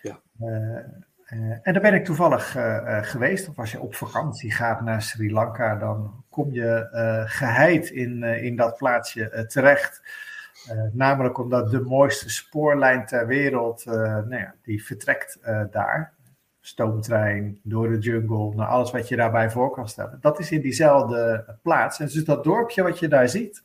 Ja. 0.02 0.20
Eh, 0.40 0.78
eh, 1.26 1.60
en 1.62 1.74
daar 1.74 1.82
ben 1.82 1.94
ik 1.94 2.06
toevallig 2.06 2.56
eh, 2.56 2.98
eh, 2.98 3.04
geweest. 3.04 3.50
Of 3.50 3.60
als 3.60 3.72
je 3.72 3.80
op 3.80 3.96
vakantie 3.96 4.52
gaat 4.52 4.82
naar 4.82 5.02
Sri 5.02 5.32
Lanka, 5.32 5.76
dan 5.76 6.24
kom 6.30 6.52
je 6.52 6.90
eh, 6.92 7.24
geheid 7.26 7.90
in, 7.90 8.24
eh, 8.24 8.44
in 8.44 8.56
dat 8.56 8.78
plaatsje 8.78 9.30
eh, 9.30 9.44
terecht. 9.46 10.02
Eh, 10.70 10.84
namelijk 10.92 11.38
omdat 11.38 11.72
de 11.72 11.80
mooiste 11.82 12.30
spoorlijn 12.30 13.06
ter 13.06 13.28
wereld, 13.28 13.86
eh, 13.86 13.94
nou 13.94 14.36
ja, 14.36 14.56
die 14.62 14.86
vertrekt 14.86 15.40
eh, 15.42 15.64
daar. 15.72 16.14
Stoomtrein, 16.67 17.60
door 17.63 17.89
de 17.89 17.97
jungle, 17.97 18.56
naar 18.56 18.67
alles 18.67 18.91
wat 18.91 19.08
je 19.08 19.15
daarbij 19.15 19.49
voor 19.49 19.71
kan 19.71 19.89
stellen. 19.89 20.17
Dat 20.21 20.39
is 20.39 20.51
in 20.51 20.62
diezelfde 20.62 21.45
plaats. 21.62 21.99
En 21.99 22.06
dus 22.06 22.25
dat 22.25 22.43
dorpje 22.43 22.84
wat 22.84 22.99
je 22.99 23.08
daar 23.08 23.30
ziet, 23.30 23.63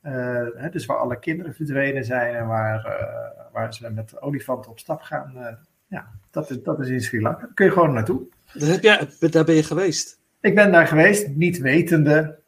eh, 0.00 0.46
hè, 0.54 0.70
dus 0.70 0.86
waar 0.86 0.96
alle 0.96 1.18
kinderen 1.18 1.54
verdwenen 1.54 2.04
zijn 2.04 2.34
en 2.34 2.46
waar, 2.46 2.84
eh, 2.84 3.52
waar 3.52 3.74
ze 3.74 3.90
met 3.90 4.10
de 4.10 4.20
olifanten 4.20 4.70
op 4.70 4.78
stap 4.78 5.00
gaan, 5.00 5.36
eh, 5.36 5.54
ja, 5.86 6.10
dat 6.30 6.50
is, 6.50 6.62
dat 6.62 6.80
is 6.80 6.88
in 6.88 7.00
Sri 7.00 7.20
Lanka. 7.20 7.40
Daar 7.40 7.54
kun 7.54 7.66
je 7.66 7.72
gewoon 7.72 7.92
naartoe. 7.92 8.22
Dat 8.52 8.68
heb 8.68 8.82
jij, 8.82 9.08
daar 9.30 9.44
ben 9.44 9.54
je 9.54 9.62
geweest. 9.62 10.18
Ik 10.40 10.54
ben 10.54 10.72
daar 10.72 10.86
geweest, 10.86 11.28
niet 11.28 11.58
wetende, 11.58 12.38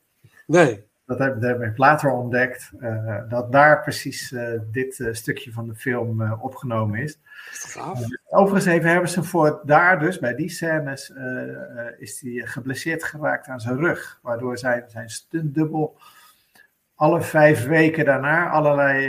Nee. 0.46 0.84
Dat 1.07 1.19
heb, 1.19 1.40
dat 1.40 1.51
heb 1.51 1.62
ik 1.62 1.79
later 1.79 2.11
ontdekt, 2.11 2.71
eh, 2.81 3.19
dat 3.29 3.53
daar 3.53 3.83
precies 3.83 4.33
eh, 4.33 4.49
dit 4.71 5.01
eh, 5.01 5.12
stukje 5.12 5.53
van 5.53 5.69
de 5.69 5.75
film 5.75 6.33
opgenomen 6.33 7.01
is. 7.01 7.19
Overigens 8.29 8.64
heeft 8.64 8.85
Harrison 8.85 9.25
Ford 9.25 9.66
daar 9.66 9.99
dus, 9.99 10.19
bij 10.19 10.35
die 10.35 10.49
scènes, 10.49 11.12
is 11.99 12.21
hij 12.21 12.47
geblesseerd 12.47 13.05
geraakt 13.05 13.49
aan 13.49 13.61
zijn 13.61 13.77
rug. 13.77 14.19
Waardoor 14.23 14.59
zijn, 14.59 14.85
zijn 14.87 15.09
stuntdubbel 15.09 15.99
alle 16.95 17.23
vijf 17.23 17.66
weken 17.66 18.05
daarna 18.05 18.51
allerlei 18.51 19.09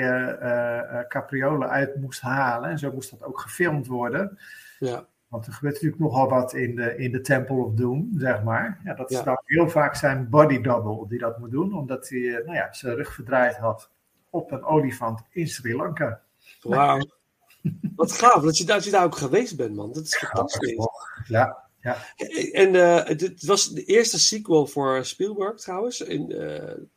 capriolen 1.07 1.69
uit 1.69 1.95
moest 1.95 2.21
halen. 2.21 2.69
En 2.69 2.79
zo 2.79 2.91
moest 2.91 3.09
dat 3.09 3.23
ook 3.23 3.39
gefilmd 3.39 3.87
worden. 3.87 4.37
Ja. 4.79 5.05
Want 5.27 5.47
er 5.47 5.53
gebeurt 5.53 5.73
natuurlijk 5.73 6.01
nogal 6.01 6.29
wat 6.29 6.53
in 6.53 6.75
de, 6.75 6.97
in 6.97 7.11
de 7.11 7.21
Temple 7.21 7.55
of 7.55 7.73
Doom, 7.73 8.11
zeg 8.17 8.43
maar. 8.43 8.81
Ja, 8.83 8.93
dat 8.93 9.11
is 9.11 9.17
Ja. 9.17 9.23
dan 9.23 9.41
heel 9.43 9.69
vaak 9.69 9.95
zijn 9.95 10.29
body 10.29 10.61
double 10.61 11.07
die 11.07 11.19
dat 11.19 11.39
moet 11.39 11.51
doen, 11.51 11.73
omdat 11.73 12.09
hij 12.09 12.19
eh, 12.19 12.45
nou 12.45 12.57
ja, 12.57 12.73
zijn 12.73 12.95
rug 12.95 13.13
verdraaid 13.13 13.57
had 13.57 13.91
op 14.29 14.51
een 14.51 14.63
olifant 14.63 15.21
in 15.31 15.47
Sri 15.47 15.75
Lanka. 15.75 16.21
Wauw. 16.61 16.99
Wat 17.95 18.11
gaaf 18.11 18.43
dat 18.43 18.57
je, 18.57 18.65
dat 18.65 18.83
je 18.83 18.91
daar 18.91 19.03
ook 19.03 19.15
geweest 19.15 19.57
bent, 19.57 19.75
man. 19.75 19.91
Dat 19.91 20.03
is 20.03 20.17
fantastisch. 20.17 20.87
Ja, 21.27 21.63
ja. 21.81 21.97
En 22.51 22.75
eh, 22.75 23.05
het, 23.05 23.45
was 23.45 23.73
de 23.73 23.83
eerste 23.83 24.19
sequel 24.19 24.67
voor 24.67 25.05
Spielberg 25.05 25.59
trouwens. 25.59 26.01
In, 26.01 26.31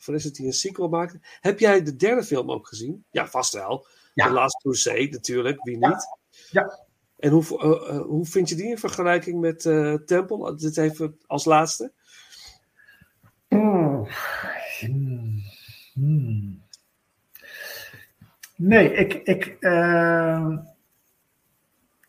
is 0.07 0.25
het 0.25 0.37
hij 0.37 0.47
een 0.47 0.53
sequel 0.53 0.89
maakte. 0.89 1.21
Heb 1.41 1.59
jij 1.59 1.83
de 1.83 1.97
derde 1.97 2.23
film 2.23 2.51
ook 2.51 2.69
gezien? 2.69 3.05
Ja, 3.11 3.27
vast 3.27 3.53
wel. 3.53 3.87
Ja. 4.15 4.27
The 4.27 4.33
Last 4.33 4.57
Crusade 4.63 5.09
natuurlijk, 5.11 5.65
wie 5.65 5.77
niet? 5.77 6.07
Ja. 6.51 6.89
En 7.21 7.31
hoe, 7.31 7.45
eh, 7.61 7.97
eh, 7.97 8.03
hoe 8.03 8.27
vind 8.27 8.49
je 8.49 8.55
die 8.55 8.67
in 8.71 8.79
vergelijking 8.79 9.41
met 9.41 9.67
eh 9.67 9.95
Temple? 9.95 10.55
Dit 10.57 10.77
even 10.77 11.17
als 11.27 11.45
laatste. 11.45 11.93
Hmm. 13.49 14.07
Hmm. 14.81 15.43
Hmm. 15.95 16.63
Nee, 18.57 18.93
ik, 18.93 19.13
ik, 19.13 19.57
eh, 19.61 20.57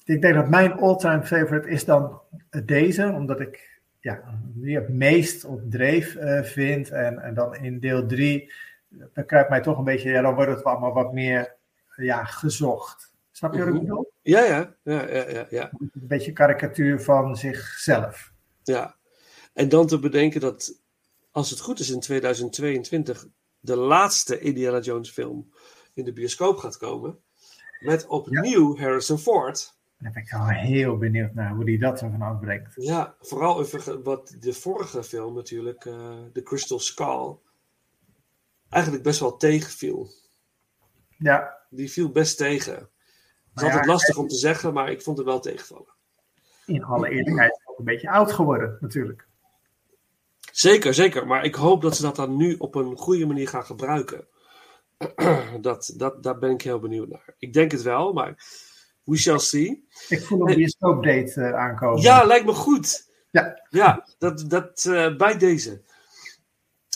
ik 0.06 0.22
denk 0.22 0.34
dat 0.34 0.50
mijn 0.50 0.72
all-time 0.74 1.24
favorite 1.24 1.70
is 1.70 1.86
dan 1.86 2.22
deze, 2.66 3.12
omdat 3.12 3.40
ik 3.40 3.80
ja, 4.00 4.40
die 4.44 4.76
het 4.76 4.90
meest 4.90 5.46
op 5.46 5.72
dreef 5.72 6.18
vind. 6.42 6.90
En, 6.90 7.20
en 7.20 7.34
dan 7.34 7.56
in 7.56 7.80
deel 7.80 8.06
3, 8.08 8.54
dan 8.90 9.26
krijgt 9.26 9.50
mij 9.50 9.62
toch 9.62 9.78
een 9.78 9.84
beetje, 9.84 10.10
ja, 10.10 10.22
dan 10.22 10.36
wordt 10.36 10.52
het 10.52 10.64
allemaal 10.64 10.94
wat 10.94 11.14
meer 11.14 11.56
ja, 11.96 12.24
gezocht. 12.24 13.14
Snap 13.32 13.54
je 13.54 13.60
wat 13.60 13.68
ik 13.68 13.74
Mhm. 13.74 13.84
bedoel? 13.84 14.11
Ja, 14.22 14.44
ja, 14.44 14.76
ja, 14.84 15.08
ja, 15.10 15.48
ja. 15.50 15.72
Een 15.80 15.92
beetje 15.94 16.32
karikatuur 16.34 17.02
van 17.02 17.36
zichzelf. 17.38 18.34
ja. 18.64 19.00
En 19.54 19.70
dan 19.70 19.88
te 19.88 20.00
bedenken 20.00 20.42
dat, 20.42 20.82
als 21.32 21.50
het 21.50 21.60
goed 21.60 21.80
is 21.80 21.90
in 21.90 22.00
2022, 22.00 23.28
de 23.60 23.76
laatste 23.76 24.40
Indiana 24.40 24.80
Jones 24.80 25.10
film 25.12 25.54
in 25.94 26.04
de 26.04 26.14
bioscoop 26.14 26.58
gaat 26.58 26.78
komen. 26.78 27.20
Met 27.80 28.08
opnieuw 28.08 28.78
Harrison 28.78 29.18
Ford. 29.18 29.80
Daar 29.98 30.12
ben 30.12 30.22
ik 30.24 30.30
wel 30.32 30.48
heel 30.48 30.98
benieuwd 30.98 31.34
naar 31.34 31.54
hoe 31.56 31.66
die 31.66 31.80
dat 31.80 32.02
ervan 32.02 32.22
afbrengt. 32.22 32.74
Ja, 32.76 33.16
vooral 33.20 33.66
verge- 33.66 34.02
wat 34.02 34.36
de 34.40 34.54
vorige 34.54 35.04
film 35.04 35.36
natuurlijk, 35.36 35.86
eh 35.86 36.20
The 36.34 36.44
Crystal 36.44 36.80
Skull, 36.80 37.36
eigenlijk 38.70 39.04
best 39.04 39.20
wel 39.20 39.38
tegenviel. 39.38 40.10
Ja, 41.18 41.60
Die 41.70 41.92
viel 41.92 42.12
best 42.12 42.38
tegen. 42.38 42.90
Het 43.54 43.64
is 43.64 43.64
altijd 43.64 43.86
lastig 43.86 44.18
om 44.18 44.28
te 44.28 44.36
zeggen, 44.36 44.74
maar 44.74 44.92
ik 44.92 45.02
vond 45.02 45.18
het 45.18 45.26
wel 45.26 45.40
tegenvallen. 45.40 45.94
in 46.66 46.84
alle 46.84 47.10
eerlijkheid 47.10 47.62
ook 47.66 47.80
een 47.80 47.86
beetje 47.86 48.10
oud 48.10 48.32
geworden, 48.32 48.78
natuurlijk. 48.80 49.28
Zeker, 50.52 50.94
zeker. 50.94 51.28
Maar 51.28 51.46
ik 51.46 51.56
hoop 51.56 51.82
dat 51.82 51.96
ze 51.96 52.02
dat 52.02 52.16
dan 52.16 52.38
nu 52.38 52.56
op 52.58 52.76
een 52.76 52.98
goede 52.98 53.26
manier 53.26 53.48
gaan 53.48 53.66
gebruiken. 53.66 54.28
dat, 55.62 55.94
dat, 55.98 56.24
daar 56.24 56.38
ben 56.38 56.50
ik 56.50 56.62
heel 56.62 56.80
benieuwd 56.80 57.10
naar. 57.10 57.36
Ik 57.38 57.54
denk 57.54 57.72
het 57.72 57.82
wel, 57.82 58.14
maar 58.14 58.36
we 59.04 59.18
shall 59.18 59.40
see. 59.40 59.88
Ik 60.10 60.22
voel 60.22 60.50
een 60.50 60.56
bioscoopdate 60.56 61.42
eh, 61.42 61.54
aankomen. 61.54 62.02
Ja, 62.02 62.24
lijkt 62.24 62.46
me 62.46 62.54
goed. 62.54 63.10
Ja. 63.32 63.68
Ja, 63.70 64.08
dat, 64.18 64.46
dat 64.48 64.86
eh, 64.86 65.16
bij 65.16 65.38
deze. 65.38 65.82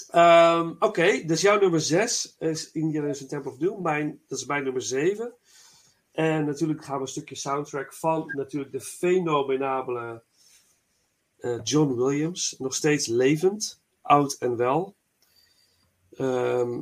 Ehm, 0.10 0.74
Oké, 0.80 1.24
dus 1.26 1.42
jouw 1.42 1.60
nummer 1.60 1.82
6 1.82 2.36
is 2.40 2.72
Indiana 2.72 3.06
Jones 3.06 3.22
and 3.22 3.30
Temple 3.30 3.52
of 3.52 3.58
Doom. 3.58 3.82
Mijn, 3.82 4.22
dat 4.28 4.40
is 4.40 4.46
mijn 4.46 4.64
nummer 4.64 4.82
7. 4.82 5.34
En 6.16 6.46
natuurlijk 6.46 6.86
gaan 6.86 6.96
we 6.96 7.02
een 7.02 7.08
stukje 7.08 7.36
soundtrack 7.36 7.94
van 7.94 8.32
natuurlijk 8.36 8.72
de 8.72 8.82
fenomenabele 8.82 10.24
eh, 11.38 11.60
John 11.64 11.96
Williams. 11.96 12.56
Nog 12.58 12.76
steeds 12.76 13.08
levend, 13.08 13.82
oud 14.02 14.34
en 14.34 14.56
wel. 14.58 14.96
Ehm, 16.12 16.82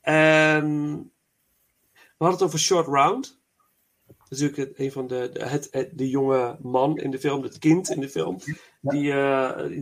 en 0.00 0.96
we 1.94 2.24
hadden 2.24 2.38
het 2.38 2.42
over 2.42 2.58
Short 2.58 2.86
Round. 2.86 3.40
Natuurlijk 4.28 4.56
het- 4.58 4.78
een 4.78 4.92
van 4.92 5.06
de, 5.06 5.30
de, 5.32 5.44
het, 5.44 5.68
het- 5.70 5.98
de 5.98 6.08
jonge 6.08 6.58
man 6.62 6.98
in 6.98 7.10
de 7.10 7.18
film, 7.18 7.42
het 7.42 7.58
kind 7.58 7.88
in 7.90 8.00
de 8.00 8.08
film, 8.08 8.38
die, 8.80 9.12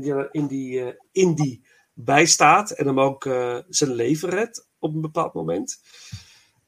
die 0.00 0.28
in, 0.30 0.46
die, 0.46 0.84
eh, 0.84 0.94
in 1.12 1.34
die 1.34 1.64
bijstaat 1.92 2.70
en 2.70 2.86
hem 2.86 3.00
ook 3.00 3.22
zijn 3.68 3.90
leven 3.92 4.28
redt 4.28 4.68
op 4.78 4.94
een 4.94 5.00
bepaald 5.00 5.34
moment. 5.34 5.80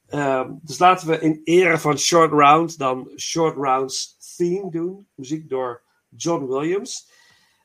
Ehm, 0.06 0.52
dus 0.62 0.78
laten 0.78 1.08
we 1.08 1.20
in 1.20 1.40
ere 1.44 1.78
van 1.78 1.98
Short 1.98 2.32
Round 2.32 2.78
dan 2.78 3.10
Short 3.16 3.56
Round's 3.56 4.16
theme 4.36 4.70
doen. 4.70 5.08
Muziek 5.14 5.48
door 5.48 5.82
John 6.08 6.46
Williams. 6.46 7.10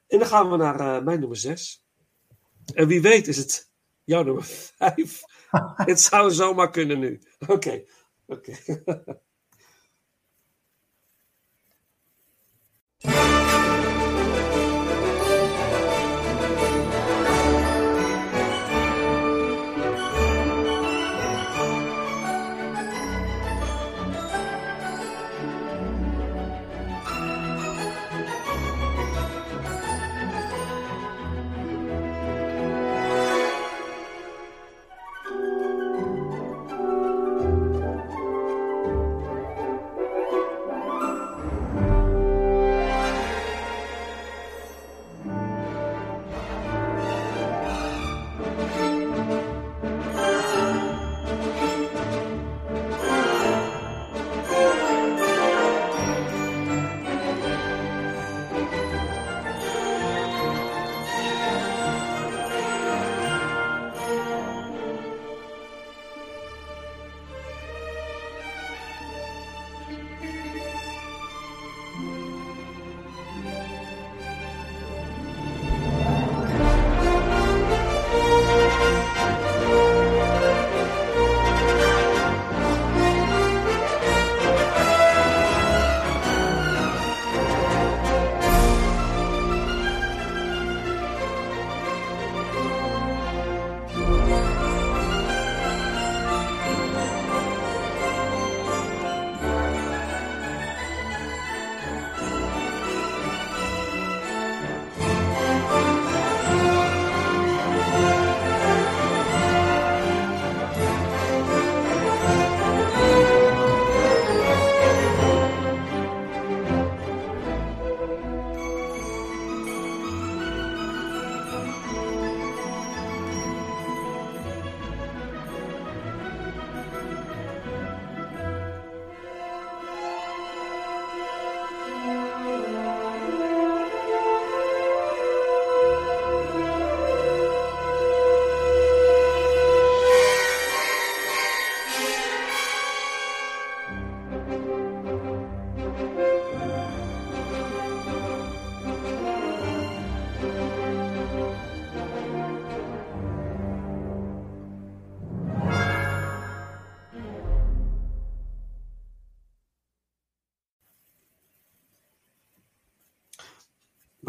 En 0.08 0.20
dan 0.20 0.28
gaan 0.28 0.52
we 0.52 0.58
naar 0.58 0.80
eh, 0.80 1.04
mijn 1.04 1.20
nummer 1.20 1.38
6. 1.38 1.84
En 2.74 2.88
wie 2.88 3.02
weet 3.02 3.28
is 3.28 3.38
het 3.38 3.72
jouw 4.04 4.24
nummer 4.24 4.44
5. 4.78 5.22
het 5.92 6.02
zou 6.02 6.32
zomaar 6.32 6.70
kunnen 6.70 7.00
nu. 7.00 7.22
Oké, 7.48 7.84
oké. 8.26 8.58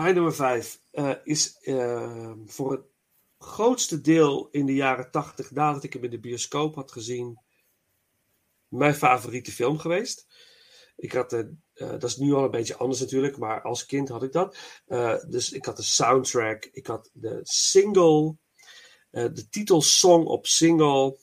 Mijn 0.01 0.15
nummer 0.15 0.35
vijf 0.35 0.81
eh, 0.91 1.15
is 1.25 1.59
eh, 1.61 2.33
voor 2.47 2.73
het 2.73 2.85
grootste 3.39 4.01
deel 4.01 4.49
in 4.51 4.67
de 4.67 4.75
jaren 4.75 5.11
tachtig, 5.11 5.51
nadat 5.51 5.85
ik 5.85 5.93
hem 5.93 6.05
in 6.05 6.11
de 6.11 6.21
bioscoop 6.21 6.75
had 6.75 6.93
gezien, 6.93 7.41
mijn 8.69 8.95
favoriete 8.95 9.53
film 9.53 9.79
geweest. 9.79 10.27
Ik 10.97 11.13
had, 11.13 11.31
de, 11.31 11.55
eh, 11.73 11.91
dat 11.91 12.03
is 12.03 12.17
nu 12.17 12.33
al 12.33 12.45
een 12.45 12.51
beetje 12.51 12.77
anders 12.77 13.01
natuurlijk, 13.01 13.39
maar 13.39 13.63
als 13.63 13.87
kind 13.87 14.09
had 14.09 14.23
ik 14.23 14.33
dat. 14.33 14.57
Eh, 14.87 15.17
dus 15.29 15.53
ik 15.53 15.65
had 15.65 15.77
de 15.77 15.83
soundtrack, 15.83 16.65
ik 16.73 16.87
had 16.87 17.11
de 17.13 17.41
single, 17.43 18.37
eh, 19.11 19.29
de 19.33 19.49
titelsong 19.49 20.27
op 20.27 20.47
single. 20.47 21.19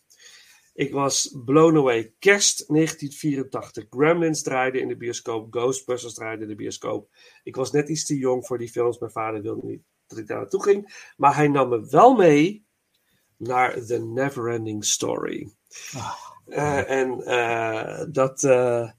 Ik 0.78 0.92
was 0.92 1.36
blown 1.46 1.78
away. 1.78 2.13
Kerst 2.20 2.68
1984. 2.68 3.86
Gremlins 3.90 4.44
draaide 4.44 4.80
in 4.80 4.88
de 4.88 4.98
bioscoop. 4.98 5.54
Ghostbusters 5.54 6.13
draaide 6.13 6.42
in 6.42 6.48
de 6.48 6.56
bioscoop. 6.56 7.10
Ik 7.44 7.56
was 7.56 7.72
net 7.72 7.90
iets 7.90 8.06
te 8.06 8.18
jong 8.18 8.46
voor 8.46 8.58
die 8.58 8.70
films. 8.70 9.00
Mijn 9.00 9.12
vader 9.12 9.42
wilde 9.42 9.68
niet 9.68 9.82
dat 10.08 10.18
ik 10.18 10.28
daar 10.28 10.38
naartoe 10.38 10.63
ging. 10.63 11.12
Maar 11.18 11.36
hij 11.36 11.48
nam 11.48 11.70
me 11.70 11.88
wel 11.90 12.16
mee 12.16 12.66
naar 13.38 13.86
The 13.86 14.00
Neverending 14.00 14.86
Story. 14.86 15.52
Eh, 16.46 16.90
en 16.90 17.22
eh, 17.26 18.06
dat. 18.12 18.44
eh, 18.44 18.92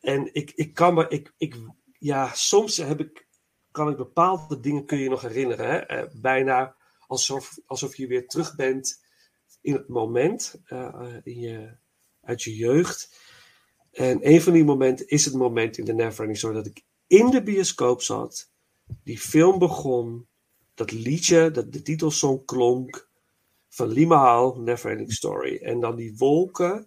en 0.00 0.34
ik, 0.34 0.52
ik 0.54 0.74
kan 0.74 0.94
me. 0.94 1.08
Ik, 1.08 1.32
ik, 1.36 1.56
ja, 1.98 2.30
soms 2.34 2.76
heb 2.76 3.00
ik, 3.00 3.26
kan 3.70 3.90
ik 3.90 3.96
bepaalde 3.96 4.60
dingen 4.60 4.86
kun 4.86 4.98
je 4.98 5.08
nog 5.08 5.22
herinneren. 5.22 5.84
Hè? 5.86 6.04
Bijna 6.20 6.76
alsof, 7.06 7.58
alsof 7.66 7.96
je 7.96 8.06
weer 8.06 8.26
terug 8.26 8.56
bent 8.56 9.01
in 9.62 9.72
het 9.72 9.88
moment. 9.88 10.60
eh, 10.64 11.08
in 11.22 11.40
je, 11.40 11.70
uit 12.22 12.42
je 12.42 12.56
jeugd. 12.56 13.20
En 13.92 14.28
een 14.28 14.42
van 14.42 14.52
die 14.52 14.64
momenten 14.64 15.08
is 15.08 15.24
het 15.24 15.34
moment 15.34 15.78
in 15.78 15.84
de 15.84 15.94
Neverending 15.94 16.38
Story 16.38 16.54
dat 16.54 16.66
ik 16.66 16.82
in 17.06 17.30
de 17.30 17.42
bioscoop 17.42 18.02
zat. 18.02 18.50
Die 19.04 19.18
film 19.18 19.58
begon. 19.58 20.26
Dat 20.74 20.90
liedje, 20.92 21.50
dat 21.50 21.72
de 21.72 21.82
titelsong 21.82 22.44
klonk. 22.44 23.08
Van 23.68 23.88
Limahal, 23.88 24.54
Neverending 24.60 25.12
Story. 25.12 25.56
En 25.56 25.80
dan 25.80 25.96
die 25.96 26.16
wolken 26.16 26.86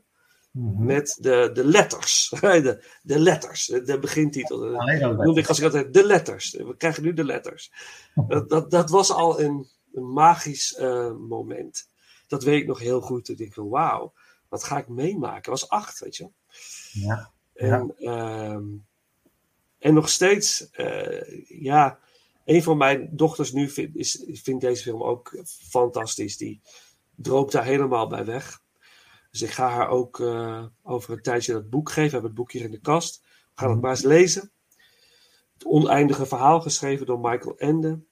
Mhm. 0.56 0.86
met 0.86 1.18
de, 1.22 1.50
de 1.54 1.66
letters. 1.66 2.30
De, 2.42 2.84
de 3.04 3.20
letters, 3.20 3.66
de, 3.66 3.82
de 3.82 4.00
begintitel. 4.00 4.78
Al 4.78 5.14
noemde 5.14 5.40
ik 5.40 5.48
als 5.48 5.58
ik 5.58 5.64
altijd 5.64 5.94
de 5.94 6.06
letters. 6.06 6.52
We 6.52 6.76
krijgen 6.78 7.04
nu 7.04 7.14
de 7.14 7.24
letters. 7.24 7.72
Dat, 8.28 8.50
dat, 8.50 8.72
dat 8.72 8.90
was 8.90 9.12
al 9.12 9.42
een, 9.42 9.68
een 9.94 10.14
magisch 10.14 10.76
eh, 10.76 11.12
moment. 11.16 11.90
Dat 12.28 12.44
weet 12.44 12.62
ik 12.62 12.68
nog 12.68 12.80
heel 12.80 13.02
goed. 13.02 13.30
Ik 13.30 13.38
denk 13.38 13.56
wauw, 13.56 14.14
wat 14.50 14.64
ga 14.64 14.78
ik 14.78 14.88
meemaken? 14.88 15.38
Ik 15.38 15.46
was 15.46 15.70
acht, 15.70 16.00
weet 16.00 16.16
je. 16.16 16.30
Ja. 16.92 17.32
En, 17.54 17.96
ehm, 17.98 18.64
en 19.80 19.94
nog 19.94 20.10
steeds, 20.10 20.70
eh, 20.70 21.50
ja, 21.62 22.00
een 22.46 22.64
van 22.64 22.78
mijn 22.78 23.10
dochters 23.12 23.52
nu 23.52 23.70
vindt, 23.70 23.96
is, 23.96 24.24
vindt 24.28 24.62
deze 24.62 24.84
film 24.84 25.04
ook 25.04 25.44
fantastisch. 25.70 26.38
Die 26.38 26.62
droopt 27.16 27.52
daar 27.52 27.66
helemaal 27.66 28.08
bij 28.08 28.26
weg. 28.26 28.64
Dus 29.32 29.42
ik 29.42 29.52
ga 29.52 29.70
haar 29.70 29.90
ook 29.90 30.20
eh, 30.20 30.66
over 30.84 31.14
een 31.14 31.22
tijdje 31.22 31.54
dat 31.54 31.70
boek 31.70 31.90
geven. 31.90 32.04
We 32.04 32.12
hebben 32.12 32.30
het 32.30 32.40
boek 32.40 32.52
hier 32.52 32.64
in 32.64 32.72
de 32.72 32.80
kast. 32.80 33.22
We 33.22 33.62
gaan 33.62 33.70
het 33.70 33.82
maar 33.82 33.92
eens 33.92 34.02
lezen. 34.02 34.52
Het 35.54 35.66
oneindige 35.66 36.26
verhaal 36.26 36.62
geschreven 36.62 37.06
door 37.06 37.20
Michael 37.20 37.58
Ende. 37.58 38.04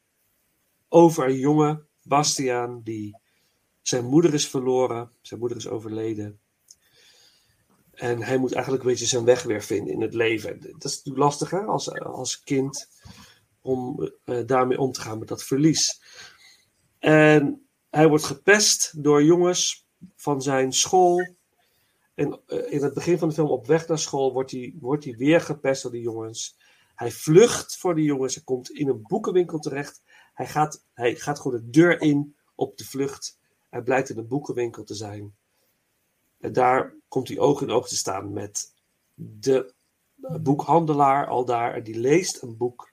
Over 0.89 1.25
een 1.25 1.37
jongen, 1.37 1.87
Bastiaan, 2.01 2.81
die 2.83 3.17
zijn 3.83 4.05
moeder 4.05 4.33
is 4.33 4.47
verloren. 4.47 5.11
Zijn 5.21 5.39
moeder 5.39 5.57
is 5.57 5.67
overleden. 5.67 6.39
En 7.93 8.21
hij 8.21 8.37
moet 8.37 8.53
eigenlijk 8.53 8.83
een 8.83 8.89
beetje 8.89 9.05
zijn 9.05 9.25
weg 9.25 9.43
weer 9.43 9.63
vinden 9.63 9.93
in 9.93 10.01
het 10.01 10.13
leven. 10.13 10.59
Dat 10.59 10.83
is 10.83 10.95
natuurlijk 10.95 11.23
lastig 11.23 11.49
hè, 11.49 11.59
als, 11.59 11.91
als 11.99 12.43
kind 12.43 12.89
om 13.61 14.11
eh, 14.23 14.39
daarmee 14.45 14.79
om 14.79 14.91
te 14.91 15.01
gaan 15.01 15.19
met 15.19 15.27
dat 15.27 15.43
verlies. 15.43 16.01
En 16.99 17.67
hij 17.89 18.07
wordt 18.07 18.23
gepest 18.23 19.03
door 19.03 19.23
jongens 19.23 19.87
van 20.15 20.41
zijn 20.41 20.73
school. 20.73 21.35
En 22.15 22.39
eh, 22.47 22.71
in 22.71 22.83
het 22.83 22.93
begin 22.93 23.17
van 23.17 23.27
de 23.27 23.33
film 23.33 23.49
op 23.49 23.67
weg 23.67 23.87
naar 23.87 23.99
school 23.99 24.33
wordt 24.33 24.51
hij, 24.51 24.75
wordt 24.79 25.03
hij 25.03 25.15
weer 25.17 25.41
gepest 25.41 25.83
door 25.83 25.91
die 25.91 26.01
jongens. 26.01 26.57
Hij 26.95 27.11
vlucht 27.11 27.77
voor 27.77 27.95
die 27.95 28.05
jongens. 28.05 28.35
Hij 28.35 28.43
komt 28.43 28.69
in 28.69 28.87
een 28.87 29.01
boekenwinkel 29.01 29.59
terecht. 29.59 30.01
Hij 30.33 30.47
gaat, 30.47 30.85
hij 30.93 31.15
gaat 31.15 31.39
gewoon 31.39 31.57
de 31.57 31.69
deur 31.69 32.01
in 32.01 32.35
op 32.55 32.77
de 32.77 32.85
vlucht. 32.85 33.39
Hij 33.73 33.81
blijkt 33.81 34.09
in 34.09 34.17
een 34.17 34.27
boekenwinkel 34.27 34.83
te 34.83 34.93
zijn. 34.93 35.35
En 36.39 36.53
daar 36.53 36.93
komt 37.07 37.27
hij 37.27 37.39
oog 37.39 37.61
in 37.61 37.71
oog 37.71 37.87
te 37.87 37.95
staan 37.95 38.33
met 38.33 38.73
de 39.13 39.73
boekhandelaar 40.41 41.27
al 41.27 41.45
daar. 41.45 41.73
En 41.73 41.83
die 41.83 41.99
leest 41.99 42.41
een 42.41 42.57
boek. 42.57 42.91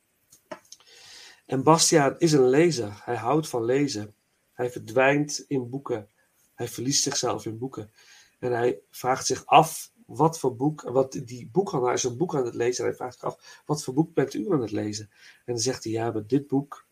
En 1.46 1.62
Bastiaan 1.62 2.18
is 2.18 2.32
een 2.32 2.48
lezer. 2.48 3.00
Hij 3.04 3.16
houdt 3.16 3.48
van 3.48 3.64
lezen. 3.64 4.14
Hij 4.52 4.70
verdwijnt 4.70 5.44
in 5.48 5.70
boeken. 5.70 6.08
Hij 6.54 6.68
verliest 6.68 7.02
zichzelf 7.02 7.46
in 7.46 7.58
boeken. 7.58 7.90
En 8.38 8.52
hij 8.52 8.80
vraagt 8.90 9.26
zich 9.26 9.46
af 9.46 9.90
wat 10.06 10.38
voor 10.38 10.56
boek. 10.56 10.82
Want 10.82 11.26
die 11.26 11.48
boekhandelaar 11.52 11.94
is 11.94 12.04
een 12.04 12.16
boek 12.16 12.34
aan 12.34 12.44
het 12.44 12.54
lezen. 12.54 12.84
En 12.84 12.90
hij 12.90 12.98
vraagt 12.98 13.14
zich 13.14 13.24
af: 13.24 13.62
wat 13.66 13.84
voor 13.84 13.94
boek 13.94 14.14
bent 14.14 14.34
u 14.34 14.52
aan 14.52 14.60
het 14.60 14.70
lezen? 14.70 15.10
En 15.44 15.52
dan 15.52 15.58
zegt 15.58 15.84
hij: 15.84 15.92
ja, 15.92 16.10
maar 16.10 16.26
dit 16.26 16.46
boek. 16.46 16.86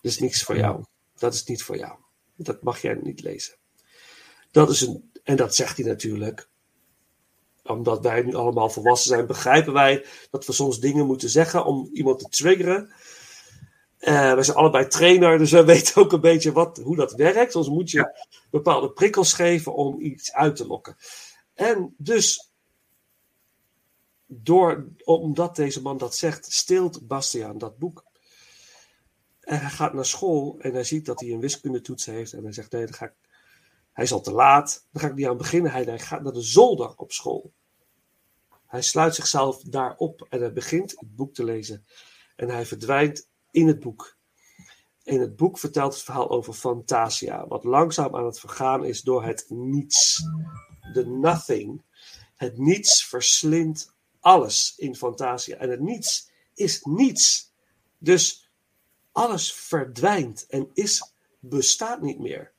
is 0.00 0.18
niks 0.18 0.42
voor 0.42 0.56
jou. 0.56 0.84
Dat 1.14 1.34
is 1.34 1.44
niet 1.44 1.62
voor 1.62 1.76
jou. 1.76 2.00
Dat 2.44 2.62
mag 2.62 2.82
jij 2.82 2.98
niet 3.02 3.22
lezen. 3.22 3.54
Dat 4.50 4.70
is 4.70 4.80
een, 4.80 5.10
en 5.22 5.36
dat 5.36 5.54
zegt 5.54 5.76
hij 5.76 5.86
natuurlijk. 5.86 6.48
Omdat 7.64 8.02
wij 8.02 8.22
nu 8.22 8.34
allemaal 8.34 8.70
volwassen 8.70 9.08
zijn, 9.08 9.26
begrijpen 9.26 9.72
wij 9.72 10.04
dat 10.30 10.46
we 10.46 10.52
soms 10.52 10.80
dingen 10.80 11.06
moeten 11.06 11.28
zeggen 11.28 11.64
om 11.64 11.90
iemand 11.92 12.18
te 12.18 12.28
triggeren. 12.28 12.92
Eh 13.98 14.34
wij 14.34 14.42
zijn 14.42 14.56
allebei 14.56 14.86
trainer, 14.86 15.38
dus 15.38 15.50
wij 15.50 15.64
weten 15.74 16.02
ook 16.02 16.12
een 16.12 16.20
beetje 16.20 16.52
wat, 16.52 16.80
hoe 16.84 16.96
dat 16.96 17.12
werkt. 17.12 17.52
Soms 17.52 17.68
moet 17.68 17.90
je 17.90 18.20
bepaalde 18.50 18.90
prikkels 18.90 19.32
geven 19.32 19.74
om 19.74 20.00
iets 20.00 20.32
uit 20.32 20.56
te 20.56 20.66
lokken. 20.66 20.96
En 21.54 21.94
dus, 21.98 22.52
door, 24.26 24.86
omdat 25.04 25.56
deze 25.56 25.82
man 25.82 25.98
dat 25.98 26.16
zegt, 26.16 26.52
stilt 26.52 27.06
Bastiaan 27.06 27.58
dat 27.58 27.78
boek. 27.78 28.04
En 29.42 29.60
hij 29.60 29.70
gaat 29.70 29.92
naar 29.92 30.06
school 30.06 30.58
en 30.58 30.72
hij 30.72 30.84
ziet 30.84 31.06
dat 31.06 31.20
hij 31.20 31.30
een 31.30 31.40
wiskundetoets 31.40 32.06
heeft. 32.06 32.32
En 32.32 32.42
hij 32.42 32.52
zegt, 32.52 32.72
nee, 32.72 32.84
dan 32.84 32.94
ga 32.94 33.04
ik, 33.04 33.14
hij 33.92 34.04
is 34.04 34.12
al 34.12 34.20
te 34.20 34.32
laat. 34.32 34.86
Dan 34.90 35.02
ga 35.02 35.08
ik 35.08 35.14
niet 35.14 35.26
aan 35.26 35.36
beginnen. 35.36 35.72
Hij, 35.72 35.98
gaat 35.98 36.22
naar 36.22 36.32
de 36.32 36.42
zolder 36.42 36.94
op 36.96 37.12
school. 37.12 37.52
Hij 38.66 38.82
sluit 38.82 39.14
zichzelf 39.14 39.62
daar 39.62 39.96
op 39.96 40.26
en 40.28 40.40
hij 40.40 40.52
begint 40.52 40.90
het 40.90 41.16
boek 41.16 41.34
te 41.34 41.44
lezen. 41.44 41.86
En 42.36 42.48
hij 42.48 42.66
verdwijnt 42.66 43.28
in 43.50 43.66
het 43.66 43.80
boek. 43.80 44.16
In 45.02 45.20
het 45.20 45.36
boek 45.36 45.58
vertelt 45.58 45.94
het 45.94 46.02
verhaal 46.02 46.30
over 46.30 46.52
Fantasia, 46.52 47.46
wat 47.46 47.64
langzaam 47.64 48.16
aan 48.16 48.24
het 48.24 48.40
vergaan 48.40 48.84
is 48.84 49.02
door 49.02 49.24
het 49.24 49.44
niets. 49.48 50.24
De 50.92 51.06
nothing. 51.06 51.82
Het 52.36 52.58
niets 52.58 53.06
verslindt 53.06 53.94
alles 54.20 54.74
in 54.76 54.96
Fantasia. 54.96 55.56
En 55.56 55.70
het 55.70 55.80
niets 55.80 56.30
is 56.54 56.82
niets. 56.82 57.52
Dus 57.98 58.50
alles 59.12 59.52
verdwijnt 59.52 60.46
en 60.46 60.70
is, 60.72 61.14
bestaat 61.38 62.02
niet 62.02 62.18
meer. 62.18 62.52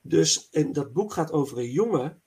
Dus 0.00 0.48
en 0.50 0.72
dat 0.72 0.92
boek 0.92 1.12
gaat 1.12 1.32
over 1.32 1.58
een 1.58 1.70
jongen, 1.70 2.22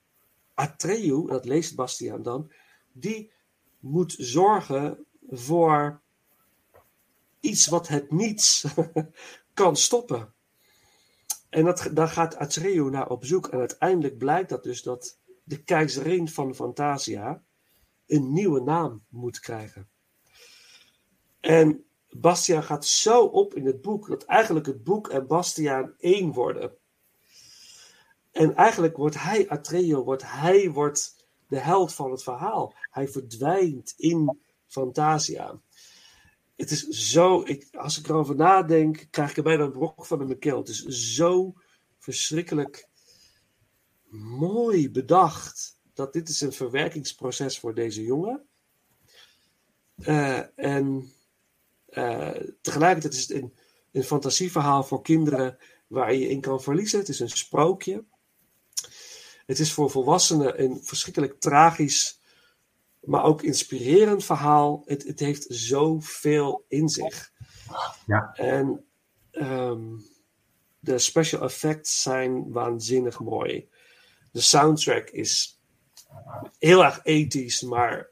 Atreu, 0.54 1.26
dat 1.28 1.46
leest 1.46 1.76
Bastiaan 1.76 2.24
dan, 2.24 2.52
die 2.92 3.32
moet 3.80 4.16
zorgen 4.18 5.06
voor 5.30 6.02
iets 7.40 7.68
wat 7.68 7.88
het 7.88 8.12
niets 8.12 8.66
kan 9.54 9.76
stoppen. 9.76 10.34
En 11.50 11.66
dat, 11.66 11.90
daar 11.94 12.08
gaat 12.08 12.36
Atreu 12.36 12.90
naar 12.90 13.10
op 13.10 13.26
zoek. 13.26 13.48
En 13.48 13.60
uiteindelijk 13.60 14.18
blijkt 14.18 14.50
dat 14.50 14.64
dus 14.64 14.82
dat 14.82 15.20
de 15.44 15.64
keizerin 15.64 16.28
van 16.28 16.56
Fantasia 16.56 17.44
een 18.06 18.34
nieuwe 18.34 18.62
naam 18.62 19.06
moet 19.10 19.40
krijgen. 19.40 19.90
En 21.40 21.87
Bastiaan 22.10 22.64
gaat 22.64 22.86
zo 22.86 23.24
op 23.24 23.56
in 23.56 23.66
het 23.66 23.82
boek 23.82 24.08
dat 24.08 24.24
eigenlijk 24.24 24.66
het 24.66 24.84
boek 24.84 25.10
en 25.10 25.28
Bastiaan 25.28 25.94
één 25.98 26.34
worden. 26.34 26.78
En 28.32 28.56
eigenlijk 28.56 28.98
wordt 28.98 29.20
hij, 29.20 29.50
Atreo, 29.50 30.04
wordt, 30.04 30.24
hij 30.32 30.72
wordt 30.72 31.28
de 31.48 31.60
held 31.60 31.94
van 31.94 32.12
het 32.12 32.24
verhaal. 32.24 32.74
Hij 32.90 33.08
verdwijnt 33.08 33.94
in 33.98 34.40
Fantasia. 34.66 35.60
Het 36.56 36.72
is 36.72 36.88
zo, 36.88 37.42
ik, 37.46 37.68
als 37.72 38.00
ik 38.00 38.08
erover 38.08 38.36
nadenk, 38.36 39.08
krijg 39.10 39.30
ik 39.30 39.38
er 39.38 39.44
bijna 39.44 39.64
een 39.64 39.72
brok 39.72 40.06
van 40.06 40.22
in 40.22 40.28
mijn 40.28 40.40
keel. 40.40 40.58
Het 40.58 40.70
is 40.70 40.84
zo 41.16 41.54
verschrikkelijk 41.98 42.88
mooi 44.40 44.92
bedacht 44.92 45.80
dat 45.94 46.14
dit 46.14 46.30
is 46.30 46.42
een 46.42 46.54
verwerkingsproces 46.54 47.60
voor 47.60 47.74
deze 47.74 48.04
jongen. 48.04 48.46
Uh, 49.98 50.60
en 50.60 51.12
uh, 51.90 52.30
tegelijkertijd 52.62 53.14
is 53.14 53.22
het 53.22 53.32
een, 53.32 53.54
een 53.92 54.04
fantasieverhaal 54.04 54.84
voor 54.84 55.02
kinderen 55.02 55.58
waar 55.88 56.14
je 56.14 56.30
in 56.30 56.42
kan 56.42 56.62
verliezen. 56.62 57.00
Het 57.00 57.10
is 57.10 57.20
een 57.20 57.30
sprookje. 57.30 58.04
Het 59.46 59.60
is 59.60 59.74
voor 59.74 59.90
volwassenen 59.90 60.64
een 60.64 60.80
verschrikkelijk 60.84 61.40
tragisch 61.40 62.18
maar 63.08 63.24
ook 63.24 63.42
inspirerend 63.42 64.26
verhaal. 64.26 64.82
Het, 64.86 65.04
het 65.04 65.20
heeft 65.20 65.46
zoveel 65.50 66.66
in 66.68 66.90
zich. 66.90 67.32
Ja. 68.06 68.34
En 68.34 68.86
ehm, 69.32 69.84
de 70.80 70.98
special 70.98 71.42
effects 71.42 72.02
zijn 72.02 72.52
waanzinnig 72.52 73.20
mooi. 73.20 73.70
De 74.32 74.42
soundtrack 74.42 75.10
is 75.10 75.60
heel 76.60 76.84
erg 76.84 77.00
ethisch, 77.04 77.62
maar 77.62 78.10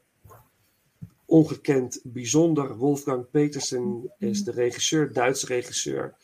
ongekend 1.36 2.00
bijzonder. 2.04 2.76
Wolfgang 2.76 3.30
Petersen 3.30 4.12
is 4.18 4.44
de 4.44 4.50
regisseur, 4.50 5.12
Duitse 5.12 5.46
regisseur. 5.46 6.14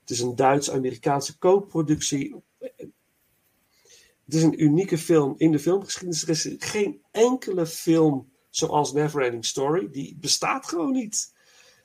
Het 0.00 0.10
is 0.10 0.20
een 0.20 0.36
Duits-Amerikaanse 0.36 1.38
co-productie. 1.38 2.34
Het 4.24 4.34
is 4.34 4.42
een 4.42 4.62
unieke 4.62 4.98
film 4.98 5.34
in 5.36 5.52
de 5.52 5.58
filmgeschiedenis. 5.58 6.22
Er 6.22 6.28
is 6.28 6.54
geen 6.58 7.02
enkele 7.10 7.66
film 7.66 8.32
zoals 8.50 8.92
Neverending 8.92 9.44
Story. 9.44 9.90
Die 9.90 10.16
bestaat 10.20 10.66
gewoon 10.66 10.92
niet. 10.92 11.32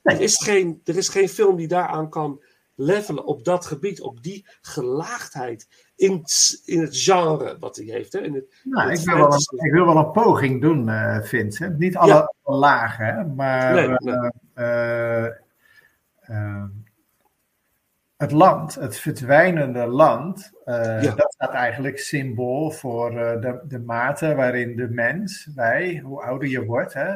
Er, 0.02 0.20
is 0.20 0.36
geen, 0.36 0.80
er 0.84 0.96
is 0.96 1.08
geen 1.08 1.28
film 1.28 1.56
die 1.56 1.68
daaraan 1.68 2.10
kan 2.10 2.42
levelen 2.74 3.24
op 3.24 3.44
dat 3.44 3.66
gebied. 3.66 4.00
Op 4.00 4.22
die 4.22 4.46
gelaagdheid 4.60 5.68
in, 6.00 6.12
het- 6.12 6.62
in 6.64 6.80
het 6.80 6.96
genre 6.98 7.56
wat 7.58 7.76
hij 7.76 7.84
heeft. 7.84 8.12
Hè? 8.12 8.18
In 8.18 8.34
het, 8.34 8.60
Nou, 8.64 8.90
het 8.90 8.98
ik 8.98 9.04
wil, 9.06 9.16
wel 9.16 9.32
een, 9.32 9.64
ik 9.66 9.72
wil 9.72 9.84
wel 9.86 9.96
een 9.96 10.10
poging 10.10 10.60
doen, 10.60 10.90
Vincent. 11.24 11.78
Niet 11.78 11.96
alle 11.96 12.12
Ja. 12.12 12.32
lagen, 12.42 13.06
hè, 13.06 13.24
maar 13.24 13.74
Nee, 13.74 13.88
eh, 13.88 14.30
nee. 14.54 15.30
eh, 16.22 16.64
het 18.16 18.30
land, 18.32 18.74
het 18.74 18.98
verdwijnende 18.98 19.86
land, 19.86 20.50
Ja. 20.64 21.00
dat 21.00 21.32
staat 21.32 21.52
eigenlijk 21.52 21.98
symbool 21.98 22.70
voor 22.70 23.10
de, 23.10 23.60
de 23.68 23.78
mate 23.78 24.34
waarin 24.34 24.76
de 24.76 24.88
mens, 24.88 25.48
wij, 25.54 25.98
hoe 26.04 26.22
ouder 26.22 26.48
je 26.48 26.64
wordt, 26.64 26.92
hè, 26.92 27.14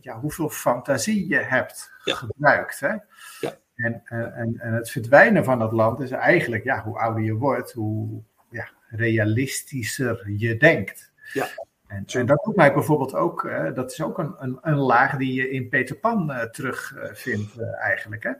ja, 0.00 0.20
hoeveel 0.20 0.48
fantasie 0.48 1.28
je 1.28 1.38
hebt 1.38 1.90
Ja. 2.04 2.14
gebruikt. 2.14 2.80
Hè? 2.80 2.94
Ja. 3.40 3.52
En, 3.76 4.02
en, 4.04 4.58
en 4.58 4.72
het 4.72 4.90
verdwijnen 4.90 5.44
van 5.44 5.60
het 5.60 5.72
land 5.72 6.00
is 6.00 6.10
eigenlijk, 6.10 6.64
ja, 6.64 6.82
hoe 6.82 6.98
ouder 6.98 7.22
je 7.22 7.34
wordt, 7.34 7.72
hoe 7.72 8.22
ja, 8.50 8.68
realistischer 8.88 10.30
je 10.30 10.56
denkt. 10.56 11.12
Ja. 11.32 11.46
En, 11.86 12.04
en 12.06 12.26
dat 12.26 12.44
doet 12.44 12.56
mij 12.56 12.72
bijvoorbeeld 12.72 13.14
ook, 13.14 13.44
eh, 13.44 13.74
dat 13.74 13.92
is 13.92 14.02
ook 14.02 14.18
een, 14.18 14.34
een, 14.38 14.58
een 14.62 14.76
laag 14.76 15.16
die 15.16 15.34
je 15.34 15.50
in 15.50 15.68
Peter 15.68 15.96
Pan 15.96 16.32
eh, 16.32 16.42
terugvindt 16.42 17.58
eh, 17.58 17.82
eigenlijk. 17.82 18.22
Hè? 18.22 18.32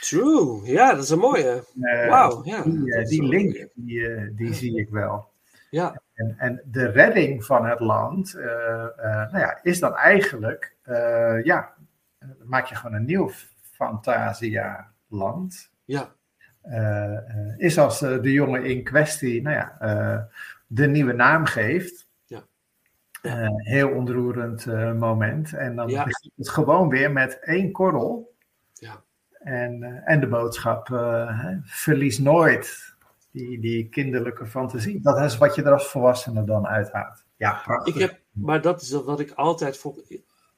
True, 0.00 0.60
ja, 0.64 0.94
dat 0.94 1.02
is 1.02 1.10
een 1.10 1.18
mooie. 1.18 1.64
Wauw, 2.08 2.44
ja. 2.44 2.62
Die, 2.62 2.90
dat 2.90 3.10
link, 3.10 3.68
die, 3.74 4.34
die 4.34 4.54
zie 4.54 4.78
ik 4.78 4.88
wel. 4.88 5.28
Ja, 5.70 6.00
En, 6.14 6.34
en 6.38 6.62
de 6.64 6.86
redding 6.90 7.44
van 7.44 7.66
het 7.66 7.80
land, 7.80 8.34
nou 9.30 9.38
ja, 9.38 9.58
is 9.62 9.78
dan 9.78 9.94
eigenlijk, 9.94 10.74
ja, 11.42 11.74
maak 12.44 12.66
je 12.66 12.74
gewoon 12.74 12.96
een 12.96 13.04
nieuw 13.04 13.30
Fantasia-land. 13.76 15.70
ja, 15.84 16.14
Eh, 16.62 17.16
eh, 17.16 17.54
is 17.56 17.78
als 17.78 18.02
eh, 18.02 18.22
de 18.22 18.32
jongen 18.32 18.64
in 18.64 18.84
kwestie, 18.84 19.42
nou 19.42 19.56
ja, 19.56 20.28
de 20.66 20.86
nieuwe 20.86 21.12
naam 21.12 21.44
geeft. 21.44 22.08
Ja. 22.24 22.42
Heel 23.56 23.88
ontroerend 23.90 24.66
moment. 24.98 25.52
En 25.52 25.76
dan 25.76 25.88
Ja. 25.88 26.04
begint 26.04 26.32
het 26.36 26.48
gewoon 26.48 26.88
weer 26.88 27.12
met 27.12 27.38
één 27.40 27.72
korrel. 27.72 28.34
ja. 28.72 29.02
En, 29.38 30.02
en 30.04 30.20
de 30.20 30.26
boodschap, 30.26 30.88
hè, 30.88 31.56
verlies 31.62 32.18
nooit 32.18 32.94
die, 33.30 33.60
die 33.60 33.88
kinderlijke 33.88 34.46
fantasie. 34.46 35.00
Dat 35.02 35.18
is 35.20 35.38
wat 35.38 35.54
je 35.54 35.62
er 35.62 35.72
als 35.72 35.88
volwassene 35.88 36.44
dan 36.44 36.66
uithaalt. 36.66 37.24
Ja, 37.36 37.60
prachtig. 37.64 37.94
Ik 37.94 38.00
heb, 38.00 38.20
maar 38.32 38.60
dat 38.60 38.82
is 38.82 38.90
wat 38.90 39.20
ik 39.20 39.30
altijd, 39.30 39.76
voor, 39.78 39.94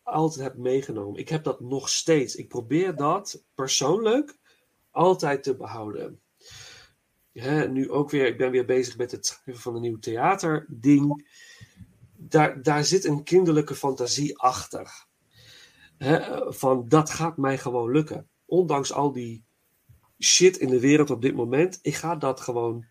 altijd 0.09 0.44
heb 0.44 0.57
meegenomen. 0.57 1.21
Ik 1.21 1.29
heb 1.29 1.44
dat 1.44 1.61
nog 1.61 1.88
steeds. 1.88 2.35
Ik 2.35 2.49
probeer 2.49 2.97
dat 2.97 3.44
persoonlijk 3.55 4.38
altijd 4.90 5.42
te 5.42 5.57
behouden. 5.57 6.21
Nu 7.68 7.90
ook 7.90 8.11
weer, 8.11 8.27
ik 8.27 8.38
ben 8.38 8.51
weer 8.51 8.64
bezig 8.64 8.97
met 8.97 9.11
het 9.11 9.27
schrijven 9.27 9.62
van 9.62 9.75
een 9.75 9.81
nieuw 9.81 9.99
theaterding. 9.99 11.31
Daar, 12.16 12.62
daar 12.62 12.85
zit 12.85 13.05
een 13.05 13.23
kinderlijke 13.23 13.75
fantasie 13.75 14.38
achter. 14.38 15.07
Van 16.49 16.88
dat 16.88 17.11
gaat 17.11 17.37
mij 17.37 17.59
gewoon 17.59 17.90
lukken. 17.90 18.29
Ondanks 18.44 18.92
al 18.92 19.12
die 19.12 19.44
shit 20.21 20.57
in 20.57 20.68
de 20.68 20.81
wereld 20.81 21.11
op 21.11 21.23
dit 21.23 21.35
moment. 21.35 21.79
Ik 21.83 21.94
ga 21.94 22.16
dat 22.16 22.40
gewoon 22.40 22.87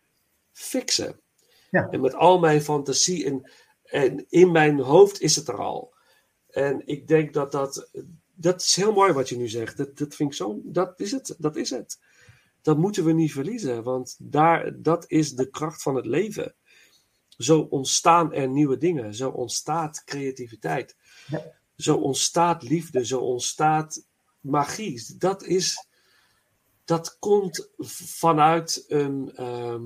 fixen. 0.52 1.22
Ja. 1.70 1.90
En 1.90 2.02
met 2.02 2.14
al 2.14 2.40
mijn 2.40 2.62
fantasie 2.62 3.26
en, 3.26 3.52
en 3.84 4.26
in 4.30 4.52
mijn 4.52 4.80
hoofd 4.80 5.22
is 5.22 5.36
het 5.36 5.48
er 5.48 5.58
al. 5.58 5.96
En 6.50 6.82
ik 6.86 7.08
denk 7.08 7.34
dat 7.34 7.52
dat. 7.52 7.90
Dat 8.34 8.62
is 8.62 8.76
heel 8.76 8.94
mooi 8.94 9.14
wat 9.14 9.30
je 9.30 9.38
nu 9.38 9.48
zegt. 9.48 9.78
Dat, 9.78 9.98
dat 9.98 10.16
vind 10.16 10.30
ik 10.32 10.36
zo. 10.38 10.60
Dat 10.64 11.00
is 11.00 11.12
het. 11.12 11.36
Dat 11.38 11.56
is 11.56 11.70
het. 11.70 12.00
Dat 12.62 12.78
moeten 12.78 13.06
we 13.06 13.12
niet 13.12 13.32
verliezen. 13.32 13.84
Want 13.84 14.16
daar, 14.20 14.82
dat 14.82 15.06
is 15.08 15.34
de 15.34 15.50
kracht 15.50 15.82
van 15.82 15.96
het 15.96 16.06
leven. 16.06 16.56
Zo 17.38 17.60
ontstaan 17.60 18.34
er 18.34 18.50
nieuwe 18.50 18.78
dingen. 18.78 19.16
Zo 19.16 19.30
ontstaat 19.30 20.04
creativiteit. 20.04 20.96
Ja. 21.28 21.44
Zo 21.76 21.96
ontstaat 21.96 22.64
liefde. 22.64 23.06
Zo 23.06 23.20
ontstaat 23.20 24.06
magie. 24.40 25.16
Dat 25.18 25.44
is. 25.44 25.88
Dat 26.86 27.18
komt 27.20 27.70
vanuit 27.80 28.86
een. 28.88 29.32
ehm, 29.36 29.84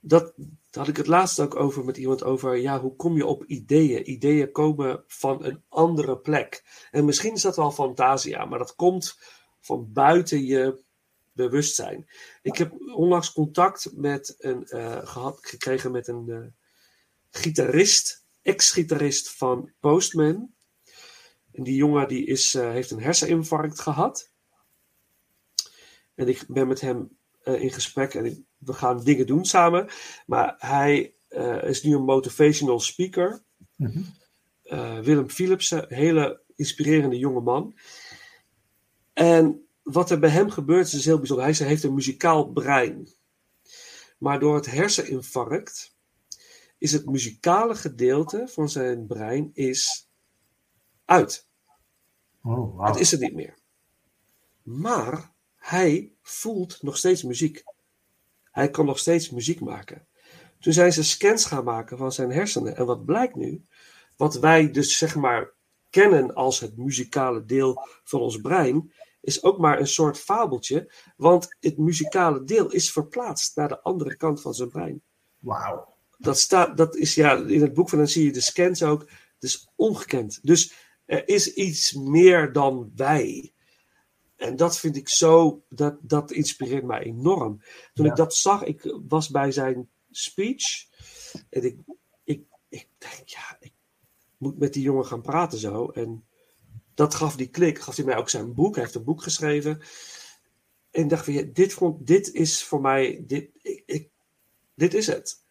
dat, 0.00 0.32
daar 0.70 0.84
had 0.84 0.88
ik 0.88 0.96
het 0.96 1.06
laatst 1.06 1.40
ook 1.40 1.56
over 1.56 1.84
met 1.84 1.96
iemand 1.96 2.24
over. 2.24 2.56
Ja, 2.56 2.80
hoe 2.80 2.96
kom 2.96 3.16
je 3.16 3.26
op 3.26 3.44
ideeën? 3.44 4.10
Ideeën 4.10 4.52
komen 4.52 5.04
van 5.06 5.44
een 5.44 5.62
andere 5.68 6.18
plek. 6.18 6.64
En 6.90 7.04
misschien 7.04 7.34
is 7.34 7.42
dat 7.42 7.56
wel 7.56 7.70
fantasia, 7.70 8.44
maar 8.44 8.58
dat 8.58 8.74
komt 8.74 9.18
van 9.60 9.92
buiten 9.92 10.44
je 10.44 10.84
bewustzijn. 11.32 12.08
Ik 12.42 12.56
heb 12.56 12.72
onlangs 12.94 13.32
contact 13.32 13.92
met 13.94 14.34
een, 14.38 14.66
eh, 14.66 15.06
gehad, 15.06 15.38
gekregen 15.40 15.90
met 15.90 16.08
een 16.08 16.28
eh, 16.30 16.46
gitarist, 17.30 18.24
ex-gitarist 18.42 19.30
van 19.30 19.72
Postman. 19.80 20.54
En 21.52 21.62
die 21.62 21.74
jongen 21.76 22.08
die 22.08 22.26
is, 22.26 22.54
eh, 22.54 22.70
heeft 22.70 22.90
een 22.90 23.02
herseninfarct 23.02 23.80
gehad. 23.80 24.30
En 26.14 26.28
ik 26.28 26.44
ben 26.48 26.68
met 26.68 26.80
hem 26.80 27.16
in 27.42 27.70
gesprek 27.70 28.14
en 28.14 28.24
ik- 28.24 28.46
we 28.58 28.72
gaan 28.72 29.04
dingen 29.04 29.26
doen 29.26 29.44
samen. 29.44 29.88
Maar 30.26 30.54
hij 30.58 31.14
eh, 31.28 31.62
is 31.62 31.82
nu 31.82 31.94
een 31.94 32.04
motivational 32.04 32.80
speaker. 32.80 33.42
Mhm. 33.76 34.00
Eh, 34.62 34.98
Willem 34.98 35.30
Philipsen, 35.30 35.84
hele 35.88 36.40
inspirerende 36.56 37.18
jonge 37.18 37.40
man. 37.40 37.78
En 39.12 39.68
wat 39.82 40.10
er 40.10 40.18
bij 40.18 40.30
hem 40.30 40.50
gebeurt 40.50 40.86
is 40.86 40.92
dus 40.92 41.04
heel 41.04 41.18
bijzonder. 41.18 41.44
Hij 41.44 41.66
heeft 41.66 41.82
een 41.82 41.94
muzikaal 41.94 42.46
brein. 42.46 43.08
Maar 44.18 44.40
door 44.40 44.54
het 44.54 44.70
herseninfarct 44.70 45.96
is 46.78 46.92
het 46.92 47.06
muzikale 47.06 47.74
gedeelte 47.74 48.48
van 48.48 48.68
zijn 48.68 49.06
brein 49.06 49.50
is 49.52 50.08
uit. 51.04 51.48
Oh, 52.42 52.76
wauw. 52.76 52.92
Het 52.92 53.00
is 53.00 53.12
er 53.12 53.18
niet 53.18 53.34
meer. 53.34 53.58
Maar 54.62 55.32
hij 55.56 56.12
voelt 56.22 56.82
nog 56.82 56.96
steeds 56.96 57.22
muziek. 57.22 57.64
Hij 58.58 58.70
kan 58.70 58.86
nog 58.86 58.98
steeds 58.98 59.30
muziek 59.30 59.60
maken. 59.60 60.06
Toen 60.60 60.72
zijn 60.72 60.92
ze 60.92 61.04
scans 61.04 61.44
gaan 61.44 61.64
maken 61.64 61.98
van 61.98 62.12
zijn 62.12 62.30
hersenen. 62.30 62.76
En 62.76 62.86
wat 62.86 63.04
blijkt 63.04 63.34
nu? 63.34 63.64
Wat 64.16 64.38
wij 64.38 64.70
dus 64.70 64.98
zeg 64.98 65.16
maar 65.16 65.54
kennen 65.90 66.34
als 66.34 66.60
het 66.60 66.76
muzikale 66.76 67.44
deel 67.44 67.86
van 68.04 68.20
ons 68.20 68.40
brein, 68.40 68.92
is 69.20 69.42
ook 69.42 69.58
maar 69.58 69.80
een 69.80 69.86
soort 69.86 70.18
fabeltje. 70.18 70.92
Want 71.16 71.56
het 71.60 71.78
muzikale 71.78 72.44
deel 72.44 72.70
is 72.70 72.92
verplaatst 72.92 73.56
naar 73.56 73.68
de 73.68 73.82
andere 73.82 74.16
kant 74.16 74.40
van 74.40 74.54
zijn 74.54 74.68
brein. 74.68 75.02
Wauw. 75.38 75.96
Dat, 76.16 76.38
staat, 76.38 76.76
dat 76.76 76.96
is 76.96 77.14
ja, 77.14 77.36
in 77.36 77.62
het 77.62 77.74
boek 77.74 77.88
van 77.88 77.98
dan 77.98 78.08
zie 78.08 78.24
je 78.24 78.32
de 78.32 78.40
scans 78.40 78.82
ook. 78.82 79.00
Het 79.00 79.42
is 79.42 79.68
ongekend. 79.76 80.38
Dus 80.42 80.72
er 81.04 81.28
is 81.28 81.54
iets 81.54 81.92
meer 81.92 82.52
dan 82.52 82.92
wij. 82.96 83.52
En 84.38 84.56
dat 84.56 84.78
vind 84.78 84.96
ik 84.96 85.08
zo, 85.08 85.62
dat, 85.68 85.96
dat 86.00 86.30
inspireert 86.30 86.84
mij 86.84 87.02
enorm. 87.02 87.62
Toen 87.94 88.04
Ja. 88.04 88.10
ik 88.10 88.16
dat 88.16 88.34
zag, 88.34 88.62
ik 88.62 88.96
was 89.08 89.28
bij 89.28 89.52
zijn 89.52 89.88
speech. 90.10 90.86
En 91.50 91.64
ik, 91.64 91.78
ik, 92.24 92.42
ik 92.68 92.88
denk, 92.98 93.28
ja, 93.28 93.56
ik 93.60 93.72
moet 94.36 94.58
met 94.58 94.72
die 94.72 94.82
jongen 94.82 95.06
gaan 95.06 95.22
praten 95.22 95.58
zo. 95.58 95.88
En 95.88 96.26
dat 96.94 97.14
gaf 97.14 97.36
die 97.36 97.48
klik, 97.48 97.78
gaf 97.78 97.96
hij 97.96 98.04
mij 98.04 98.16
ook 98.16 98.28
zijn 98.28 98.54
boek. 98.54 98.74
Hij 98.74 98.84
heeft 98.84 98.96
een 98.96 99.04
boek 99.04 99.22
geschreven. 99.22 99.80
En 100.90 101.02
ik 101.02 101.08
dacht 101.08 101.26
ja, 101.26 101.42
dit, 101.52 101.72
vond, 101.72 102.06
dit 102.06 102.32
is 102.32 102.64
voor 102.64 102.80
mij, 102.80 103.24
dit, 103.26 103.50
ik, 103.62 103.82
ik, 103.86 104.10
dit 104.74 104.94
is 104.94 105.06
het. 105.06 105.44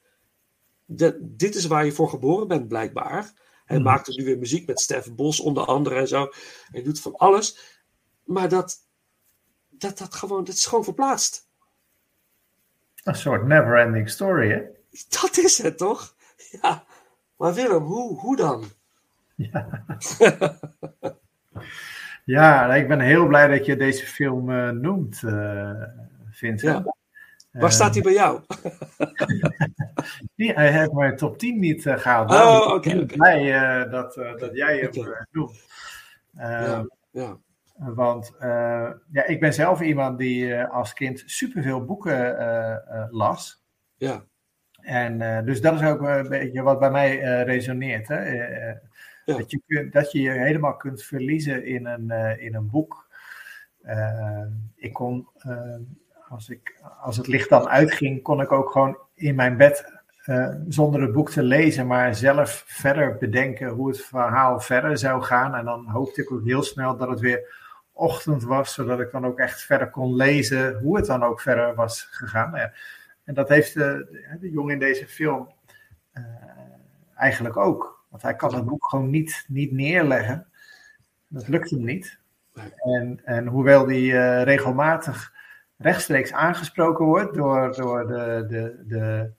De- 0.85 1.17
dit 1.21 1.55
is 1.55 1.65
waar 1.65 1.85
je 1.85 1.91
voor 1.91 2.09
geboren 2.09 2.47
bent, 2.47 2.67
blijkbaar. 2.67 3.33
Hij 3.65 3.77
Mhm. 3.77 3.85
maakt 3.85 4.17
nu 4.17 4.25
weer 4.25 4.37
muziek 4.37 4.67
met 4.67 4.79
Stef 4.79 5.13
Bos 5.13 5.39
onder 5.39 5.65
andere 5.65 5.95
en 5.95 6.07
zo. 6.07 6.29
Hij 6.71 6.83
doet 6.83 6.99
van 6.99 7.15
alles. 7.15 7.75
Maar 8.27 8.49
dat, 8.49 8.75
dat, 9.69 9.97
dat, 9.97 10.13
gewoon, 10.15 10.43
dat 10.43 10.55
is 10.55 10.65
gewoon 10.65 10.83
verplaatst. 10.83 11.47
Een 13.03 13.15
soort 13.15 13.45
never-ending 13.45 14.09
story, 14.09 14.49
hè? 14.51 14.61
Dat 15.09 15.37
is 15.37 15.57
het 15.57 15.77
toch? 15.77 16.15
Ja, 16.61 16.83
Maar 17.35 17.53
Willem, 17.53 17.83
hoe, 17.83 18.19
hoe 18.19 18.35
dan? 18.35 18.65
Ja, 19.35 19.85
nou, 22.67 22.73
ik 22.79 22.87
ben 22.87 22.99
heel 22.99 23.27
blij 23.27 23.47
dat 23.47 23.65
je 23.65 23.75
deze 23.75 24.05
film 24.05 24.51
eh, 24.51 24.69
noemt, 24.69 25.23
eh 25.23 25.81
Vincent. 26.31 26.85
Ja. 26.85 26.95
Waar 27.51 27.71
staat 27.71 27.93
hij 27.93 28.03
bij 28.03 28.13
jou? 28.13 28.41
Die, 30.35 30.53
hij 30.53 30.71
heeft 30.71 30.91
mijn 30.91 31.15
top 31.15 31.37
10 31.37 31.59
niet 31.59 31.85
eh, 31.85 31.97
gehaald. 31.97 32.29
Oh, 32.29 32.35
Daarom 32.35 32.57
ben 32.59 32.67
ik 32.67 32.73
oké, 32.75 32.89
heel 32.89 33.01
oké. 33.03 33.15
blij 33.15 33.53
eh, 33.83 33.91
dat, 33.91 34.17
eh, 34.17 34.37
dat 34.37 34.55
jij 34.55 34.77
hem 34.77 34.87
Oké. 34.87 35.11
eh, 35.11 35.21
noemt. 35.31 35.65
Eh, 36.35 36.49
Ja, 36.49 36.87
ja. 37.11 37.37
Want 37.77 38.35
eh, 38.39 38.91
ja, 39.11 39.25
ik 39.25 39.39
ben 39.39 39.53
zelf 39.53 39.81
iemand 39.81 40.17
die 40.17 40.53
eh, 40.53 40.71
als 40.71 40.93
kind 40.93 41.23
superveel 41.25 41.85
boeken 41.85 42.39
eh, 42.39 43.05
las. 43.09 43.63
ja. 43.97 44.25
En 44.81 45.45
dus 45.45 45.61
dat 45.61 45.73
is 45.73 45.87
ook 45.87 46.01
een 46.01 46.29
beetje 46.29 46.61
wat 46.61 46.79
bij 46.79 46.91
mij 46.91 47.43
resoneert. 47.43 48.07
Hè? 48.07 48.31
Ja. 48.31 48.79
dat, 49.25 49.51
je 49.51 49.61
kunt, 49.67 49.93
dat 49.93 50.11
je 50.11 50.21
je 50.21 50.29
helemaal 50.29 50.75
kunt 50.75 51.03
verliezen 51.03 51.65
in 51.65 51.85
een, 51.85 52.09
in 52.39 52.55
een 52.55 52.69
boek. 52.69 53.07
Ik 54.75 54.93
kon, 54.93 55.27
als, 56.29 56.49
ik, 56.49 56.81
als 57.01 57.17
het 57.17 57.27
licht 57.27 57.49
dan 57.49 57.67
uitging, 57.67 58.21
kon 58.21 58.41
ik 58.41 58.51
ook 58.51 58.71
gewoon 58.71 58.97
in 59.13 59.35
mijn 59.35 59.57
bed, 59.57 60.01
zonder 60.67 61.01
het 61.01 61.11
boek 61.11 61.29
te 61.29 61.43
lezen, 61.43 61.87
maar 61.87 62.15
zelf 62.15 62.63
verder 62.67 63.17
bedenken 63.17 63.69
hoe 63.69 63.87
het 63.87 64.01
verhaal 64.01 64.59
verder 64.59 64.97
zou 64.97 65.23
gaan. 65.23 65.55
En 65.55 65.65
dan 65.65 65.85
hoopte 65.85 66.21
ik 66.21 66.31
ook 66.31 66.45
heel 66.45 66.63
snel 66.63 66.97
dat 66.97 67.09
het 67.09 67.19
weer 67.19 67.66
ochtend 67.97 68.43
was, 68.43 68.73
zodat 68.73 68.99
ik 68.99 69.11
dan 69.11 69.25
ook 69.25 69.39
echt 69.39 69.61
verder 69.61 69.89
kon 69.89 70.15
lezen 70.15 70.79
hoe 70.79 70.97
het 70.97 71.05
dan 71.05 71.23
ook 71.23 71.41
verder 71.41 71.75
was 71.75 72.07
gegaan. 72.11 72.55
En 73.23 73.33
dat 73.33 73.49
heeft 73.49 73.73
de, 73.73 74.07
de 74.39 74.49
jongen 74.49 74.73
in 74.73 74.79
deze 74.79 75.07
film 75.07 75.51
eh, 76.11 76.23
eigenlijk 77.15 77.57
ook. 77.57 78.05
Want 78.09 78.21
hij 78.21 78.35
kan 78.35 78.55
het 78.55 78.65
boek 78.65 78.85
gewoon 78.89 79.09
niet, 79.09 79.45
niet 79.47 79.71
neerleggen. 79.71 80.47
Dat 81.27 81.47
lukt 81.47 81.69
hem 81.69 81.83
niet. 81.83 82.19
En, 82.75 83.21
en 83.23 83.47
hoewel 83.47 83.87
hij 83.87 83.97
eh, 83.97 84.43
regelmatig 84.43 85.33
rechtstreeks 85.77 86.33
aangesproken 86.33 87.05
wordt 87.05 87.33
door, 87.33 87.75
door, 87.75 88.07
de, 88.07 88.45
de, 88.47 88.83
de, 88.87 89.31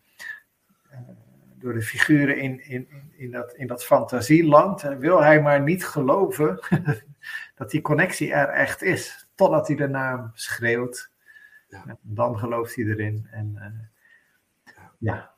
eh, 0.91 0.99
door 1.55 1.73
de 1.73 1.83
figuren 1.83 2.39
in, 2.39 2.69
in, 2.69 2.89
in, 3.17 3.31
dat, 3.31 3.53
in 3.55 3.67
dat 3.67 3.85
fantasieland, 3.85 4.83
eh, 4.83 4.97
wil 4.97 5.23
hij 5.23 5.43
maar 5.43 5.63
niet 5.63 5.87
geloven 5.87 6.61
dat 7.59 7.71
die 7.71 7.81
connectie 7.81 8.33
er 8.33 8.49
echt 8.49 8.83
is. 8.83 9.29
Totdat 9.35 9.67
hij 9.67 9.77
de 9.77 9.89
naam 9.89 10.31
schreeuwt. 10.35 11.11
Ja. 11.69 11.85
En 11.87 11.99
dan 12.03 12.39
gelooft 12.39 12.75
hij 12.75 12.85
erin. 12.85 13.29
En, 13.31 13.53
eh, 13.57 14.75
ja, 14.99 15.35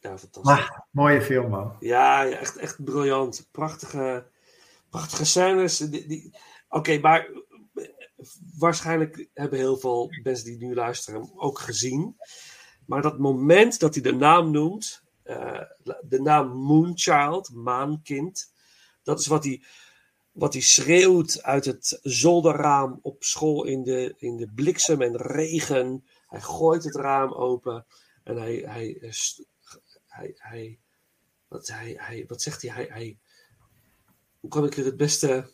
Ja, 0.00 0.18
fantastisch. 0.18 0.42
maar 0.42 0.84
mooie 0.90 1.22
film 1.22 1.50
man. 1.50 1.76
Ja, 1.80 2.26
echt, 2.26 2.56
echt 2.56 2.84
briljant. 2.84 3.48
Prachtige, 3.50 4.26
prachtige 4.90 5.24
scènes. 5.24 5.78
Die, 5.78 6.06
die... 6.06 6.38
Oké, 6.68 6.98
maar 6.98 7.28
waarschijnlijk 8.58 9.28
hebben 9.34 9.58
heel 9.58 9.76
veel 9.76 10.10
mensen 10.22 10.44
die 10.44 10.56
nu 10.58 10.74
luisteren 10.74 11.20
hem 11.20 11.32
ook 11.36 11.58
gezien. 11.58 12.16
Maar 12.86 13.02
dat 13.02 13.18
moment 13.18 13.80
dat 13.80 13.94
hij 13.94 14.02
de 14.02 14.14
naam 14.14 14.50
noemt, 14.50 15.02
eh, 15.22 15.60
de 16.02 16.20
naam 16.20 16.48
Moonchild, 16.48 17.50
maankind, 17.54 18.52
dat 19.02 19.20
is 19.20 19.26
wat 19.26 19.44
hij, 19.44 19.62
wat 20.34 20.52
hij 20.52 20.62
schreeuwt 20.62 21.42
uit 21.42 21.64
het 21.64 21.98
zolderraam 22.02 22.98
op 23.02 23.24
school 23.24 23.64
in 23.64 23.82
de, 23.82 24.14
in 24.16 24.36
de 24.36 24.48
bliksem 24.54 25.02
en 25.02 25.16
regen. 25.16 26.04
Hij 26.26 26.40
gooit 26.40 26.84
het 26.84 26.94
raam 26.94 27.32
open 27.32 27.86
en 28.24 28.36
hij, 28.36 28.54
hij, 28.66 28.98
eh, 29.00 29.10
hij, 30.06 30.34
hij, 30.36 30.78
wat, 31.48 31.66
hij, 31.66 31.94
hij, 31.98 32.24
wat 32.28 32.42
zegt 32.42 32.62
hij? 32.62 32.86
hij? 32.90 33.18
Hoe 34.40 34.50
kan 34.50 34.64
ik 34.64 34.74
het 34.74 34.84
het 34.84 34.96
beste 34.96 35.52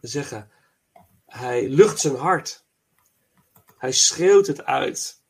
zeggen? 0.00 0.50
Hij 1.26 1.68
lucht 1.68 2.00
zijn 2.00 2.16
hart. 2.16 2.64
Hij 3.78 3.92
schreeuwt 3.92 4.46
het 4.46 4.64
uit. 4.64 5.20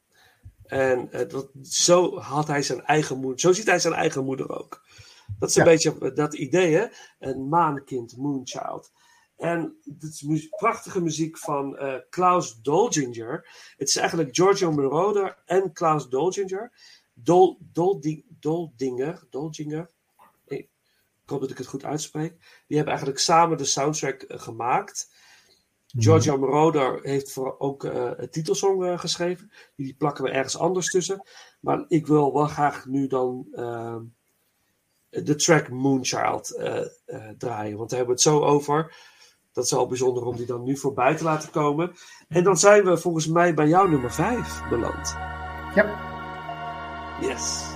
En 0.64 1.12
eh, 1.12 1.28
dat, 1.28 1.50
zo 1.62 2.18
had 2.18 2.46
hij 2.46 2.62
zijn 2.62 2.84
eigen 2.84 3.18
moeder. 3.18 3.40
Zo 3.40 3.52
ziet 3.52 3.66
hij 3.66 3.78
zijn 3.78 3.94
eigen 3.94 4.24
moeder 4.24 4.58
ook. 4.58 4.81
Dat 5.38 5.48
is 5.48 5.56
een 5.56 5.64
Ja. 5.64 5.70
beetje 5.70 6.12
dat 6.12 6.34
idee, 6.34 6.74
hè? 6.74 6.86
Een 7.18 7.48
maankind, 7.48 8.16
Moonchild. 8.16 8.92
En 9.36 9.76
dit 9.84 10.22
is 10.28 10.48
prachtige 10.48 11.00
muziek 11.00 11.38
van 11.38 11.76
eh, 11.78 11.94
Klaus 12.10 12.60
Dolginger. 12.60 13.48
Het 13.76 13.88
is 13.88 13.96
eigenlijk 13.96 14.34
Giorgio 14.36 14.72
Moroder 14.72 15.42
en 15.46 15.72
Klaus 15.72 16.08
Dolginger. 16.08 16.72
Dol, 17.14 17.58
Doldi- 17.72 18.24
Doldinger, 18.28 19.26
Dolginger. 19.30 19.90
Ik 20.44 20.68
hoop 21.24 21.40
dat 21.40 21.50
ik 21.50 21.58
het 21.58 21.66
goed 21.66 21.84
uitspreek. 21.84 22.30
Die 22.66 22.76
hebben 22.76 22.94
eigenlijk 22.94 23.18
samen 23.18 23.56
de 23.58 23.64
soundtrack 23.64 24.22
eh, 24.22 24.38
gemaakt. 24.40 25.10
Giorgio 25.86 26.38
Moroder 26.38 26.98
heeft 27.02 27.32
voor 27.32 27.58
ook 27.58 27.84
eh 27.84 28.10
een 28.16 28.30
titelsong 28.30 28.84
eh, 28.84 28.98
geschreven. 28.98 29.50
Die 29.76 29.94
plakken 29.94 30.24
we 30.24 30.30
ergens 30.30 30.56
anders 30.58 30.90
tussen. 30.90 31.26
Maar 31.60 31.84
ik 31.88 32.06
wil 32.06 32.32
wel 32.32 32.46
graag 32.46 32.86
nu 32.86 33.06
dan 33.06 33.46
eh, 33.52 33.96
de 35.12 35.34
track 35.34 35.68
Moonchild 35.68 36.50
eh, 36.50 36.78
eh, 37.04 37.28
draaien. 37.38 37.76
Want 37.76 37.90
daar 37.90 37.98
hebben 37.98 38.16
we 38.16 38.22
het 38.22 38.32
zo 38.32 38.40
over. 38.40 38.94
Dat 39.52 39.64
is 39.64 39.74
al 39.74 39.86
bijzonder 39.86 40.24
om 40.24 40.36
die 40.36 40.46
dan 40.46 40.62
nu 40.62 40.76
voorbij 40.76 41.16
te 41.16 41.24
laten 41.24 41.50
komen. 41.50 41.92
En 42.28 42.44
dan 42.44 42.56
zijn 42.56 42.84
we 42.84 42.96
volgens 42.96 43.26
mij 43.26 43.54
bij 43.54 43.68
jou 43.68 43.90
nummer 43.90 44.12
5 44.12 44.68
beland. 44.68 45.16
Ja, 45.74 46.10
Yes. 47.20 47.71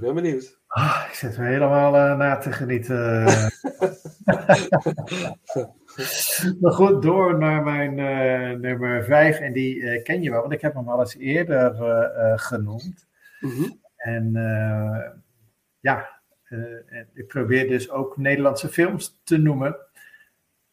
Ik 0.00 0.06
ben 0.06 0.14
benieuwd. 0.14 0.58
Ah, 0.66 1.04
ik 1.08 1.14
zit 1.14 1.36
er 1.36 1.44
helemaal 1.44 1.96
eh 1.96 2.16
na 2.16 2.36
te 2.36 2.52
genieten. 2.52 3.24
maar 6.60 6.72
goed, 6.72 7.02
door 7.02 7.38
naar 7.38 7.62
mijn 7.62 7.98
eh, 7.98 8.58
nummer 8.58 9.04
5. 9.04 9.38
En 9.38 9.52
die 9.52 9.82
eh, 9.82 10.02
ken 10.02 10.22
je 10.22 10.30
wel, 10.30 10.40
want 10.40 10.52
ik 10.52 10.60
heb 10.60 10.74
hem 10.74 10.88
al 10.88 11.00
eens 11.00 11.16
eerder 11.16 11.74
genoemd. 12.38 13.08
Mhm. 13.40 13.70
En 13.96 14.32
ja, 15.80 16.20
ik 17.14 17.26
probeer 17.26 17.68
dus 17.68 17.90
ook 17.90 18.16
Nederlandse 18.16 18.68
films 18.68 19.20
te 19.24 19.36
noemen. 19.36 19.76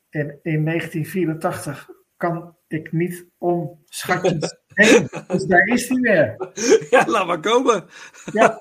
En 0.10 0.40
in 0.42 0.66
1984 0.66 1.90
kan 2.18 2.56
ik 2.68 2.92
niet 2.92 3.26
om 3.38 3.82
schatjes 3.86 4.58
heen. 4.78 5.10
Dus 5.28 5.46
daar 5.46 5.66
is 5.66 5.90
hij 5.90 5.98
weer. 6.00 6.36
Ja, 6.90 7.04
laat 7.08 7.28
maar 7.28 7.40
komen. 7.40 7.86
Ja, 8.34 8.58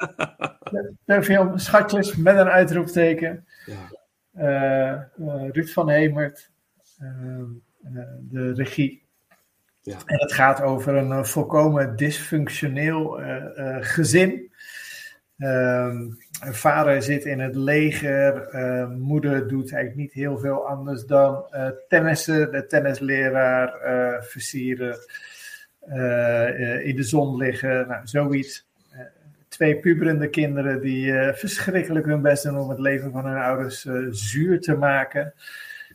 de, 1.05 1.23
film 1.23 1.59
Schatjes 1.59 2.17
met 2.17 2.37
een 2.37 2.49
uitroepteken. 2.49 3.47
Ja. 3.67 3.91
Eh, 4.33 4.93
eh, 4.93 5.51
Ruud 5.51 5.69
van 5.69 5.91
Hemert, 5.91 6.51
eh, 6.99 7.43
de 8.21 8.53
regie. 8.55 9.05
Ja. 9.81 9.97
En 10.07 10.21
het 10.21 10.33
gaat 10.33 10.63
over 10.63 10.95
een 10.95 11.27
volkomen 11.27 11.97
dysfunctioneel 11.97 13.21
gezin. 13.81 14.53
Ehm, 15.39 16.11
vader 16.51 17.03
zit 17.03 17.25
in 17.25 17.41
het 17.41 17.57
leger. 17.57 18.49
eh, 18.49 18.89
moeder 18.89 19.49
doet 19.49 19.73
eigenlijk 19.73 19.97
niet 19.97 20.13
heel 20.13 20.39
veel 20.39 20.67
anders 20.67 21.05
dan 21.05 21.45
tennissen. 21.89 22.53
De 22.53 22.67
tennisleraar 22.67 23.75
versieren. 24.25 24.99
Eh, 25.89 26.49
eh, 26.49 26.87
in 26.87 26.97
de 26.97 27.03
zon 27.03 27.37
liggen. 27.37 27.89
Nou, 27.89 28.07
zoiets. 28.07 28.67
Eh, 28.91 29.01
twee 29.49 29.81
puberende 29.81 30.29
kinderen 30.29 30.81
die 30.81 31.13
verschrikkelijk 31.33 32.07
hun 32.07 32.23
best 32.23 32.43
doen 32.43 32.59
om 32.59 32.69
het 32.69 32.79
leven 32.79 33.13
van 33.13 33.27
hun 33.27 33.37
ouders 33.37 33.87
zuur 34.11 34.61
te 34.61 34.77
maken. 34.77 35.35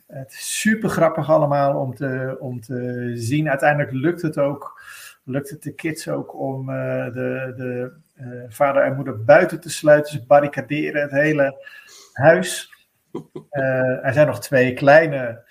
Het 0.06 0.32
is 0.32 0.60
super 0.60 0.88
grappig 0.88 1.30
allemaal 1.30 1.80
om 1.80 1.94
te, 1.94 2.36
om 2.40 2.60
te 2.60 3.10
zien. 3.14 3.48
Uiteindelijk 3.48 3.92
lukt 3.92 4.22
het 4.22 4.38
ook. 4.38 4.80
Lukt 5.24 5.50
het 5.50 5.62
de 5.62 5.74
kids 5.74 6.08
ook 6.08 6.38
om 6.40 6.66
de, 6.66 7.52
de 7.56 7.92
vader 8.48 8.82
en 8.82 8.94
moeder 8.94 9.24
buiten 9.24 9.60
te 9.60 9.70
sluiten. 9.70 10.12
Ze 10.12 10.26
barricaderen 10.26 11.02
het 11.02 11.10
hele 11.10 11.66
huis. 12.12 12.72
Er 14.02 14.12
zijn 14.12 14.26
nog 14.26 14.40
twee 14.40 14.74
kleine 14.74 15.42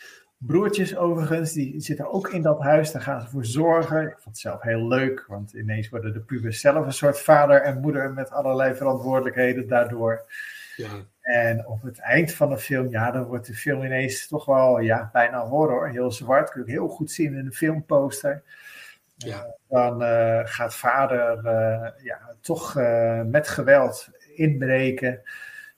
broertjes 0.45 0.95
overigens. 0.97 1.53
Die 1.53 1.79
zitten 1.79 2.11
ook 2.11 2.29
in 2.29 2.41
dat 2.41 2.59
huis. 2.59 2.91
Daar 2.91 3.01
gaan 3.01 3.21
ze 3.21 3.27
voor 3.27 3.45
zorgen. 3.45 4.01
Ik 4.01 4.13
vond 4.13 4.25
het 4.25 4.37
zelf 4.37 4.61
heel 4.61 4.87
leuk. 4.87 5.25
Want 5.27 5.53
ineens 5.53 5.89
worden 5.89 6.13
de 6.13 6.19
pubers 6.19 6.59
zelf 6.59 6.85
een 6.85 6.93
soort 6.93 7.19
vader 7.19 7.61
en 7.61 7.79
moeder 7.79 8.11
met 8.11 8.31
allerlei 8.31 8.75
verantwoordelijkheden 8.75 9.67
daardoor. 9.67 10.25
Ja. 10.75 10.89
En 11.21 11.67
op 11.67 11.81
het 11.81 11.99
eind 11.99 12.33
van 12.33 12.49
de 12.49 12.57
film, 12.57 12.89
ja, 12.89 13.11
dan 13.11 13.23
wordt 13.23 13.47
de 13.47 13.53
film 13.53 13.83
ineens 13.83 14.27
toch 14.27 14.45
wel, 14.45 14.79
ja, 14.79 15.09
bijna 15.13 15.47
horror. 15.47 15.89
Heel 15.89 16.11
zwart, 16.11 16.51
kun 16.51 16.63
je 16.65 16.71
heel 16.71 16.87
goed 16.87 17.11
zien 17.11 17.35
in 17.35 17.45
de 17.45 17.51
filmposter. 17.51 18.43
Ja. 19.15 19.55
Dan 19.69 20.03
eh, 20.03 20.39
gaat 20.43 20.75
vader 20.75 21.45
eh, 21.45 22.03
ja, 22.03 22.35
toch 22.41 22.77
eh, 22.77 23.21
met 23.21 23.47
geweld 23.47 24.09
inbreken 24.35 25.21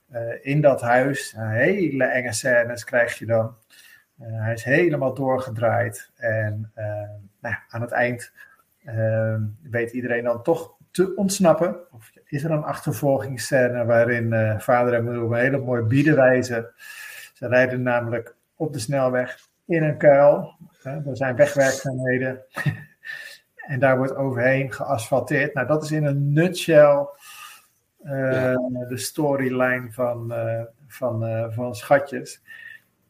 eh, 0.09 0.21
in 0.41 0.61
dat 0.61 0.81
huis. 0.81 1.33
hele 1.37 2.03
enge 2.03 2.33
scènes 2.33 2.83
krijg 2.83 3.19
je 3.19 3.25
dan. 3.25 3.55
Hij 4.17 4.53
is 4.53 4.63
helemaal 4.63 5.13
doorgedraaid. 5.13 6.11
En 6.15 6.71
eh, 6.73 6.85
nou 7.39 7.55
ja, 7.55 7.63
aan 7.69 7.81
het 7.81 7.91
eind 7.91 8.31
eh, 8.83 9.35
weet 9.61 9.91
iedereen 9.91 10.23
dan 10.23 10.43
toch 10.43 10.75
te 10.91 11.15
ontsnappen. 11.15 11.77
Of 11.91 12.11
is 12.25 12.43
er 12.43 12.51
een 12.51 12.63
achtervolgingsscène 12.63 13.85
waarin 13.85 14.33
eh, 14.33 14.59
vader 14.59 14.93
en 14.93 15.03
moeder 15.03 15.23
op 15.23 15.31
een 15.31 15.37
hele 15.37 15.57
mooie 15.57 15.83
biedenwijze. 15.83 16.71
Ze 17.33 17.47
rijden 17.47 17.81
namelijk 17.81 18.35
op 18.55 18.73
de 18.73 18.79
snelweg 18.79 19.37
in 19.65 19.83
een 19.83 19.97
kuil. 19.97 20.55
Er 20.83 21.17
zijn 21.17 21.35
wegwerkzaamheden. 21.35 22.41
en 23.71 23.79
daar 23.79 23.97
wordt 23.97 24.15
overheen 24.15 24.73
geasfalteerd. 24.73 25.53
Nou, 25.53 25.67
dat 25.67 25.83
is 25.83 25.91
in 25.91 26.05
een 26.05 26.33
nutshell 26.33 27.07
eh, 28.03 28.55
de 28.87 28.97
storyline 28.97 29.91
van, 29.91 30.33
van, 30.87 31.51
van 31.53 31.75
Schatjes. 31.75 32.41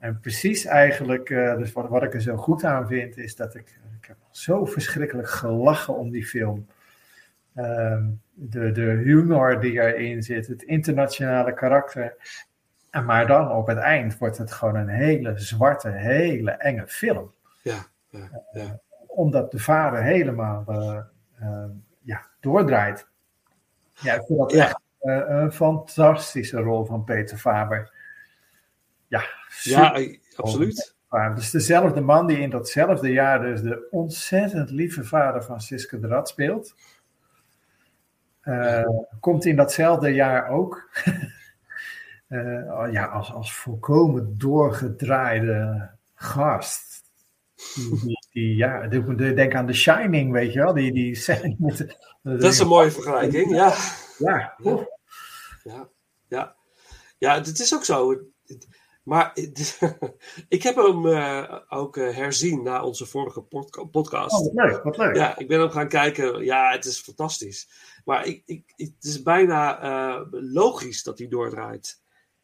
En 0.03 0.19
precies 0.19 0.65
eigenlijk, 0.65 1.29
eh, 1.29 1.57
dus 1.57 1.73
wat, 1.73 1.89
wat 1.89 2.03
ik 2.03 2.13
er 2.13 2.21
zo 2.21 2.35
goed 2.37 2.63
aan 2.63 2.87
vind, 2.87 3.17
is 3.17 3.35
dat 3.35 3.55
ik, 3.55 3.79
ik 3.99 4.05
heb 4.05 4.17
zo 4.31 4.65
verschrikkelijk 4.65 5.29
gelachen 5.29 5.95
om 5.97 6.09
die 6.09 6.25
film. 6.25 6.67
Ehm, 7.55 8.05
de, 8.33 8.71
de 8.71 8.81
humor 8.81 9.59
die 9.59 9.81
erin 9.81 10.23
zit, 10.23 10.47
het 10.47 10.63
internationale 10.63 11.53
karakter. 11.53 12.15
En 12.89 13.05
maar 13.05 13.27
dan 13.27 13.51
op 13.51 13.67
het 13.67 13.77
eind 13.77 14.17
wordt 14.17 14.37
het 14.37 14.51
gewoon 14.51 14.75
een 14.75 14.87
hele 14.87 15.33
zwarte, 15.37 15.89
hele 15.89 16.51
enge 16.51 16.87
film. 16.87 17.31
Ja, 17.61 17.85
ja, 18.09 18.29
ja. 18.51 18.79
Omdat 19.07 19.51
de 19.51 19.59
vader 19.59 20.03
helemaal 20.03 20.63
eh, 20.67 20.99
eh, 21.39 21.69
ja, 22.01 22.27
doordraait. 22.39 23.07
Ja, 23.93 24.13
ik 24.13 24.23
vind 24.25 24.39
dat 24.39 24.51
Ja. 24.51 24.63
echt 24.65 24.79
eh, 24.99 25.21
een 25.27 25.51
fantastische 25.51 26.57
rol 26.57 26.85
van 26.85 27.03
Peter 27.03 27.37
Faber. 27.37 27.91
Ja, 29.19 29.23
ja 29.63 29.91
absoluut. 30.35 30.95
Faber. 31.09 31.35
Dus 31.35 31.49
dezelfde 31.51 32.01
man 32.01 32.27
die 32.27 32.37
in 32.39 32.49
datzelfde 32.49 33.11
jaar 33.11 33.41
dus 33.41 33.61
de 33.61 33.87
ontzettend 33.91 34.69
lieve 34.69 35.03
vader 35.03 35.43
van 35.43 35.61
Siske 35.61 35.99
de 35.99 36.07
Rad 36.07 36.29
speelt. 36.29 36.75
eh, 38.41 38.83
komt 39.19 39.45
in 39.45 39.55
datzelfde 39.55 40.09
jaar 40.09 40.47
ook 40.49 40.89
eh, 42.27 42.87
ja, 42.91 43.05
als, 43.05 43.31
als 43.33 43.53
volkomen 43.53 44.37
doorgedraaide 44.37 45.89
gast. 46.15 47.03
Die, 47.75 47.99
die, 47.99 48.27
die, 48.31 48.55
ja, 48.55 48.87
de- 48.87 49.15
de- 49.15 49.33
denk 49.33 49.55
aan 49.55 49.67
The 49.67 49.73
Shining, 49.73 50.31
weet 50.31 50.53
je 50.53 50.59
wel. 50.59 50.73
Die, 50.73 50.91
die 50.93 51.15
scène 51.23 51.55
met 51.57 51.97
Dat 52.21 52.43
is 52.43 52.59
een 52.59 52.67
mooie 52.67 52.91
vergelijking, 52.91 53.51
ja. 53.55 53.73
Ja, 54.17 54.53
Ja. 54.57 54.87
Ja, 55.63 55.87
ja. 56.27 56.55
ja 57.17 57.35
het 57.35 57.59
is 57.59 57.75
ook 57.75 57.83
zo. 57.85 58.21
Maar 59.03 59.31
ik 60.47 60.63
heb 60.63 60.75
hem 60.75 61.07
eh, 61.07 61.59
ook 61.69 61.97
eh, 61.97 62.15
herzien 62.15 62.63
na 62.63 62.83
onze 62.83 63.05
vorige 63.05 63.41
podca- 63.41 63.83
podcast. 63.83 64.33
Oh, 64.39 64.53
wat 64.53 64.65
leuk, 64.65 64.83
wat 64.83 64.97
leuk. 64.97 65.15
Ja, 65.15 65.37
ik 65.37 65.47
ben 65.47 65.59
hem 65.59 65.69
gaan 65.69 65.87
kijken. 65.87 66.43
Ja, 66.43 66.71
het 66.71 66.85
is 66.85 66.99
fantastisch. 66.99 67.69
Maar 68.05 68.25
ik, 68.25 68.41
ik, 68.45 68.73
het 68.75 69.03
is 69.03 69.21
bijna 69.21 69.81
eh, 69.81 70.21
logisch 70.31 71.03
dat 71.03 71.17
hij 71.17 71.27
doordraait. 71.27 72.01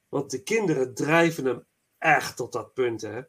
Want 0.10 0.32
de 0.32 0.44
kinderen 0.44 0.94
drijven 0.94 1.46
hem 1.46 1.66
echt 1.98 2.36
tot 2.36 2.52
dat 2.52 2.74
punt. 2.74 3.02
Hè? 3.02 3.22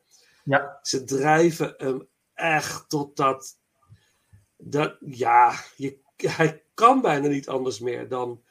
Ja. 0.44 0.78
Ze 0.82 1.04
drijven 1.04 1.74
hem 1.76 2.08
echt 2.34 2.88
tot 2.88 3.16
dat. 3.16 3.58
dat 4.56 4.96
ja, 5.00 5.54
je, 5.76 5.98
hij 6.16 6.64
kan 6.74 7.00
bijna 7.00 7.28
niet 7.28 7.48
anders 7.48 7.78
meer 7.78 8.08
dan 8.08 8.42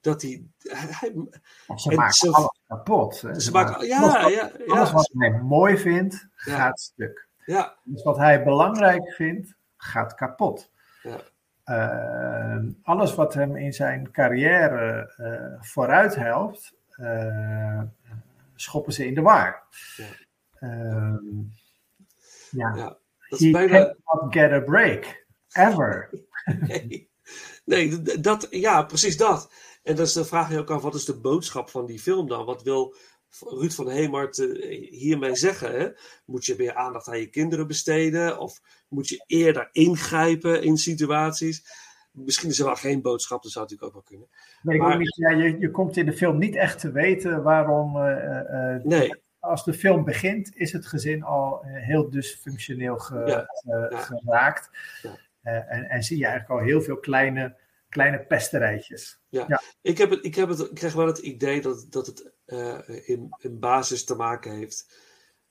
dat 0.00 0.22
hij. 0.22 0.46
hij 0.68 1.14
Ze 1.76 1.96
alles 1.96 2.57
kapot. 2.68 3.20
hè. 3.20 3.40
ze 3.40 3.50
maken, 3.50 3.74
alles, 3.74 3.86
ja, 3.88 4.28
ja, 4.28 4.50
alles 4.66 4.88
ja, 4.88 4.94
wat 4.94 5.10
hij 5.18 5.30
mooi 5.42 5.78
vindt, 5.78 6.26
Ja. 6.36 6.54
gaat 6.56 6.80
stuk. 6.80 7.26
ja, 7.44 7.76
Dus 7.84 8.02
wat 8.02 8.16
hij 8.16 8.42
belangrijk 8.44 9.12
vindt, 9.12 9.54
gaat 9.76 10.14
kapot. 10.14 10.70
Ja. 11.02 11.16
Eh, 11.64 12.58
alles 12.82 13.14
wat 13.14 13.34
hem 13.34 13.56
in 13.56 13.72
zijn 13.72 14.10
carrière 14.10 15.12
eh, 15.16 15.62
vooruit 15.68 16.14
helpt, 16.14 16.74
eh, 16.90 17.82
schoppen 18.54 18.92
ze 18.92 19.06
in 19.06 19.14
de 19.14 19.20
war. 19.22 19.62
Ja. 19.96 20.04
Ehm, 20.58 21.18
ja. 22.50 22.72
ja. 22.76 22.96
Dat 23.28 23.38
He 23.38 23.50
bijna. 23.50 23.94
cannot 24.04 24.34
get 24.34 24.52
a 24.52 24.60
break. 24.60 25.26
Ever. 25.52 26.10
Nee, 26.66 27.10
nee 27.64 28.20
dat, 28.20 28.46
ja, 28.50 28.82
precies 28.82 29.16
dat. 29.16 29.52
En 29.88 29.94
dan 29.96 30.04
is 30.04 30.12
de 30.12 30.24
vraag 30.24 30.50
je 30.50 30.58
ook 30.58 30.70
af, 30.70 30.82
wat 30.82 30.94
is 30.94 31.04
de 31.04 31.20
boodschap 31.20 31.68
van 31.70 31.86
die 31.86 31.98
film 32.00 32.28
dan? 32.28 32.44
Wat 32.44 32.62
wil 32.62 32.94
Ruud 33.40 33.72
van 33.72 33.88
Hemert 33.90 34.38
eh, 34.38 34.90
hiermee 34.90 35.36
zeggen? 35.36 35.80
Hè? 35.80 35.88
Moet 36.24 36.44
je 36.44 36.54
meer 36.58 36.74
aandacht 36.74 37.08
aan 37.08 37.18
je 37.18 37.26
kinderen 37.26 37.66
besteden? 37.66 38.38
Of 38.38 38.60
moet 38.88 39.08
je 39.08 39.24
eerder 39.26 39.68
ingrijpen 39.72 40.62
in 40.62 40.76
situaties? 40.76 41.64
Misschien 42.12 42.48
is 42.48 42.58
er 42.58 42.64
wel 42.64 42.76
geen 42.76 43.02
boodschap, 43.02 43.42
dat 43.42 43.52
zou 43.52 43.64
natuurlijk 43.64 43.96
ook 43.96 44.02
wel 44.02 44.08
kunnen. 44.10 44.28
Nee, 44.62 44.78
Maar- 44.78 44.98
niet, 44.98 45.14
ja, 45.16 45.30
je, 45.30 45.58
je 45.58 45.70
komt 45.70 45.96
in 45.96 46.06
de 46.06 46.12
film 46.12 46.38
niet 46.38 46.56
echt 46.56 46.78
te 46.80 46.92
weten 46.92 47.42
waarom. 47.42 47.96
eh, 47.96 48.74
eh, 48.74 48.82
Nee, 48.84 49.22
als 49.38 49.64
de 49.64 49.72
film 49.74 50.04
begint, 50.04 50.56
is 50.56 50.72
het 50.72 50.86
gezin 50.86 51.22
al 51.22 51.60
heel 51.64 52.10
dysfunctioneel 52.10 52.96
ge- 52.98 53.22
Ja, 53.26 53.44
ge- 53.48 53.86
ja. 53.90 53.98
geraakt. 54.00 54.70
Ja. 55.02 55.18
En, 55.42 55.88
en 55.88 56.02
zie 56.02 56.18
je 56.18 56.26
eigenlijk 56.26 56.60
al 56.60 56.66
heel 56.66 56.82
veel 56.82 56.96
kleine, 56.98 57.56
kleine 57.88 58.24
pesterijtjes. 58.26 59.20
ik, 59.82 59.98
heb 59.98 60.10
het, 60.10 60.24
ik, 60.24 60.34
heb 60.34 60.48
het, 60.48 60.60
ik 60.60 60.74
krijg 60.74 60.94
wel 60.94 61.06
het 61.06 61.18
idee 61.18 61.60
dat, 61.60 61.86
dat 61.88 62.06
het 62.06 62.32
eh, 62.44 63.08
in, 63.08 63.34
in 63.38 63.58
basis 63.58 64.04
te 64.04 64.14
maken 64.14 64.52
heeft 64.52 64.86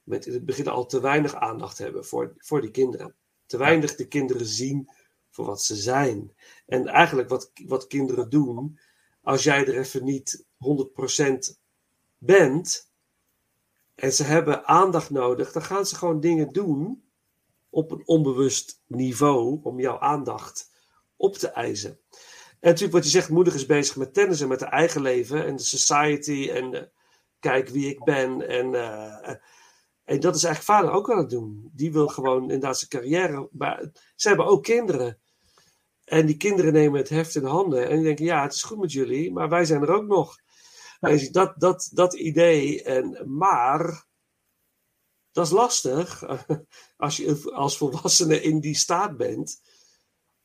met 0.03 0.25
in 0.25 0.33
het 0.33 0.45
begin 0.45 0.67
al 0.67 0.85
te 0.85 1.01
weinig 1.01 1.35
aandacht 1.35 1.77
hebben 1.77 2.05
voor, 2.05 2.33
voor 2.37 2.61
die 2.61 2.71
kinderen. 2.71 3.15
Te 3.45 3.57
weinig 3.57 3.95
de 3.95 4.07
kinderen 4.07 4.45
zien 4.45 4.89
voor 5.29 5.45
wat 5.45 5.63
ze 5.63 5.75
zijn. 5.75 6.35
En 6.65 6.87
eigenlijk 6.87 7.29
wat, 7.29 7.51
wat 7.65 7.87
kinderen 7.87 8.29
doen, 8.29 8.79
als 9.21 9.43
jij 9.43 9.67
er 9.67 9.77
even 9.77 10.03
niet 10.03 10.45
100% 10.57 11.57
bent 12.17 12.91
en 13.95 14.13
ze 14.13 14.23
hebben 14.23 14.65
aandacht 14.65 15.09
nodig, 15.09 15.51
dan 15.51 15.61
gaan 15.61 15.85
ze 15.85 15.95
gewoon 15.95 16.19
dingen 16.19 16.53
doen 16.53 17.03
op 17.69 17.91
een 17.91 18.07
onbewust 18.07 18.81
niveau 18.85 19.59
om 19.63 19.79
jouw 19.79 19.99
aandacht 19.99 20.71
op 21.15 21.35
te 21.35 21.47
eisen. 21.47 21.99
En 22.59 22.69
natuurlijk 22.69 22.93
wat 22.93 23.03
je 23.03 23.09
zegt, 23.09 23.29
moeder 23.29 23.55
is 23.55 23.65
bezig 23.65 23.95
met 23.95 24.13
tennis 24.13 24.41
en 24.41 24.47
met 24.47 24.61
haar 24.61 24.71
eigen 24.71 25.01
leven 25.01 25.45
en 25.45 25.55
de 25.55 25.63
society 25.63 26.49
en 26.53 26.73
eh, 26.73 26.83
kijk 27.39 27.69
wie 27.69 27.89
ik 27.89 28.03
ben. 28.03 28.47
En, 28.47 28.75
eh, 28.75 29.35
en 30.03 30.19
dat 30.19 30.35
is 30.35 30.43
eigenlijk 30.43 30.79
vader 30.79 30.91
ook 30.91 31.11
aan 31.11 31.17
het 31.17 31.29
doen. 31.29 31.69
Die 31.73 31.91
wil 31.91 32.07
gewoon 32.07 32.41
inderdaad 32.41 32.77
zijn 32.77 32.89
carrière. 32.89 33.49
Maar 33.51 33.91
ze 34.15 34.27
hebben 34.27 34.45
ook 34.45 34.63
kinderen. 34.63 35.19
En 36.03 36.25
die 36.25 36.37
kinderen 36.37 36.73
nemen 36.73 36.99
het 36.99 37.09
heft 37.09 37.35
in 37.35 37.45
handen 37.45 37.89
en 37.89 37.95
die 37.95 38.03
denken, 38.03 38.25
ja, 38.25 38.41
het 38.41 38.53
is 38.53 38.63
goed 38.63 38.79
met 38.79 38.91
jullie, 38.91 39.33
maar 39.33 39.49
wij 39.49 39.65
zijn 39.65 39.81
er 39.81 39.91
ook 39.91 40.07
nog. 40.07 40.37
En 40.99 41.31
dat, 41.31 41.53
dat, 41.57 41.89
dat 41.93 42.13
idee, 42.13 42.83
en, 42.83 43.23
maar 43.37 44.07
dat 45.31 45.45
is 45.45 45.51
lastig. 45.51 46.23
Als 46.97 47.17
je 47.17 47.51
als 47.53 47.77
volwassene 47.77 48.41
in 48.41 48.59
die 48.59 48.75
staat 48.75 49.17
bent, 49.17 49.61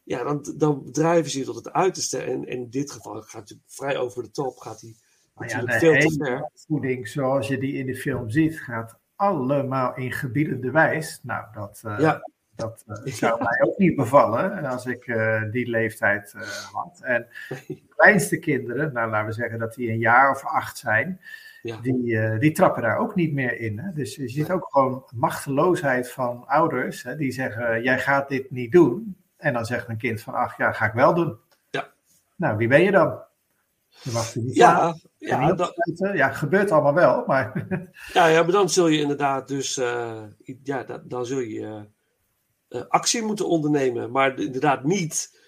ja, 0.05 0.23
dan, 0.25 0.55
dan 0.57 0.89
drijven 0.93 1.31
ze 1.31 1.39
je 1.39 1.45
tot 1.45 1.55
het 1.55 1.73
uiterste. 1.73 2.19
En, 2.19 2.33
en 2.33 2.47
in 2.47 2.71
dit 2.71 2.91
geval 2.91 3.23
gaat 3.23 3.41
natuurlijk 3.41 3.69
vrij 3.71 3.97
over 3.97 4.23
de 4.23 4.31
top. 4.31 4.59
Gaat 4.59 4.81
hij 4.81 4.95
ja, 5.49 5.61
de 5.61 5.73
veel 5.73 5.99
te 5.99 6.25
ver. 6.25 6.43
opvoeding 6.43 7.09
zoals 7.09 7.49
je 7.49 7.59
die 7.59 7.73
in 7.75 7.87
de 7.87 7.97
film 7.97 8.31
ziet, 8.31 8.61
gaat 8.61 8.99
allemaal 9.17 9.97
in 9.97 10.13
gebiedende 10.13 10.71
wijs. 10.71 11.21
Nou, 11.23 11.45
dat, 11.53 11.81
eh, 11.85 11.99
Ja. 11.99 12.21
dat 12.55 12.85
eh, 12.87 13.13
zou 13.23 13.39
mij 13.43 13.61
ook 13.63 13.79
niet 13.79 13.97
bevallen 13.97 14.65
als 14.65 14.87
ik 14.87 15.07
eh, 15.07 15.43
die 15.51 15.69
leeftijd 15.71 16.33
eh, 16.37 16.43
had. 16.73 17.01
En 17.03 17.27
de 17.67 17.83
kleinste 17.89 18.39
kinderen, 18.39 18.93
nou 18.93 19.11
laten 19.11 19.27
we 19.29 19.33
zeggen 19.33 19.59
dat 19.59 19.75
die 19.75 19.91
een 19.91 19.99
jaar 19.99 20.31
of 20.31 20.45
acht 20.45 20.79
zijn, 20.79 21.21
Ja. 21.63 21.77
die, 21.81 22.19
eh, 22.19 22.39
die 22.39 22.53
trappen 22.53 22.83
daar 22.83 22.99
ook 22.99 23.15
niet 23.15 23.33
meer 23.33 23.59
in. 23.59 23.79
Hè? 23.79 23.93
Dus 23.93 24.17
je 24.17 24.29
ziet 24.29 24.51
ook 24.51 24.67
gewoon 24.71 25.05
machteloosheid 25.15 26.11
van 26.11 26.47
ouders 26.47 27.03
hè, 27.03 27.17
die 27.17 27.33
zeggen: 27.33 27.83
Jij 27.83 27.99
gaat 27.99 28.29
dit 28.29 28.51
niet 28.51 28.73
doen. 28.73 29.17
En 29.43 29.53
dan 29.53 29.65
zegt 29.65 29.89
een 29.89 29.99
kind 29.99 30.21
van 30.21 30.35
acht 30.35 30.57
jaar: 30.57 30.75
Ga 30.75 30.87
ik 30.87 30.93
wel 30.93 31.15
doen. 31.15 31.39
Ja. 31.71 31.93
Nou, 32.37 32.57
wie 32.57 32.69
ben 32.69 32.83
je 32.83 32.91
dan? 32.91 33.21
Je 34.03 34.11
mag 34.11 34.35
niet 34.35 34.55
Ja, 34.55 34.95
ja, 35.19 35.47
niet 35.49 35.59
dat, 35.59 35.69
opsluiten. 35.77 36.17
ja, 36.17 36.33
gebeurt 36.33 36.71
allemaal 36.71 36.95
wel, 36.95 37.25
maar 37.27 37.67
ja, 38.13 38.27
ja, 38.27 38.43
maar 38.43 38.53
dan 38.53 38.71
zul 38.71 38.87
je 38.87 39.01
inderdaad 39.01 39.49
dus, 39.49 39.77
eh, 39.77 40.23
ja, 40.63 40.83
da- 40.83 41.03
dan 41.05 41.27
zul 41.27 41.39
je 41.39 41.61
eh, 42.69 42.81
eh, 42.81 42.87
actie 42.89 43.23
moeten 43.23 43.49
ondernemen. 43.49 44.11
Maar 44.11 44.39
inderdaad 44.39 44.85
niet 44.85 45.41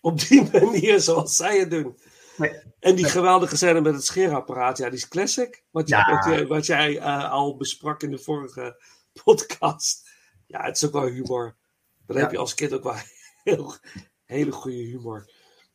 op 0.00 0.20
die 0.20 0.48
manier 0.52 1.00
zoals 1.00 1.36
zij 1.36 1.58
het 1.58 1.70
doen. 1.70 1.98
Nee. 2.36 2.60
En 2.80 2.94
die 2.94 3.04
geweldige 3.04 3.56
scène 3.56 3.80
met 3.80 3.94
het 3.94 4.04
scheerapparaat, 4.04 4.78
ja, 4.78 4.84
die 4.88 4.98
is 4.98 5.08
classic. 5.08 5.62
Wat, 5.70 5.88
wat, 5.90 6.46
wat 6.48 6.66
jij 6.66 7.00
al 7.28 7.56
besprak 7.56 8.02
in 8.02 8.10
de 8.10 8.18
vorige 8.18 8.82
podcast. 9.24 10.08
Ja, 10.46 10.62
het 10.64 10.76
is 10.76 10.86
ook 10.86 10.92
wel 10.92 11.06
humor. 11.06 11.56
Dan 12.06 12.16
Ja. 12.16 12.22
heb 12.22 12.30
je 12.32 12.38
als 12.38 12.54
kind 12.54 12.72
ook 12.72 12.82
wel 12.82 12.94
heel, 13.42 13.74
hele 14.24 14.52
goede 14.52 14.76
humor. 14.76 15.30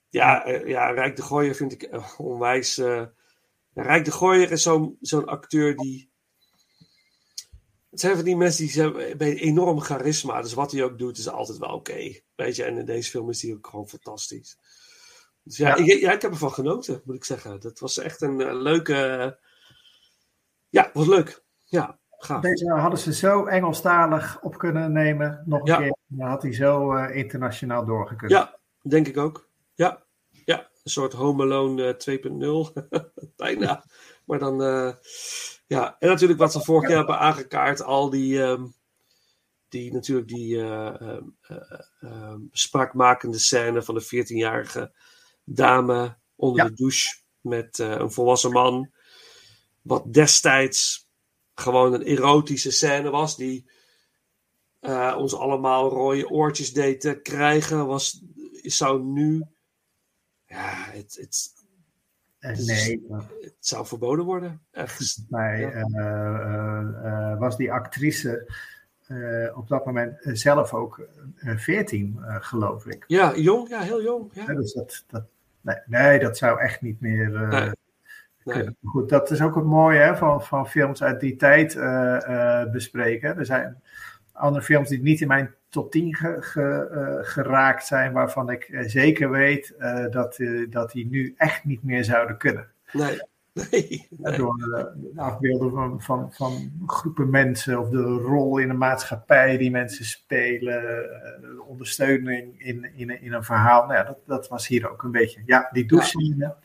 Ja, 0.09 0.45
eh, 0.45 0.68
ja 0.68 0.91
Rijk 0.91 1.16
de 1.16 1.22
Gooier 1.22 1.55
vind 1.55 1.72
ik 1.72 1.84
eh, 1.84 2.20
onwijs... 2.20 2.78
eh, 2.78 3.05
Rijk 3.74 4.05
de 4.05 4.11
Gooier 4.11 4.51
is 4.51 4.61
zo'n 4.63 4.97
zo'n 5.01 5.26
acteur 5.26 5.76
die... 5.76 6.09
Het 7.89 7.99
zijn 7.99 8.16
van 8.16 8.26
die 8.26 8.36
mensen 8.38 8.66
die 8.68 8.82
hebben 8.82 9.28
een 9.28 9.38
enorm 9.38 9.80
charisma. 9.80 10.41
Dus 10.41 10.53
wat 10.53 10.72
hij 10.72 10.84
ook 10.84 10.97
doet 10.97 11.18
is 11.18 11.28
altijd 11.28 11.57
wel 11.57 11.74
oké. 11.74 12.20
Weet 12.36 12.55
je, 12.55 12.63
en 12.63 12.78
in 12.78 12.86
deze 12.86 13.09
film 13.09 13.30
is 13.30 13.41
hij 13.41 13.53
ook 13.53 13.68
gewoon 13.68 13.89
fantastisch. 13.89 14.57
Dus 15.43 15.57
ja, 15.57 15.68
Ja. 15.68 15.76
Ik, 15.76 15.99
ja, 15.99 16.11
ik 16.11 16.22
heb 16.22 16.32
ervan 16.32 16.51
genoten, 16.51 17.01
moet 17.05 17.16
ik 17.16 17.24
zeggen. 17.24 17.59
Dat 17.59 17.80
was 17.80 17.97
echt 17.97 18.22
een 18.22 18.41
eh, 18.41 18.53
leuke... 18.61 19.39
ja, 20.70 20.89
was 20.93 21.07
leuk. 21.07 21.43
Ja, 21.63 21.99
gaaf. 22.18 22.41
deze 22.41 22.72
hadden 22.72 22.99
ze 22.99 23.13
zo 23.13 23.45
Engelstalig 23.45 24.39
op 24.41 24.57
kunnen 24.57 24.91
nemen. 24.91 25.43
Nog 25.45 25.59
een 25.59 25.66
Ja. 25.66 25.78
keer. 25.78 25.95
Dan 26.07 26.28
had 26.28 26.41
hij 26.41 26.53
zo 26.53 26.93
eh, 26.93 27.16
internationaal 27.16 27.86
doorgekund. 27.86 28.32
Ja, 28.32 28.57
denk 28.82 29.07
ik 29.07 29.18
ook. 29.18 29.49
Ja, 29.74 30.03
ja. 30.45 30.59
een 30.84 30.91
soort 30.91 31.13
Home 31.13 31.43
Alone 31.43 31.88
eh, 31.88 31.95
2.0. 31.97 32.74
Bijna. 33.36 33.84
Maar 34.26 34.39
dan, 34.39 34.63
eh, 34.63 34.91
ja. 35.68 35.95
En 35.99 36.07
natuurlijk 36.09 36.39
wat 36.39 36.53
we 36.53 36.61
vorige 36.61 36.88
keer 36.88 36.95
hebben 36.97 37.20
aangekaart, 37.20 37.82
al 37.84 38.09
die, 38.09 38.43
ehm, 38.43 38.66
die 39.70 39.93
natuurlijk 39.93 40.28
die 40.28 40.57
eh, 40.61 41.01
ehm, 41.01 41.24
eh, 41.41 41.57
ehm, 41.99 42.39
spraakmakende 42.51 43.38
scène 43.39 43.82
van 43.82 43.95
de 43.95 44.01
14-jarige 44.03 44.91
dame 45.43 46.16
onder 46.36 46.63
Ja. 46.63 46.70
de 46.70 46.76
douche 46.76 47.16
met 47.41 47.80
eh, 47.80 47.89
een 47.91 48.11
volwassen 48.11 48.51
man. 48.51 48.91
Wat 49.82 50.13
destijds 50.13 51.05
gewoon 51.56 51.93
een 51.93 52.03
erotische 52.06 52.72
scène 52.72 53.10
was, 53.10 53.38
die 53.38 53.66
eh, 54.80 55.16
ons 55.18 55.36
allemaal 55.36 55.89
rode 55.89 56.30
oortjes 56.30 56.74
deed 56.74 57.01
te 57.01 57.20
krijgen, 57.24 57.88
was, 57.88 58.24
zou 58.62 59.03
nu. 59.03 59.43
Ja, 60.47 60.74
het, 60.91 61.18
het, 61.20 61.53
Eh, 62.39 62.58
nee, 62.58 63.06
het 63.41 63.56
zou 63.60 63.86
verboden 63.88 64.26
worden. 64.26 64.62
Echt. 64.72 65.22
Ja. 65.30 65.38
eh, 65.38 65.72
eh, 65.95 67.32
eh, 67.32 67.39
was 67.39 67.58
die 67.58 67.72
actrice 67.72 68.53
eh, 69.08 69.58
op 69.58 69.68
dat 69.68 69.86
moment 69.86 70.22
eh, 70.22 70.34
zelf 70.34 70.74
ook 70.74 71.08
eh, 71.36 71.58
14, 71.58 72.18
eh, 72.22 72.36
geloof 72.39 72.86
ik. 72.86 73.03
Ja, 73.08 73.36
jong, 73.38 73.70
ja, 73.70 73.82
heel 73.82 74.01
jong. 74.01 74.32
Ja. 74.34 74.45
Dus 74.45 74.74
dat, 74.74 75.03
dat, 75.08 75.24
nee, 75.62 75.76
nee, 75.86 76.20
dat 76.20 76.38
zou 76.38 76.60
echt 76.60 76.82
niet 76.82 77.01
meer. 77.01 77.36
eh, 77.36 77.49
Nee, 77.49 77.72
nee. 78.54 78.70
Goed, 78.84 79.10
dat 79.10 79.32
is 79.32 79.41
ook 79.41 79.56
het 79.56 79.64
mooie 79.66 80.00
hè, 80.00 80.18
van, 80.18 80.43
van 80.43 80.68
films 80.68 81.04
uit 81.04 81.20
die 81.20 81.36
tijd 81.36 81.76
eh, 81.76 82.62
eh, 82.62 82.72
bespreken. 82.72 83.38
Er 83.38 83.46
zijn 83.46 83.82
andere 84.32 84.64
films 84.66 84.89
die 84.89 85.02
niet 85.02 85.22
in 85.22 85.28
mijn 85.28 85.54
top 85.70 85.91
10 85.91 86.16
ge- 86.16 86.38
ge- 86.39 86.88
eh, 86.91 87.28
geraakt 87.32 87.86
zijn, 87.86 88.14
waarvan 88.14 88.50
ik 88.50 88.78
zeker 88.86 89.30
weet 89.30 89.74
dat, 90.12 90.39
dat 90.70 90.91
die 90.91 91.08
nu 91.10 91.34
echt 91.38 91.64
niet 91.64 91.84
meer 91.84 92.04
zouden 92.04 92.38
kunnen. 92.38 92.68
Nee, 92.91 93.20
nee. 93.54 94.08
Door 94.38 94.56
het 94.62 95.18
afbeelden 95.18 95.72
van, 95.72 96.02
van, 96.02 96.34
van 96.34 96.72
groepen 96.88 97.30
mensen 97.30 97.80
of 97.80 97.89
de 97.89 98.02
rol 98.04 98.58
in 98.58 98.68
de 98.68 98.74
maatschappij 98.74 99.58
die 99.58 99.72
mensen 99.72 100.06
spelen, 100.06 100.82
de 101.41 101.64
ondersteuning 101.68 102.62
in, 102.62 102.89
in, 102.96 103.22
in 103.22 103.34
een 103.34 103.43
verhaal. 103.43 103.82
Nou 103.86 103.93
ja, 103.93 104.04
dat, 104.04 104.18
dat 104.26 104.48
was 104.48 104.68
hier 104.68 104.91
ook 104.91 105.04
een 105.04 105.12
beetje. 105.12 105.41
Ja, 105.46 105.70
die 105.72 105.86
douchescène. 105.86 106.56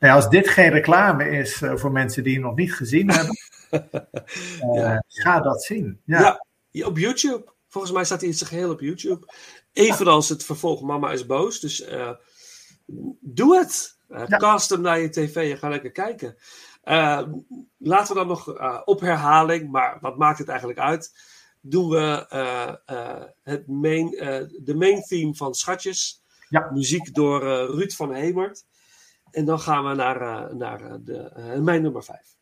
Nou 0.00 0.14
als 0.14 0.28
dit 0.28 0.48
geen 0.48 0.70
reclame 0.70 1.28
is 1.28 1.62
eh, 1.62 1.76
voor 1.76 1.92
mensen 1.92 2.22
die 2.22 2.34
hem 2.34 2.42
nog 2.42 2.56
niet 2.56 2.74
gezien 2.74 3.10
hebben, 3.14 3.36
eh, 3.70 3.80
Ja. 4.74 5.04
ga 5.08 5.40
dat 5.40 5.62
zien. 5.62 6.00
Ja, 6.04 6.46
op 6.84 6.98
YouTube. 6.98 7.52
Volgens 7.68 7.92
mij 7.92 8.04
staat 8.04 8.20
hij 8.20 8.28
in 8.28 8.34
zijn 8.34 8.50
geheel 8.50 8.70
op 8.70 8.80
YouTube. 8.80 9.32
Evenals 9.72 10.28
het 10.28 10.44
vervolg 10.44 10.82
Mama 10.82 11.12
is 11.12 11.26
boos. 11.26 11.60
Dus 11.60 11.82
eh, 11.82 12.10
doe 13.20 13.58
het. 13.58 13.98
Cast 14.28 14.70
hem 14.70 14.80
naar 14.80 15.00
je 15.00 15.08
tv 15.10 15.50
en 15.52 15.58
ga 15.58 15.68
lekker 15.68 15.90
kijken. 15.90 16.36
Laten 17.78 18.08
we 18.08 18.14
dan 18.14 18.26
nog 18.26 18.48
op 18.84 19.00
herhaling, 19.00 19.70
maar 19.70 19.98
wat 20.00 20.18
maakt 20.18 20.38
het 20.38 20.48
eigenlijk 20.48 20.78
uit? 20.78 21.12
Doen 21.60 21.88
we 21.88 22.26
het 23.42 23.66
main, 23.66 24.14
eh, 24.14 24.44
de 24.62 24.74
main 24.74 25.02
theme 25.02 25.34
van 25.34 25.54
Schatjes. 25.54 26.22
Ja. 26.48 26.70
Muziek 26.72 27.14
door 27.14 27.40
Ruud 27.66 27.92
van 27.92 28.14
Hemert. 28.14 28.64
En 29.30 29.44
dan 29.44 29.60
gaan 29.60 29.84
we 29.84 29.94
naar, 29.94 30.20
eh, 30.20 30.54
naar 30.54 30.80
eh, 30.80 30.94
de, 31.00 31.18
eh, 31.18 31.58
mijn 31.58 31.82
nummer 31.82 32.04
5. 32.04 32.39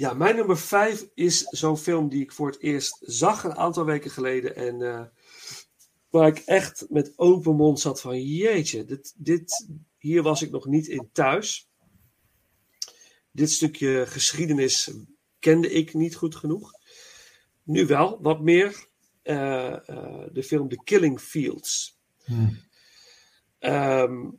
Ja, 0.00 0.14
mijn 0.14 0.36
nummer 0.36 0.58
vijf 0.58 1.06
is 1.14 1.42
zo'n 1.42 1.78
film 1.78 2.08
die 2.08 2.22
ik 2.22 2.32
voor 2.32 2.46
het 2.46 2.60
eerst 2.60 2.98
zag 3.00 3.44
een 3.44 3.54
aantal 3.54 3.84
weken 3.84 4.10
geleden. 4.10 4.56
En 4.56 4.82
eh, 4.82 5.04
waar 6.10 6.28
ik 6.28 6.38
echt 6.38 6.86
met 6.88 7.12
open 7.16 7.56
mond 7.56 7.80
zat 7.80 8.00
van 8.00 8.22
jeetje, 8.22 8.84
dit, 8.84 9.14
dit, 9.16 9.68
hier 9.98 10.22
was 10.22 10.42
ik 10.42 10.50
nog 10.50 10.66
niet 10.66 10.86
in 10.86 11.08
thuis. 11.12 11.68
Dit 13.30 13.50
stukje 13.50 14.04
geschiedenis 14.06 14.90
kende 15.38 15.70
ik 15.70 15.94
niet 15.94 16.14
goed 16.14 16.36
genoeg. 16.36 16.72
Nu 17.62 17.86
wel, 17.86 18.22
wat 18.22 18.40
meer. 18.40 18.86
Eh, 19.22 19.88
eh, 19.88 20.26
de 20.32 20.42
film 20.42 20.68
The 20.68 20.80
Killing 20.84 21.20
Fields. 21.20 21.98
Ehm, 23.58 24.30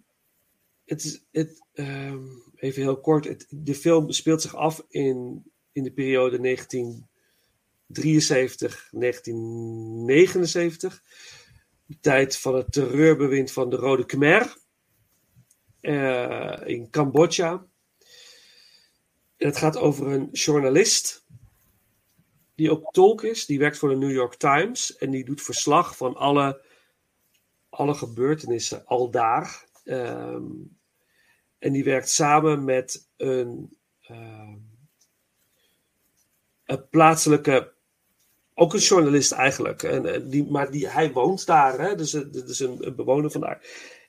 het 0.86 1.03
is, 1.03 1.24
het, 1.32 1.66
ehm, 1.74 2.24
even 2.55 2.82
heel 2.82 2.99
kort. 2.99 3.26
Het, 3.26 3.47
de 3.49 3.76
film 3.76 4.12
speelt 4.12 4.41
zich 4.41 4.55
af 4.55 4.86
in, 4.88 5.51
in 5.72 5.84
de 5.84 5.91
periode 5.91 6.39
1973, 6.39 8.88
1979. 8.91 11.03
De 11.86 11.99
tijd 11.99 12.38
van 12.38 12.55
het 12.55 12.72
terreurbewind 12.72 13.51
van 13.51 13.69
de 13.69 13.76
Rode 13.76 14.05
Khmer. 14.05 14.59
eh, 15.82 16.57
in 16.65 16.89
Cambodja. 16.89 17.65
Het 19.38 19.57
gaat 19.57 19.78
over 19.78 20.07
een 20.07 20.30
journalist. 20.32 21.26
Die 22.55 22.72
ook 22.72 22.93
tolk 22.93 23.24
is. 23.24 23.45
Die 23.45 23.59
werkt 23.59 23.78
voor 23.78 23.89
de 23.89 23.95
New 23.95 24.11
York 24.11 24.36
Times. 24.36 24.95
En 24.97 25.11
die 25.11 25.26
doet 25.26 25.41
verslag 25.41 25.97
van 25.97 26.15
alle, 26.15 26.61
alle 27.69 27.93
gebeurtenissen 27.93 28.86
al 28.86 29.11
daar. 29.11 29.65
Ehm, 29.84 30.45
en 31.57 31.72
die 31.72 31.84
werkt 31.84 32.09
samen 32.09 32.63
met 32.63 33.09
een, 33.17 33.78
ehm, 34.01 34.57
plaatselijke, 36.78 37.72
ook 38.53 38.74
een 38.74 38.80
journalist 38.80 39.32
eigenlijk. 39.32 39.84
En, 39.84 40.05
eh, 40.05 40.22
die, 40.24 40.51
maar 40.51 40.72
die, 40.72 40.88
hij 40.88 41.11
woont 41.11 41.45
daar, 41.45 41.80
hè? 41.80 41.95
dus 41.95 42.11
het 42.11 42.49
is 42.49 42.59
een, 42.59 42.88
een 42.88 42.95
bewoner 42.95 43.32
van 43.32 43.41
daar. 43.41 43.61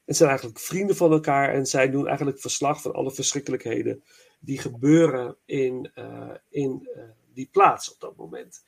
En 0.05 0.15
zijn 0.15 0.29
eigenlijk 0.29 0.59
vrienden 0.59 0.97
van 0.97 1.13
elkaar 1.13 1.55
en 1.55 1.67
zij 1.67 1.91
doen 1.91 2.07
eigenlijk 2.07 2.41
verslag 2.41 2.83
van 2.83 2.93
alle 2.93 3.13
verschrikkelijkheden 3.13 4.03
die 4.41 4.59
gebeuren 4.59 5.37
in, 5.45 5.91
eh, 5.95 6.35
in 6.49 6.89
eh, 6.95 7.03
die 7.35 7.49
plaats 7.53 7.93
op 7.93 8.01
dat 8.01 8.17
moment. 8.17 8.63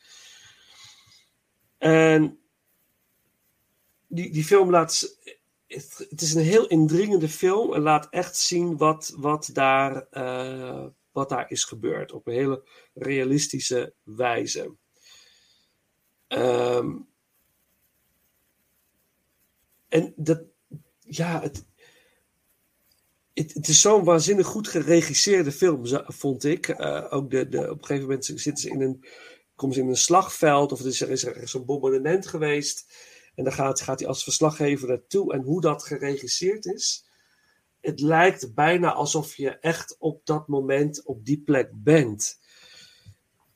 En 1.79 2.39
die, 4.07 4.33
die 4.33 4.45
film 4.45 4.71
laat 4.71 5.19
het, 5.67 6.21
is 6.23 6.35
een 6.35 6.43
heel 6.43 6.67
indringende 6.67 7.29
film 7.29 7.75
en 7.75 7.81
laat 7.81 8.09
echt 8.11 8.37
zien 8.37 8.77
wat, 8.77 9.15
wat, 9.17 9.51
daar, 9.53 10.07
eh, 10.11 10.87
wat 11.15 11.29
daar 11.29 11.51
is 11.51 11.65
gebeurd. 11.65 12.13
Op 12.13 12.27
een 12.27 12.35
hele 12.35 12.69
realistische 12.95 13.95
wijze. 14.03 14.75
Ehm, 16.27 16.97
en 19.89 20.13
dat, 20.17 20.43
ja, 21.01 21.41
het, 21.41 21.65
het, 23.33 23.55
het 23.55 23.69
is 23.69 23.81
zo'n 23.81 24.05
waanzinnig 24.05 24.47
goed 24.47 24.69
geregisseerde 24.69 25.53
film, 25.53 25.87
vond 26.07 26.45
ik. 26.45 26.69
Eh, 26.69 27.07
ook 27.11 27.31
de, 27.31 27.49
de, 27.49 27.71
op 27.71 27.79
een 27.79 27.85
gegeven 27.85 28.09
moment 28.09 28.25
zitten 28.25 28.57
ze 28.57 28.71
in 28.71 28.81
een, 28.81 29.05
komen 29.55 29.75
ze 29.75 29.81
in 29.81 29.89
een 29.89 29.97
slagveld 29.97 30.73
of 30.73 30.81
is 30.81 31.01
er, 31.01 31.11
is 31.11 31.25
er 31.25 31.49
zo'n 31.49 31.65
bombardement 31.65 32.27
geweest. 32.27 32.87
En 33.35 33.45
dan 33.45 33.53
gaat, 33.53 33.81
gaat 33.81 33.99
hij 33.99 34.09
als 34.09 34.23
verslaggever 34.23 34.89
naartoe. 34.89 35.33
En 35.33 35.43
hoe 35.43 35.61
dat 35.61 35.85
geregisseerd 35.85 36.67
is, 36.67 37.05
het 37.85 38.01
lijkt 38.01 38.55
bijna 38.55 38.93
alsof 38.93 39.37
je 39.37 39.51
echt 39.51 39.97
op 39.99 40.27
dat 40.27 40.49
moment 40.49 41.05
op 41.05 41.25
die 41.25 41.41
plek 41.41 41.71
bent. 41.73 42.41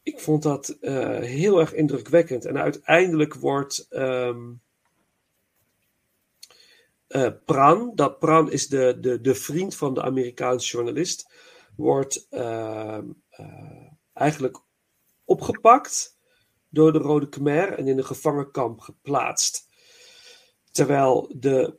Ik 0.03 0.21
vond 0.21 0.43
dat 0.43 0.69
eh, 0.69 1.19
heel 1.19 1.61
erg 1.61 1.75
indrukwekkend. 1.75 2.45
En 2.45 2.59
uiteindelijk 2.59 3.35
wordt 3.35 3.87
ehm, 3.89 4.53
eh, 7.07 7.31
Pran, 7.45 7.93
dat 7.95 8.19
Pran 8.19 8.53
is 8.53 8.69
de, 8.69 8.97
de, 9.01 9.21
de 9.21 9.35
vriend 9.35 9.75
van 9.75 9.95
de 9.95 10.03
Amerikaanse 10.03 10.77
journalist, 10.77 11.33
wordt 11.77 12.27
ehm, 12.31 13.07
eh, 13.29 13.93
eigenlijk 14.13 14.63
opgepakt 15.25 16.19
door 16.69 16.93
de 16.93 16.99
Rode 16.99 17.29
Khmer 17.29 17.73
en 17.73 17.89
in 17.89 17.99
een 17.99 18.05
gevangenkamp 18.05 18.81
geplaatst. 18.81 19.67
Terwijl 20.71 21.35
de 21.37 21.79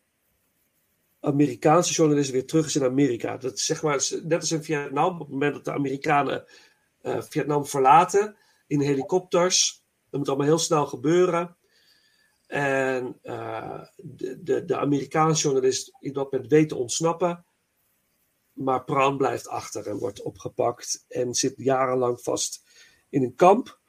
Amerikaanse 1.20 1.94
journalist 1.94 2.32
weer 2.32 2.46
terug 2.46 2.66
is 2.66 2.76
in 2.76 2.84
Amerika. 2.84 3.38
Dat 3.38 3.60
zeg 3.60 3.82
maar 3.82 4.10
net 4.24 4.40
als 4.40 4.52
in 4.52 4.64
Vietnam, 4.64 5.14
op 5.14 5.20
het 5.20 5.30
moment 5.30 5.54
dat 5.54 5.66
de 5.66 5.74
Amerikanen 5.74 6.46
eh, 7.02 7.22
Vietnam 7.22 7.66
verlaten 7.66 8.36
in 8.68 8.80
helikopters. 8.80 9.84
Dat 10.10 10.20
moet 10.20 10.30
allemaal 10.30 10.48
heel 10.48 10.58
snel 10.58 10.86
gebeuren. 10.86 11.58
En 12.48 13.18
eh, 13.22 13.82
de, 13.96 14.44
de, 14.44 14.66
de 14.66 14.78
Amerikaanse 14.78 15.42
journalist 15.42 15.92
in 16.00 16.14
dat 16.14 16.32
moment 16.32 16.52
weet 16.52 16.70
te 16.70 16.76
ontsnappen. 16.76 17.46
Maar 18.54 18.84
Pran 18.84 19.18
blijft 19.18 19.48
achter 19.48 19.88
en 19.88 19.98
wordt 19.98 20.22
opgepakt 20.22 21.06
en 21.08 21.34
zit 21.34 21.54
jarenlang 21.58 22.22
vast 22.22 22.64
in 23.10 23.24
een 23.24 23.36
kamp. 23.36 23.80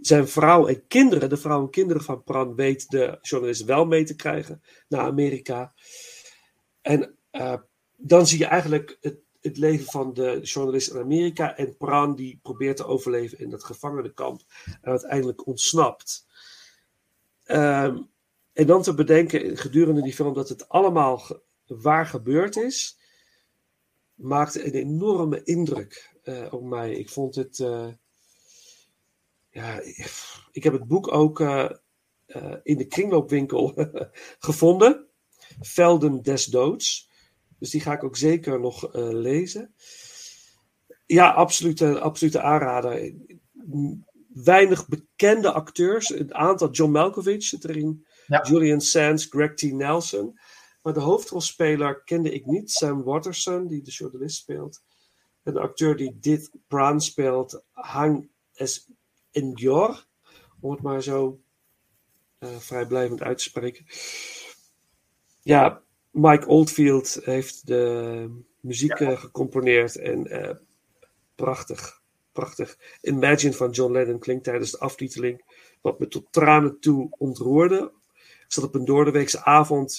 Zijn 0.00 0.28
vrouw 0.28 0.66
en 0.66 0.86
kinderen, 0.86 1.28
de 1.28 1.36
vrouw 1.36 1.60
en 1.60 1.70
kinderen 1.70 2.02
van 2.02 2.22
Pran, 2.22 2.54
weet 2.54 2.90
de 2.90 3.18
journalist 3.20 3.64
wel 3.64 3.84
mee 3.84 4.04
te 4.04 4.16
krijgen 4.16 4.62
naar 4.88 5.00
Amerika. 5.00 5.74
En 6.86 7.18
eh, 7.30 7.54
dan 7.96 8.26
zie 8.26 8.38
je 8.38 8.44
eigenlijk 8.44 8.98
het, 9.00 9.18
het 9.40 9.56
leven 9.56 9.86
van 9.86 10.14
de 10.14 10.40
journalist 10.42 10.90
in 10.90 11.00
Amerika. 11.00 11.56
En 11.56 11.76
Pran 11.76 12.14
die 12.14 12.38
probeert 12.42 12.76
te 12.76 12.86
overleven 12.86 13.38
in 13.38 13.50
dat 13.50 13.64
gevangenenkamp. 13.64 14.40
En 14.64 14.90
uiteindelijk 14.90 15.46
ontsnapt. 15.46 16.26
Ehm, 17.44 18.02
en 18.52 18.66
dan 18.66 18.82
te 18.82 18.94
bedenken 18.94 19.56
gedurende 19.56 20.02
die 20.02 20.14
film 20.14 20.34
dat 20.34 20.48
het 20.48 20.68
allemaal 20.68 21.22
waar 21.66 22.06
gebeurd 22.06 22.56
is. 22.56 22.98
Maakte 24.14 24.66
een 24.66 24.74
enorme 24.74 25.42
indruk 25.42 26.16
eh, 26.22 26.46
op 26.50 26.62
mij. 26.62 26.92
Ik 26.92 27.08
vond 27.08 27.34
het. 27.34 27.60
eh, 27.60 27.88
ja, 29.50 29.80
ik 30.52 30.62
heb 30.62 30.72
het 30.72 30.86
boek 30.86 31.12
ook 31.12 31.40
in 32.62 32.76
de 32.76 32.86
kringloopwinkel 32.88 33.74
gevonden. 34.38 35.05
Velden 35.60 36.22
des 36.22 36.44
Doods. 36.44 37.10
Dus 37.58 37.70
die 37.70 37.80
ga 37.80 37.92
ik 37.92 38.04
ook 38.04 38.16
zeker 38.16 38.60
nog 38.60 38.92
eh, 38.92 39.08
lezen. 39.10 39.74
Ja, 41.06 41.30
absolute, 41.30 42.00
absolute 42.00 42.40
aanrader. 42.40 43.14
Weinig 44.28 44.88
bekende 44.88 45.52
acteurs. 45.52 46.10
Een 46.10 46.34
aantal. 46.34 46.70
John 46.70 46.90
Malkovich 46.90 47.42
zit 47.42 47.64
erin. 47.64 48.06
Ja. 48.26 48.42
Julian 48.42 48.80
Sands, 48.80 49.26
Greg 49.30 49.54
T. 49.54 49.62
Nelson. 49.62 50.38
Maar 50.82 50.92
de 50.92 51.00
hoofdrolspeler 51.00 52.02
kende 52.04 52.32
ik 52.32 52.46
niet. 52.46 52.70
Sam 52.70 53.02
Watterson, 53.02 53.66
die 53.66 53.82
de 53.82 53.90
journalist 53.90 54.36
speelt. 54.36 54.82
En 55.42 55.52
de 55.52 55.60
acteur 55.60 55.96
die 55.96 56.18
dit 56.20 56.50
Pran 56.66 57.00
speelt, 57.00 57.62
Hang 57.72 58.30
S. 58.52 58.90
Ndior. 59.32 60.06
Om 60.60 60.70
het 60.70 60.82
maar 60.82 61.02
zo 61.02 61.40
eh, 62.38 62.56
vrijblijvend 62.56 63.22
uit 63.22 63.38
te 63.38 63.44
spreken. 63.44 63.84
Ja, 65.46 65.82
Mike 66.10 66.46
Oldfield 66.46 67.18
heeft 67.22 67.66
de 67.66 68.30
muziek 68.60 68.92
eh, 68.92 69.20
gecomponeerd. 69.20 69.96
En 69.96 70.26
eh, 70.26 70.56
prachtig, 71.34 72.02
prachtig. 72.32 72.78
Imagine 73.00 73.52
van 73.52 73.70
John 73.70 73.92
Lennon 73.92 74.18
klinkt 74.18 74.44
tijdens 74.44 74.70
de 74.70 74.78
aftiteling. 74.78 75.44
Wat 75.80 75.98
me 75.98 76.08
tot 76.08 76.26
tranen 76.30 76.80
toe 76.80 77.08
ontroerde. 77.18 77.92
Ik 78.16 78.44
zat 78.52 78.64
op 78.64 78.74
een 78.74 78.84
doordeweekse 78.84 79.44
avond. 79.44 79.98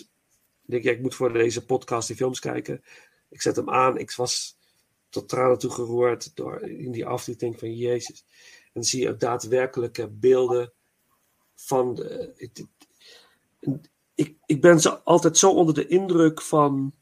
Ik 0.65 0.71
denk, 0.71 0.83
ja, 0.83 0.91
ik 0.91 1.01
moet 1.01 1.15
voor 1.15 1.33
deze 1.33 1.65
podcast 1.65 2.07
die 2.07 2.15
films 2.15 2.39
kijken. 2.39 2.83
Ik 3.29 3.41
zet 3.41 3.55
hem 3.55 3.69
aan. 3.69 3.97
Ik 3.97 4.11
was 4.11 4.57
tot 5.09 5.29
tranen 5.29 5.57
toe 5.57 5.71
geroerd 5.71 6.35
door 6.35 6.61
in 6.61 6.91
die 6.91 7.05
aftiteling 7.05 7.59
van 7.59 7.75
Jezus. 7.75 8.25
En 8.63 8.71
dan 8.73 8.83
zie 8.83 9.01
je 9.01 9.09
ook 9.09 9.19
daadwerkelijke 9.19 10.07
beelden 10.07 10.73
van 11.55 11.95
de, 11.95 12.33
het- 12.37 12.65
het- 13.59 13.89
ik, 14.17 14.37
ik 14.45 14.61
ben 14.61 14.79
zo, 14.79 14.89
altijd 14.89 15.37
zo 15.37 15.51
onder 15.51 15.73
de 15.73 15.87
indruk 15.87 16.41
van 16.41 16.93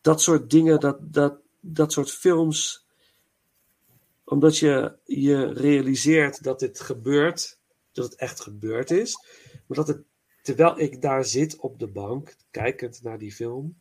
dat 0.00 0.22
soort 0.22 0.50
dingen, 0.50 0.80
dat, 0.80 0.98
dat, 1.00 1.38
dat 1.60 1.92
soort 1.92 2.10
films. 2.10 2.86
Omdat 4.24 4.58
je 4.58 4.96
je 5.04 5.52
realiseert 5.52 6.42
dat 6.42 6.58
dit 6.58 6.80
gebeurt, 6.80 7.58
dat 7.92 8.04
het 8.04 8.14
echt 8.14 8.40
gebeurd 8.40 8.90
is. 8.90 9.24
Maar 9.66 9.76
dat 9.76 9.88
het, 9.88 10.02
terwijl 10.42 10.78
ik 10.78 11.02
daar 11.02 11.24
zit 11.24 11.56
op 11.56 11.78
de 11.78 11.88
bank, 11.88 12.36
kijkend 12.50 13.02
naar 13.02 13.18
die 13.18 13.32
film, 13.32 13.80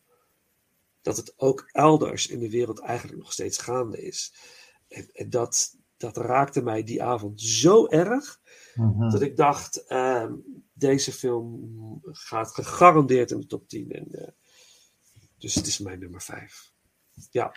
dat 1.02 1.18
het 1.18 1.34
ook 1.38 1.70
elders 1.72 2.28
in 2.28 2.40
de 2.40 2.50
wereld 2.50 2.80
eigenlijk 2.80 3.20
nog 3.20 3.34
steeds 3.34 3.58
gaande 3.58 4.02
is. 4.02 4.34
En, 4.88 5.10
en 5.14 5.30
dat, 5.30 5.78
dat 5.98 6.18
raakte 6.18 6.62
mij 6.62 6.84
die 6.84 7.04
avond 7.04 7.42
zo 7.42 7.88
erg, 7.88 8.40
dat 9.12 9.22
ik 9.22 9.38
dacht, 9.38 9.86
ehm, 9.88 10.34
deze 10.74 11.12
film 11.12 12.00
gaat 12.04 12.54
gegarandeerd 12.54 13.32
in 13.32 13.40
de 13.40 13.48
top 13.48 13.68
10. 13.68 13.92
En, 13.92 14.08
eh, 14.12 14.28
dus 15.38 15.56
het 15.56 15.68
is 15.68 15.80
mijn 15.80 16.00
nummer 16.00 16.22
5. 16.22 16.72
Ja. 17.32 17.56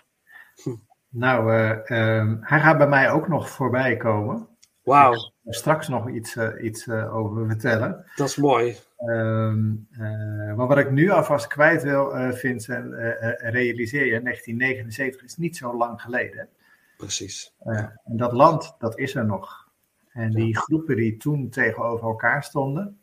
Nou, 1.11 1.53
eh, 1.53 1.91
ehm, 1.91 2.37
hij 2.41 2.61
gaat 2.61 2.79
bij 2.79 2.89
mij 2.89 3.11
ook 3.11 3.29
nog 3.29 3.51
voorbij 3.51 3.97
komen. 3.97 4.49
Wauw, 4.83 5.13
Ik 5.13 5.19
ga 5.45 5.53
straks 5.53 5.89
nog 5.89 6.11
iets, 6.11 6.37
eh, 6.37 6.65
iets 6.65 6.89
over 6.89 7.47
vertellen. 7.47 8.05
dat 8.17 8.29
is 8.29 8.37
mooi. 8.37 8.77
Ehm, 8.97 9.75
eh, 9.91 10.55
maar 10.55 10.67
wat 10.67 10.79
ik 10.79 10.91
nu 10.91 11.11
alvast 11.11 11.47
kwijt 11.47 11.83
wil, 11.83 12.33
Vincent, 12.33 12.95
realiseer 13.39 14.07
je, 14.07 14.21
1979 14.21 15.23
is 15.23 15.37
niet 15.37 15.57
zo 15.57 15.77
lang 15.77 16.01
geleden. 16.01 16.49
Precies. 16.97 17.55
En 17.59 18.01
dat 18.05 18.33
land, 18.33 18.75
dat 18.79 18.99
is 18.99 19.15
er 19.15 19.25
nog. 19.25 19.69
En 20.13 20.31
die 20.31 20.57
groepen 20.57 20.97
die 20.97 21.17
toen 21.17 21.49
tegenover 21.49 22.07
elkaar 22.07 22.45
stonden, 22.45 23.01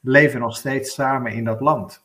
leven 0.00 0.40
nog 0.40 0.56
steeds 0.56 0.94
samen 0.94 1.32
in 1.32 1.44
dat 1.44 1.60
land. 1.60 2.04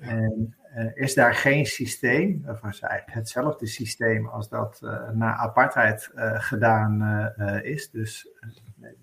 En 0.00 0.56
eh, 0.76 0.86
is 0.94 1.14
daar 1.14 1.34
geen 1.34 1.66
systeem, 1.66 2.44
of 2.46 2.64
is 2.64 2.80
eigenlijk 2.80 3.18
hetzelfde 3.18 3.66
systeem 3.66 4.26
als 4.26 4.48
dat 4.48 4.80
eh, 4.82 5.10
na 5.10 5.36
apartheid 5.36 6.10
eh, 6.14 6.40
gedaan 6.40 7.02
is. 7.62 7.90
Dus 7.90 8.28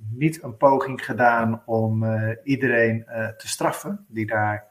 niet 0.09 0.43
een 0.43 0.57
poging 0.57 1.05
gedaan 1.05 1.61
om 1.65 2.05
iedereen 2.43 3.05
te 3.37 3.47
straffen 3.47 4.05
die 4.07 4.25
daar 4.25 4.65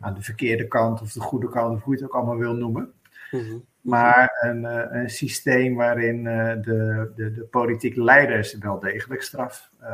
aan 0.00 0.14
de 0.14 0.22
verkeerde 0.22 0.68
kant 0.68 1.00
of 1.00 1.12
de 1.12 1.20
goede 1.20 1.48
kant, 1.48 1.76
of 1.76 1.82
hoe 1.82 1.94
je 1.94 2.02
het 2.02 2.10
ook 2.10 2.16
allemaal 2.16 2.38
wil 2.38 2.54
noemen. 2.54 2.92
Mhm. 3.30 3.58
Maar 3.82 4.38
een, 4.40 4.64
eh, 4.64 5.00
een 5.00 5.10
systeem 5.10 5.74
waarin 5.74 6.26
eh, 6.26 6.52
de, 6.62 7.12
de, 7.16 7.32
de 7.32 7.42
politieke 7.50 8.02
leiders 8.02 8.58
wel 8.58 8.78
degelijk 8.78 9.22
straf 9.22 9.70
eh, 9.80 9.88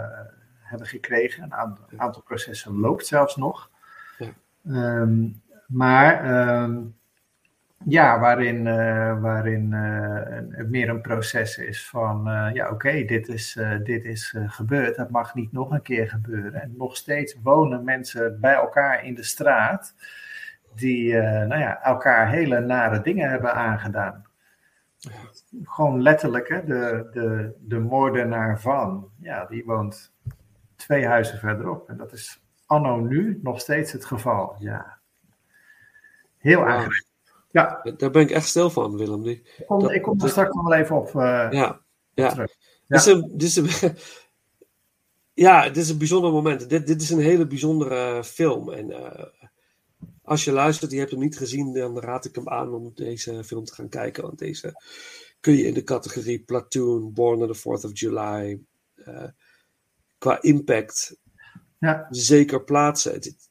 hebben 0.63 0.87
gekregen. 0.87 1.43
Een 1.43 1.55
aantal, 1.55 1.85
aantal 1.97 2.23
processen 2.23 2.79
loopt 2.81 3.07
zelfs 3.07 3.37
nog. 3.37 3.71
Ja. 4.19 4.29
Ehm, 4.67 5.29
maar 5.67 6.25
ehm, 6.25 6.81
ja, 7.85 8.21
waarin, 8.21 8.65
waarin 9.21 9.73
een- 9.73 10.53
het 10.53 10.71
meer 10.71 10.89
een 10.89 11.01
proces 11.01 11.59
is 11.59 11.89
van, 11.89 12.23
ja 12.53 12.71
oké, 12.71 13.05
dit 13.05 13.29
is, 13.29 13.59
dit 13.83 14.05
is 14.05 14.35
gebeurd, 14.47 14.97
dat 14.97 15.11
mag 15.11 15.35
niet 15.35 15.53
nog 15.53 15.71
een 15.71 15.83
keer 15.83 16.09
gebeuren. 16.09 16.63
En 16.63 16.75
nog 16.77 16.97
steeds 16.97 17.37
wonen 17.43 17.85
mensen 17.85 18.41
bij 18.41 18.55
elkaar 18.55 19.05
in 19.05 19.15
de 19.15 19.23
straat 19.23 19.95
die 20.75 21.19
eh, 21.19 21.47
nou 21.47 21.61
ja, 21.61 21.83
elkaar 21.83 22.31
hele 22.31 22.61
nare 22.61 23.01
dingen 23.01 23.31
hebben 23.31 23.55
aangedaan. 23.55 24.27
Gewoon 25.65 26.03
letterlijk, 26.03 26.49
hè, 26.49 26.65
de, 26.65 27.09
de, 27.13 27.53
de 27.61 27.79
moordenaar 27.79 28.61
van, 28.61 29.09
ja, 29.21 29.45
die 29.45 29.65
woont 29.65 30.13
twee 30.77 31.07
huizen 31.07 31.39
verderop. 31.39 31.89
En 31.89 31.97
dat 31.97 32.13
is 32.13 32.43
anno 32.67 32.97
nu 32.97 33.39
nog 33.43 33.61
steeds 33.61 33.93
het 33.93 34.05
geval. 34.05 34.55
Ja. 34.59 34.99
Heel 36.39 36.61
aangrijpend. 36.67 37.07
Ja, 37.51 37.81
Daar 37.97 38.11
ben 38.11 38.23
ik 38.23 38.31
echt 38.31 38.47
stil 38.47 38.71
van, 38.71 38.97
Willem. 38.97 39.23
Die, 39.23 39.43
ik 39.59 39.67
kom, 39.67 39.81
Dat- 39.81 39.93
ik 39.93 40.03
kom 40.03 40.13
er 40.13 40.19
dat- 40.19 40.31
straks 40.31 40.55
nog 40.55 40.69
wel 40.69 40.79
even 40.79 40.97
op 40.97 41.07
eh, 41.07 41.49
ja, 41.51 41.81
ja. 42.15 42.29
terug. 42.29 42.53
Dit 42.87 42.99
is 43.01 43.07
een, 43.07 43.31
dit 43.33 43.43
is 43.43 43.57
een, 43.57 43.97
ja, 45.47 45.63
dit 45.63 45.77
is 45.77 45.89
een 45.91 45.99
bijzonder 45.99 46.33
moment. 46.33 46.69
Dit, 46.69 46.87
dit 46.87 47.03
is 47.03 47.11
een 47.11 47.21
hele 47.21 47.47
bijzondere 47.47 48.25
film. 48.25 48.73
En 48.73 48.91
eh, 48.91 49.25
als 50.29 50.45
je 50.45 50.53
luistert, 50.53 50.91
je 50.91 50.99
hebt 50.99 51.11
hem 51.11 51.21
niet 51.21 51.37
gezien, 51.39 51.73
dan 51.73 52.01
raad 52.01 52.25
ik 52.25 52.35
hem 52.35 52.49
aan 52.49 52.75
om 52.75 52.93
deze 52.95 53.45
film 53.45 53.65
te 53.65 53.75
gaan 53.75 53.89
kijken. 53.89 54.23
Want 54.23 54.39
deze 54.39 54.83
kun 55.41 55.53
je 55.53 55.63
in 55.67 55.75
de 55.75 55.83
categorie 55.83 56.43
Platoon, 56.43 57.13
Born 57.13 57.43
on 57.43 57.53
the 57.53 57.59
4th 57.59 57.85
of 57.85 57.91
July, 57.99 58.61
eh, 58.95 59.25
qua 60.19 60.43
impact 60.43 61.17
Ja. 61.79 62.07
zeker 62.11 62.65
plaatsen. 62.65 63.13
Het- 63.13 63.47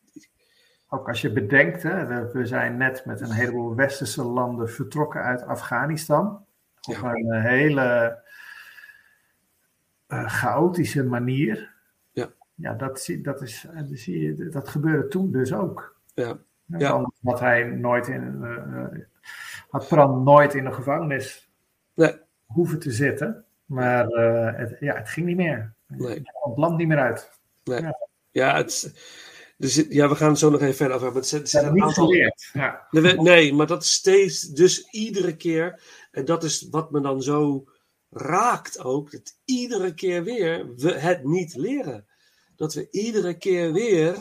Ook 0.89 1.07
als 1.07 1.21
je 1.21 1.31
bedenkt, 1.31 1.83
hè, 1.83 2.31
we 2.31 2.45
zijn 2.45 2.77
net 2.77 3.05
met 3.05 3.21
een 3.21 3.31
heleboel 3.31 3.75
westerse 3.75 4.23
landen 4.23 4.69
vertrokken 4.69 5.21
uit 5.21 5.41
Afghanistan. 5.41 6.45
Op 6.87 6.95
Ja. 6.95 7.13
een 7.13 7.31
eh, 7.31 7.43
hele 7.43 8.21
eh, 10.07 10.29
chaotische 10.29 11.03
manier. 11.03 11.73
Ja. 12.11 12.29
Ja, 12.55 12.73
dat, 12.73 12.99
zie, 13.01 13.21
dat, 13.21 13.41
is, 13.41 13.65
dat, 13.75 13.85
zie 13.91 14.19
je, 14.21 14.49
dat 14.49 14.67
gebeurde 14.69 15.07
toen 15.07 15.31
dus 15.31 15.53
ook. 15.53 15.95
ja, 16.13 16.37
Ja. 16.67 16.77
Ja. 16.79 16.89
Anders 16.89 17.15
had 17.23 17.39
hij 17.39 17.63
nooit 17.63 18.07
in, 18.07 18.39
eh, 18.43 18.99
had 19.69 19.87
Pran 19.87 20.23
nooit 20.23 20.53
in 20.53 20.63
de 20.63 20.71
gevangenis 20.73 21.49
Nee. 21.93 22.13
hoeven 22.45 22.79
te 22.79 22.91
zitten. 22.91 23.45
Maar 23.65 24.07
eh, 24.07 24.59
het, 24.59 24.77
ja, 24.79 24.95
het 24.95 25.09
ging 25.09 25.25
niet 25.25 25.35
meer. 25.37 25.73
Nee. 25.87 26.09
Het 26.13 26.27
het 26.43 26.57
land 26.57 26.77
niet 26.77 26.87
meer 26.87 26.99
uit. 26.99 27.29
ja, 28.31 28.55
het, 28.55 28.67
is- 28.69 28.83
er 29.57 29.67
zit, 29.67 29.93
ja, 29.93 30.09
we 30.09 30.15
gaan 30.15 30.29
het 30.29 30.39
zo 30.39 30.49
nog 30.49 30.61
even 30.61 30.75
verder 30.75 30.95
over 30.95 31.05
hebben. 31.05 31.23
maar 31.31 31.41
Er 31.41 31.47
zit, 31.47 31.71
niet 31.73 31.83
aantal 31.83 32.05
geleerd. 32.05 32.49
Ja. 32.53 32.87
Nee, 32.91 33.53
maar 33.53 33.67
dat 33.67 33.83
is 33.83 33.91
steeds, 33.93 34.41
dus 34.41 34.89
iedere 34.89 35.35
keer, 35.35 35.81
en 36.11 36.25
dat 36.25 36.43
is 36.43 36.67
wat 36.71 36.91
me 36.91 37.01
dan 37.01 37.21
zo 37.21 37.65
raakt 38.09 38.83
ook, 38.83 39.11
dat 39.11 39.37
iedere 39.45 39.93
keer 39.93 40.23
weer 40.23 40.75
we 40.75 40.93
het 40.93 41.23
niet 41.23 41.55
leren. 41.55 42.05
Dat 42.55 42.73
we 42.73 42.87
iedere 42.91 43.37
keer 43.37 43.73
weer 43.73 44.15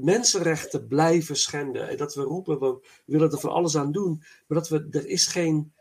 mensenrechten 0.00 0.86
blijven 0.86 1.36
schenden. 1.36 1.88
En 1.88 1.96
dat 1.96 2.14
we 2.14 2.22
roepen, 2.22 2.58
we 2.58 2.80
willen 3.04 3.30
er 3.30 3.40
van 3.40 3.50
alles 3.50 3.76
aan 3.76 3.92
doen, 3.92 4.22
maar 4.46 4.58
dat 4.58 4.68
we, 4.68 4.86
er 4.90 5.06
is 5.06 5.26
geen, 5.26 5.72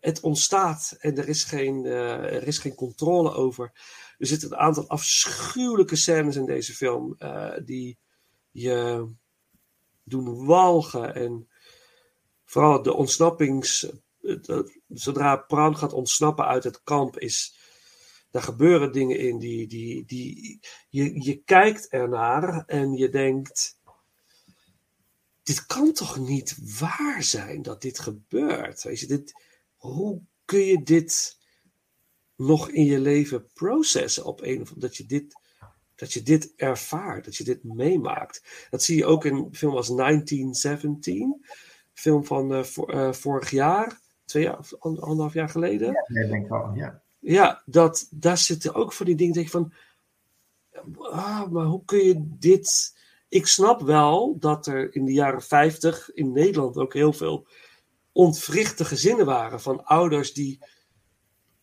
het 0.00 0.20
ontstaat 0.20 0.96
en 0.98 1.18
er 1.18 1.28
is 1.28 1.44
geen, 1.44 1.86
eh, 1.86 2.34
er 2.34 2.46
is 2.46 2.58
geen 2.58 2.74
controle 2.74 3.32
over. 3.32 3.72
Er 4.18 4.26
zitten 4.26 4.52
een 4.52 4.58
aantal 4.58 4.88
afschuwelijke 4.88 5.96
scènes 5.96 6.36
in 6.36 6.46
deze 6.46 6.74
film, 6.74 7.14
eh, 7.18 7.52
die 7.64 7.98
je 8.50 9.08
doen 10.04 10.46
walgen. 10.46 11.14
En 11.14 11.48
vooral 12.44 12.82
de 12.82 12.94
ontsnappings. 12.94 13.92
Zodra 14.88 15.36
Pran 15.36 15.76
gaat 15.76 15.92
ontsnappen 15.92 16.46
uit 16.46 16.64
het 16.64 16.82
kamp, 16.82 17.18
is. 17.18 17.59
Daar 18.30 18.42
gebeuren 18.42 18.92
dingen 18.92 19.18
in 19.18 19.38
die. 19.38 19.66
die, 19.66 20.04
die 20.04 20.60
je, 20.88 21.22
je 21.22 21.42
kijkt 21.44 21.88
ernaar 21.88 22.64
en 22.66 22.92
je 22.92 23.08
denkt. 23.08 23.78
Dit 25.42 25.66
kan 25.66 25.92
toch 25.92 26.18
niet 26.18 26.78
waar 26.78 27.22
zijn 27.22 27.62
dat 27.62 27.82
dit 27.82 27.98
gebeurt? 27.98 28.82
Weet 28.82 29.00
je, 29.00 29.06
dit, 29.06 29.42
hoe 29.76 30.22
kun 30.44 30.64
je 30.64 30.82
dit 30.82 31.38
nog 32.36 32.70
in 32.70 32.84
je 32.84 32.98
leven 32.98 33.50
processen 33.52 34.24
op 34.24 34.42
een 34.42 34.60
of 34.60 34.72
dat 34.76 34.96
je 34.96 35.06
dit 35.06 35.38
dat 36.00 36.12
je 36.12 36.22
dit 36.22 36.52
ervaart, 36.56 37.24
dat 37.24 37.36
je 37.36 37.44
dit 37.44 37.64
meemaakt. 37.64 38.66
Dat 38.70 38.82
zie 38.82 38.96
je 38.96 39.06
ook 39.06 39.24
in 39.24 39.34
een 39.34 39.54
film 39.54 39.76
als 39.76 39.88
1917, 39.88 41.44
film 41.92 42.24
van 42.24 42.52
eh, 42.52 42.64
eh, 42.86 43.12
vorig 43.12 43.50
jaar, 43.50 44.00
twee 44.24 44.42
jaar, 44.42 44.58
anderhalf 44.78 45.32
jaar 45.32 45.48
geleden. 45.48 45.92
Ja, 45.92 46.22
ik 46.22 46.30
denk 46.30 46.48
wel, 46.48 46.74
ja. 46.74 47.02
Ja, 47.20 47.62
dat, 47.66 48.06
daar 48.10 48.38
zitten 48.38 48.74
ook 48.74 48.92
van 48.92 49.06
die 49.06 49.14
dingen. 49.14 49.40
Ik 49.40 49.50
van, 49.50 49.72
ah, 50.98 51.50
maar 51.50 51.64
hoe 51.64 51.84
kun 51.84 52.04
je 52.04 52.14
dit. 52.18 52.98
Ik 53.28 53.46
snap 53.46 53.80
wel 53.80 54.38
dat 54.38 54.66
er 54.66 54.94
in 54.94 55.04
de 55.04 55.12
jaren 55.12 55.42
50 55.42 56.10
in 56.10 56.32
Nederland 56.32 56.76
ook 56.76 56.94
heel 56.94 57.12
veel 57.12 57.46
ontwrichte 58.12 58.84
gezinnen 58.84 59.26
waren 59.26 59.60
van 59.60 59.84
ouders 59.84 60.32
die 60.32 60.58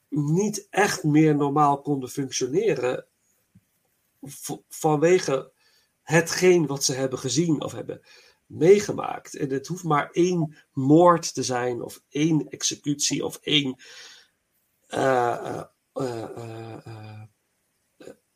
niet 0.10 0.68
echt 0.70 1.03
meer 1.03 1.36
normaal 1.36 1.82
konden 1.82 2.10
functioneren 2.10 3.05
vanwege 4.70 5.51
hetgeen 6.01 6.66
wat 6.68 6.84
ze 6.84 6.93
hebben 6.93 7.20
gezien 7.20 7.62
of 7.62 7.72
hebben 7.72 8.01
meegemaakt. 8.45 9.36
En 9.36 9.49
het 9.49 9.68
hoeft 9.68 9.84
maar 9.84 10.10
één 10.12 10.55
moord 10.74 11.34
te 11.34 11.43
zijn, 11.43 11.82
of 11.82 12.01
één 12.10 12.49
executie, 12.49 13.26
of 13.26 13.39
één, 13.41 13.76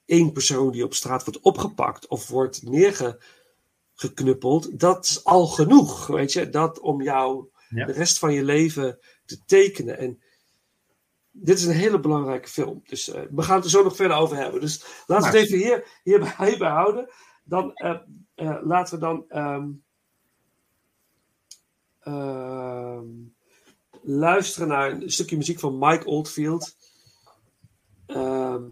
één 0.05 0.31
persoon 0.31 0.71
die 0.71 0.83
op 0.83 0.93
straat 0.93 1.23
wordt 1.23 1.39
opgepakt 1.39 2.07
of 2.07 2.27
wordt 2.27 2.63
neergeknuppeld. 2.63 4.79
Dat 4.79 5.05
is 5.05 5.23
al 5.23 5.47
genoeg, 5.47 6.07
weet 6.07 6.33
je, 6.33 6.49
dat 6.49 6.79
om 6.79 7.01
jou 7.01 7.49
Ja. 7.69 7.85
de 7.85 7.91
rest 7.91 8.19
van 8.19 8.33
je 8.33 8.43
leven 8.43 8.99
te 9.25 9.45
tekenen. 9.45 9.97
En 9.97 10.21
dit 11.31 11.57
is 11.57 11.65
een 11.65 11.73
hele 11.73 11.99
belangrijke 11.99 12.49
film. 12.49 12.81
Dus 12.85 13.09
eh, 13.09 13.21
we 13.29 13.41
gaan 13.41 13.55
het 13.55 13.63
er 13.63 13.69
zo 13.69 13.83
nog 13.83 13.95
verder 13.95 14.17
over 14.17 14.37
hebben. 14.37 14.61
Dus 14.61 15.03
laten 15.05 15.31
we 15.31 15.37
het 15.37 15.47
even 15.47 15.57
hier, 15.57 15.99
hierbij, 16.03 16.33
hierbij 16.37 16.71
houden. 16.81 17.09
Dan 17.43 17.73
eh, 17.73 17.97
eh, 18.35 18.57
laten 18.63 18.93
we 18.93 18.99
dan 18.99 19.25
ehm, 19.27 19.69
luisteren 24.01 24.67
naar 24.67 24.91
een 24.91 25.11
stukje 25.11 25.37
muziek 25.37 25.59
van 25.59 25.77
Mike 25.79 26.05
Oldfield. 26.05 26.75
Ehm, 28.05 28.63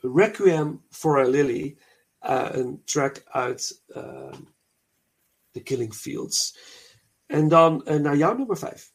Requiem 0.00 0.84
for 0.90 1.20
a 1.20 1.28
Lily. 1.28 1.78
eh, 2.18 2.48
een 2.52 2.82
track 2.84 3.22
uit 3.24 3.82
ehm, 3.86 4.40
The 5.50 5.62
Killing 5.62 5.94
Fields. 5.94 6.58
En 7.26 7.48
dan 7.48 7.84
eh, 7.84 8.00
naar 8.00 8.16
jouw 8.16 8.36
nummer 8.36 8.58
5. 8.58 8.91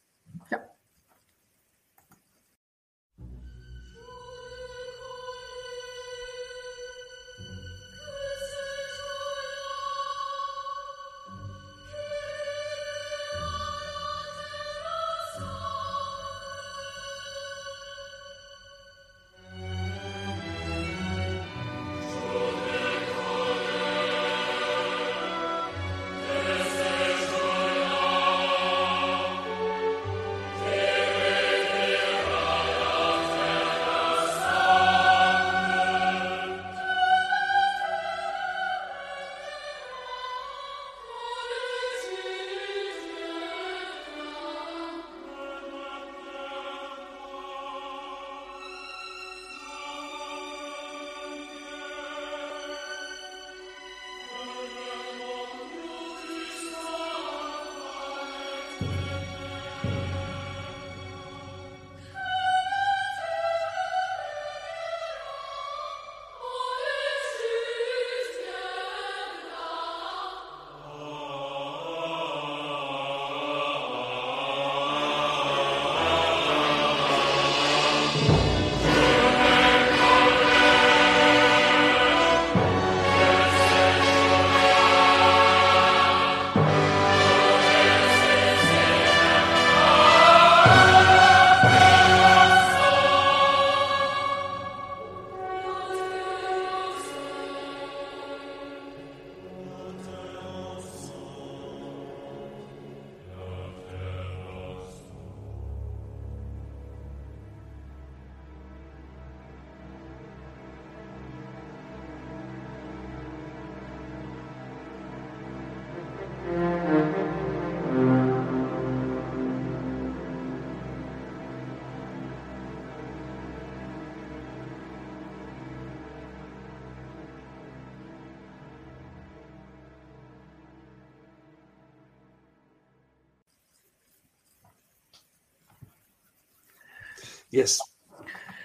Yes. 137.57 137.95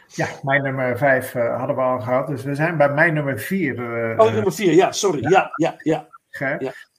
Ja, 0.07 0.29
mijn 0.43 0.63
nummer 0.63 0.99
vijf 0.99 1.35
eh, 1.35 1.57
hadden 1.59 1.77
we 1.77 1.83
al 1.83 2.01
gehad. 2.01 2.27
Dus 2.27 2.43
we 2.43 2.55
zijn 2.55 2.77
bij 2.77 2.93
mijn 2.95 3.15
nummer 3.15 3.39
vier. 3.39 3.75
eh, 4.11 4.19
Oh, 4.19 4.33
nummer 4.33 4.53
vier. 4.53 4.73
Ja, 4.73 4.93
sorry. 4.93 5.29
Ja, 5.31 5.51
ja, 5.55 5.77
ja. 5.79 6.09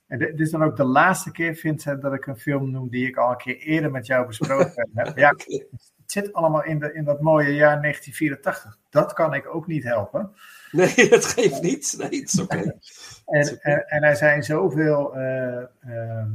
En 0.07 0.19
dit, 0.19 0.39
is 0.39 0.51
dan 0.51 0.63
ook 0.63 0.75
de 0.77 0.83
laatste 0.83 1.31
keer, 1.31 1.55
Vincent, 1.55 2.01
dat 2.01 2.13
ik 2.13 2.25
een 2.25 2.37
film 2.39 2.71
noem 2.71 2.89
die 2.89 3.07
ik 3.07 3.17
al 3.17 3.31
een 3.31 3.37
keer 3.37 3.57
eerder 3.57 3.91
met 3.91 4.05
jou 4.05 4.27
besproken 4.27 4.87
heb. 4.93 5.17
Ja, 5.17 5.29
het 5.29 6.11
zit 6.11 6.33
allemaal 6.33 6.63
in, 6.63 6.79
de, 6.79 6.93
in 6.93 7.03
dat 7.03 7.21
mooie 7.21 7.53
jaar 7.55 7.81
1984. 7.81 8.77
Dat 8.89 9.13
kan 9.13 9.33
ik 9.33 9.55
ook 9.55 9.67
niet 9.67 9.83
helpen. 9.83 10.35
Nee, 10.71 11.09
dat 11.09 11.25
geeft 11.25 11.61
niet. 11.61 11.95
Nee, 11.97 12.19
het 12.19 12.33
is 12.33 12.39
oké. 12.41 12.77
En, 13.25 13.59
en, 13.61 13.87
en 13.87 14.03
er 14.03 14.15
zijn 14.15 14.43
zoveel 14.43 15.15
eh, 15.15 15.57
ehm, 15.79 16.29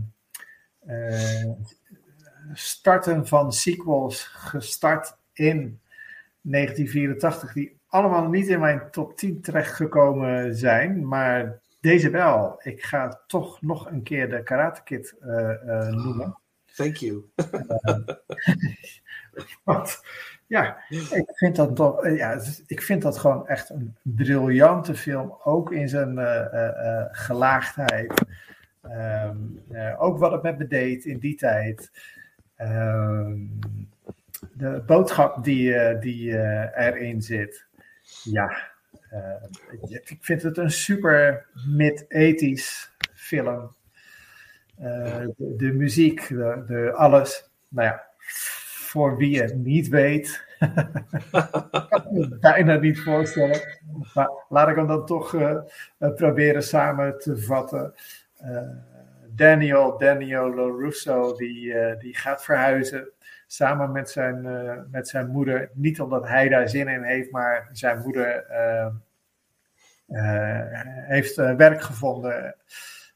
eh, 0.86 1.50
starten 2.52 3.26
van 3.26 3.52
sequels 3.52 4.24
gestart 4.24 5.17
in 5.38 5.80
1984, 6.40 7.52
die 7.52 7.76
allemaal 7.86 8.28
niet 8.28 8.48
in 8.48 8.60
mijn 8.60 8.82
top 8.90 9.16
10 9.16 9.40
terechtgekomen 9.40 10.56
zijn, 10.56 11.08
maar 11.08 11.58
deze 11.80 12.10
wel. 12.10 12.60
Ik 12.62 12.82
ga 12.82 13.20
toch 13.26 13.62
nog 13.62 13.90
een 13.90 14.02
keer 14.02 14.30
de 14.30 14.42
Karate 14.42 14.82
Kid 14.82 15.14
eh, 15.20 15.50
eh, 15.50 15.88
noemen. 15.88 16.38
Thank 16.74 16.96
you. 16.96 17.24
Want 19.64 20.02
ja, 20.46 20.76
ik 20.88 21.30
vind 21.34 21.56
dat 21.56 21.76
toch, 21.76 22.04
eh, 22.04 22.16
ja, 22.16 22.40
ik 22.66 22.82
vind 22.82 23.02
dat 23.02 23.18
gewoon 23.18 23.48
echt 23.48 23.70
een 23.70 23.96
briljante 24.02 24.94
film, 24.94 25.36
ook 25.44 25.72
in 25.72 25.88
zijn 25.88 26.18
eh, 26.18 26.52
eh, 26.52 27.00
eh, 27.00 27.06
gelaagdheid. 27.10 28.24
Ehm, 28.82 29.36
eh, 29.70 30.02
ook 30.02 30.18
wat 30.18 30.32
het 30.32 30.42
met 30.42 30.58
me 30.58 30.66
deed 30.66 31.04
in 31.04 31.18
die 31.18 31.34
tijd. 31.34 31.90
Ehm, 32.56 33.36
de 34.52 34.82
boodschap 34.86 35.44
die, 35.44 35.74
eh, 35.74 36.00
die 36.00 36.36
eh, 36.36 36.86
erin 36.86 37.22
zit. 37.22 37.66
Ja, 38.22 38.70
eh, 39.10 39.98
ik 40.04 40.18
vind 40.20 40.42
het 40.42 40.58
een 40.58 40.70
super 40.70 41.46
mid-80s 41.68 42.90
film. 43.14 43.76
De, 44.76 45.54
de 45.56 45.72
muziek, 45.72 46.28
de, 46.28 46.92
alles. 46.94 47.50
Nou 47.68 47.88
ja, 47.88 48.04
voor 48.88 49.16
wie 49.16 49.42
het 49.42 49.56
niet 49.56 49.88
weet, 49.88 50.44
kan 51.88 52.04
ik 52.04 52.10
me 52.10 52.38
bijna 52.40 52.76
niet 52.76 53.00
voorstellen. 53.00 53.60
Maar 54.14 54.30
laat 54.48 54.68
ik 54.68 54.76
hem 54.76 54.86
dan 54.86 55.06
toch 55.06 55.36
proberen 55.98 56.62
samen 56.62 57.18
te 57.18 57.38
vatten. 57.38 57.94
Daniel, 59.28 59.98
Daniel 59.98 60.54
LaRusso, 60.54 61.36
die, 61.36 61.74
die 61.98 62.16
gaat 62.16 62.44
verhuizen 62.44 63.12
samen 63.48 63.92
met 63.92 64.10
zijn, 64.10 64.46
eh, 64.46 64.78
met 64.90 65.08
zijn 65.08 65.26
moeder. 65.26 65.70
Niet 65.72 66.00
omdat 66.00 66.28
hij 66.28 66.48
daar 66.48 66.68
zin 66.68 66.88
in 66.88 67.02
heeft, 67.02 67.30
maar 67.30 67.68
zijn 67.72 68.00
moeder 68.00 68.46
eh, 68.46 68.86
eh, 70.06 70.80
heeft 71.06 71.34
werk 71.34 71.82
gevonden. 71.82 72.54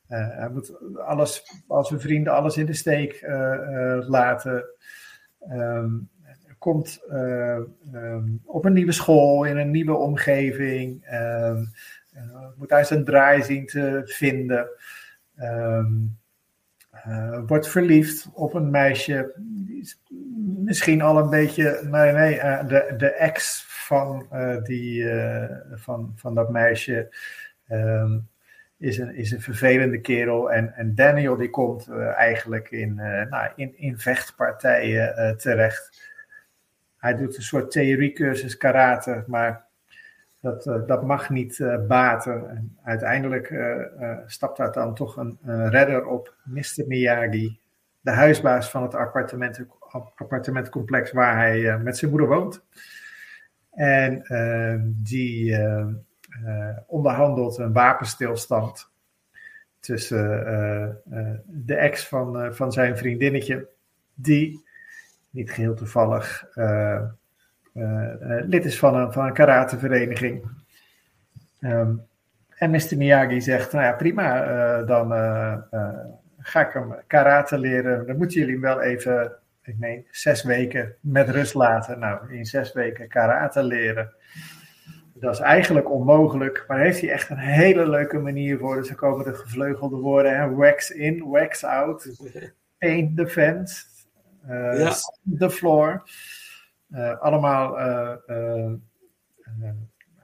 Hij 0.06 0.48
moet 0.52 0.96
alles, 0.98 1.62
als 1.66 1.88
zijn 1.88 2.00
vrienden 2.00 2.32
alles 2.32 2.56
in 2.56 2.66
de 2.66 2.74
steek 2.74 3.22
laten. 4.06 4.64
Ehm, 5.48 5.90
komt 6.62 7.02
eh, 7.08 7.56
ehm, 7.92 8.28
op 8.44 8.64
een 8.64 8.72
nieuwe 8.72 8.92
school, 8.92 9.44
in 9.44 9.56
een 9.56 9.70
nieuwe 9.70 9.94
omgeving. 9.94 11.04
ehm, 11.04 11.64
eh, 12.12 12.46
moet 12.56 12.70
hij 12.70 12.84
zijn 12.84 13.04
draai 13.04 13.42
zien 13.42 13.66
te 13.66 14.02
vinden. 14.04 14.68
Eh, 17.02 17.40
wordt 17.46 17.68
verliefd 17.68 18.30
op 18.32 18.54
een 18.54 18.70
meisje. 18.70 19.34
Misschien 20.58 21.02
al 21.02 21.18
een 21.18 21.30
beetje. 21.30 21.80
Nee, 21.90 22.12
nee, 22.12 22.38
eh, 22.38 22.68
de, 22.68 22.94
de 22.96 23.10
ex 23.10 23.64
van, 23.68 24.26
eh, 24.30 24.62
die, 24.62 25.08
van, 25.74 26.12
van 26.16 26.34
dat 26.34 26.50
meisje. 26.50 27.14
ehm, 27.68 28.18
is 28.78 28.98
een, 28.98 29.14
is 29.14 29.30
een 29.30 29.40
vervelende 29.40 30.00
kerel. 30.00 30.52
En, 30.52 30.74
en 30.74 30.94
Daniel 30.94 31.36
die 31.36 31.50
komt 31.50 31.88
eigenlijk 32.16 32.70
in, 32.70 32.94
nou, 33.30 33.52
in, 33.56 33.78
in 33.78 33.98
vechtpartijen 33.98 35.36
terecht. 35.36 36.10
Hij 36.96 37.16
doet 37.16 37.36
een 37.36 37.42
soort 37.42 37.70
theoriecursus 37.70 38.56
karate, 38.56 39.24
maar 39.26 39.66
dat, 40.42 40.66
eh, 40.66 40.86
dat 40.86 41.02
mag 41.02 41.30
niet 41.30 41.60
eh, 41.60 41.86
baten. 41.86 42.50
En 42.50 42.78
uiteindelijk 42.82 43.50
eh, 43.50 44.18
stapt 44.26 44.56
daar 44.56 44.72
dan 44.72 44.94
toch 44.94 45.16
een, 45.16 45.38
redder 45.70 46.06
op, 46.06 46.34
Mr. 46.44 46.84
Miyagi, 46.86 47.60
de 48.00 48.10
huisbaas 48.10 48.70
van 48.70 48.82
het 48.82 48.94
appartement, 48.94 49.64
appartementcomplex 50.16 51.12
waar 51.12 51.36
hij 51.36 51.78
met 51.78 51.96
zijn 51.96 52.10
moeder 52.10 52.28
woont. 52.28 52.64
En 53.70 54.22
die 54.84 55.58
onderhandelt 56.86 57.58
een 57.58 57.72
wapenstilstand 57.72 58.90
tussen 59.80 60.28
de 61.46 61.74
ex 61.74 62.08
van, 62.08 62.54
van 62.54 62.72
zijn 62.72 62.96
vriendinnetje, 62.96 63.68
die 64.14 64.64
niet 65.30 65.50
geheel 65.50 65.74
toevallig 65.74 66.46
lid 68.46 68.64
is 68.64 68.78
van 68.78 68.94
een, 68.94 69.12
van 69.12 69.26
een 69.26 69.32
karatevereniging. 69.32 70.42
Ehm, 71.60 71.94
en 72.48 72.70
Mr. 72.70 72.96
Miyagi 72.96 73.40
zegt, 73.40 73.72
nou 73.72 73.84
ja, 73.84 73.92
prima, 73.92 74.44
eh, 74.44 74.86
dan 74.86 75.12
eh, 75.12 75.52
eh, 75.70 75.88
ga 76.38 76.66
ik 76.66 76.72
hem 76.72 76.94
karate 77.06 77.58
leren. 77.58 78.06
Dan 78.06 78.16
moeten 78.16 78.38
jullie 78.38 78.52
hem 78.52 78.62
wel 78.62 78.80
even, 78.80 79.32
ik 79.62 79.78
meen, 79.78 80.06
zes 80.10 80.42
weken 80.42 80.94
met 81.00 81.28
rust 81.28 81.54
laten. 81.54 81.98
Nou, 81.98 82.34
in 82.34 82.44
zes 82.44 82.72
weken 82.72 83.08
karate 83.08 83.62
leren. 83.62 84.14
Dat 85.14 85.34
is 85.34 85.40
eigenlijk 85.40 85.90
onmogelijk, 85.90 86.64
maar 86.68 86.78
heeft 86.78 87.00
hij 87.00 87.10
echt 87.10 87.30
een 87.30 87.36
hele 87.36 87.88
leuke 87.88 88.18
manier 88.18 88.58
voor. 88.58 88.76
Dus 88.76 88.88
er 88.88 88.94
komen 88.94 89.24
de 89.24 89.34
gevleugelde 89.34 89.96
woorden, 89.96 90.36
hè? 90.36 90.50
wax 90.54 90.90
in, 90.90 91.28
wax 91.28 91.64
out, 91.64 92.08
paint 92.78 93.16
the 93.16 93.26
fence, 93.26 93.84
eh, 94.46 94.78
Ja. 94.78 94.92
the 95.38 95.50
floor. 95.50 96.02
Eh, 96.92 97.20
allemaal 97.20 97.78
eh, 97.78 98.14
eh, 98.26 98.72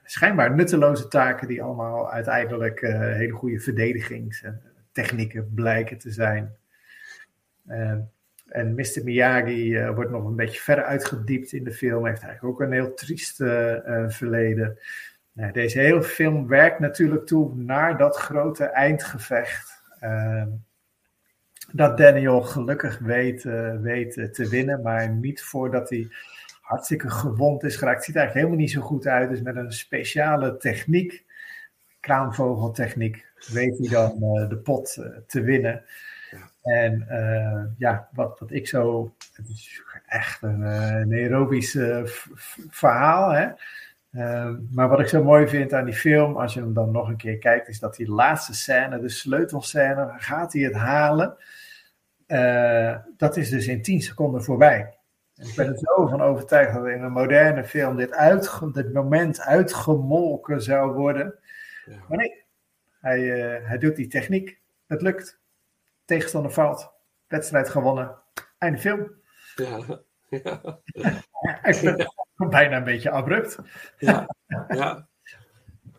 schijnbaar 0.04 0.54
nutteloze 0.54 1.08
taken 1.08 1.48
die 1.48 1.62
allemaal 1.62 2.10
uiteindelijk 2.10 2.80
hele 2.80 3.32
goede 3.32 3.60
verdedigingstechnieken 3.60 5.54
blijken 5.54 5.98
te 5.98 6.10
zijn. 6.10 6.56
En 8.48 8.74
Mr. 8.74 9.00
Miyagi 9.04 9.90
wordt 9.90 10.10
nog 10.10 10.24
een 10.24 10.36
beetje 10.36 10.60
verder 10.60 10.84
uitgediept 10.84 11.52
in 11.52 11.64
de 11.64 11.72
film. 11.72 12.06
Heeft 12.06 12.22
eigenlijk 12.22 12.54
ook 12.54 12.60
een 12.60 12.72
heel 12.72 12.94
triest 12.94 13.36
verleden. 14.06 14.78
Nou, 15.38 15.52
deze 15.52 15.78
hele 15.78 16.02
film 16.02 16.46
werkt 16.46 16.78
natuurlijk 16.78 17.26
toe 17.26 17.54
naar 17.54 17.98
dat 17.98 18.16
grote 18.16 18.64
eindgevecht. 18.64 19.82
eh, 20.00 20.46
dat 21.72 21.96
Daniel 21.96 22.42
gelukkig 22.42 22.98
weet, 22.98 23.42
weet 23.80 24.34
te 24.34 24.48
winnen, 24.48 24.82
maar 24.82 25.08
niet 25.10 25.42
voordat 25.42 25.90
hij 25.90 26.08
hartstikke 26.68 27.10
gewond 27.10 27.64
is 27.64 27.76
geraakt. 27.76 28.04
Ziet 28.04 28.14
er 28.14 28.20
eigenlijk 28.20 28.46
helemaal 28.46 28.66
niet 28.66 28.82
zo 28.82 28.88
goed 28.88 29.06
uit. 29.06 29.30
Dus 29.30 29.42
met 29.42 29.56
een 29.56 29.72
speciale 29.72 30.56
techniek, 30.56 31.24
kraanvogeltechniek, 32.00 33.26
weet 33.52 33.78
hij 33.78 33.88
dan 33.88 34.22
eh, 34.22 34.48
de 34.48 34.56
pot 34.56 34.96
eh, 34.96 35.06
te 35.26 35.40
winnen. 35.40 35.84
En 36.62 37.08
eh, 37.08 37.64
ja, 37.78 38.08
wat, 38.12 38.38
wat 38.38 38.52
ik 38.52 38.68
zo. 38.68 39.14
Het 39.32 39.48
is 39.48 39.82
echt 40.06 40.42
een, 40.42 40.60
een 40.60 41.12
aerobisch 41.12 41.78
verhaal. 42.70 43.30
Hè? 43.30 43.48
Eh, 44.10 44.50
maar 44.70 44.88
wat 44.88 45.00
ik 45.00 45.08
zo 45.08 45.24
mooi 45.24 45.48
vind 45.48 45.72
aan 45.72 45.84
die 45.84 45.94
film, 45.94 46.36
als 46.36 46.54
je 46.54 46.60
hem 46.60 46.74
dan 46.74 46.90
nog 46.90 47.08
een 47.08 47.16
keer 47.16 47.38
kijkt, 47.38 47.68
is 47.68 47.78
dat 47.78 47.96
die 47.96 48.10
laatste 48.10 48.54
scène, 48.54 49.00
de 49.00 49.08
sleutelscène, 49.08 50.14
gaat 50.16 50.52
hij 50.52 50.62
het 50.62 50.74
halen. 50.74 51.36
Dat 53.16 53.36
is 53.36 53.50
dus 53.50 53.66
in 53.66 53.82
10 53.82 54.00
seconden 54.00 54.44
voorbij. 54.44 54.97
En 55.38 55.48
ik 55.48 55.54
ben 55.56 55.66
er 55.66 55.78
zo 55.78 56.06
van 56.06 56.20
overtuigd 56.20 56.74
dat 56.74 56.86
in 56.86 57.02
een 57.02 57.12
moderne 57.12 57.64
film 57.64 57.96
dit, 57.96 58.92
moment 58.92 59.40
uitgemolken 59.40 60.62
zou 60.62 60.92
worden. 60.92 61.38
Ja. 61.84 61.96
Maar 62.08 62.18
nee, 62.18 62.44
hij, 63.00 63.32
eh, 63.32 63.68
hij 63.68 63.78
doet 63.78 63.96
die 63.96 64.06
techniek. 64.06 64.60
Het 64.86 65.02
lukt. 65.02 65.40
Tegenstander 66.04 66.52
valt. 66.52 66.92
Wedstrijd 67.26 67.68
gewonnen. 67.68 68.16
Einde 68.58 68.78
film. 68.78 69.12
Ja, 69.54 70.00
ja, 70.42 70.80
Ik 72.38 72.48
bijna 72.50 72.76
een 72.76 72.84
beetje 72.84 73.10
abrupt. 73.10 73.58
ja, 73.98 74.34
ja. 74.68 75.07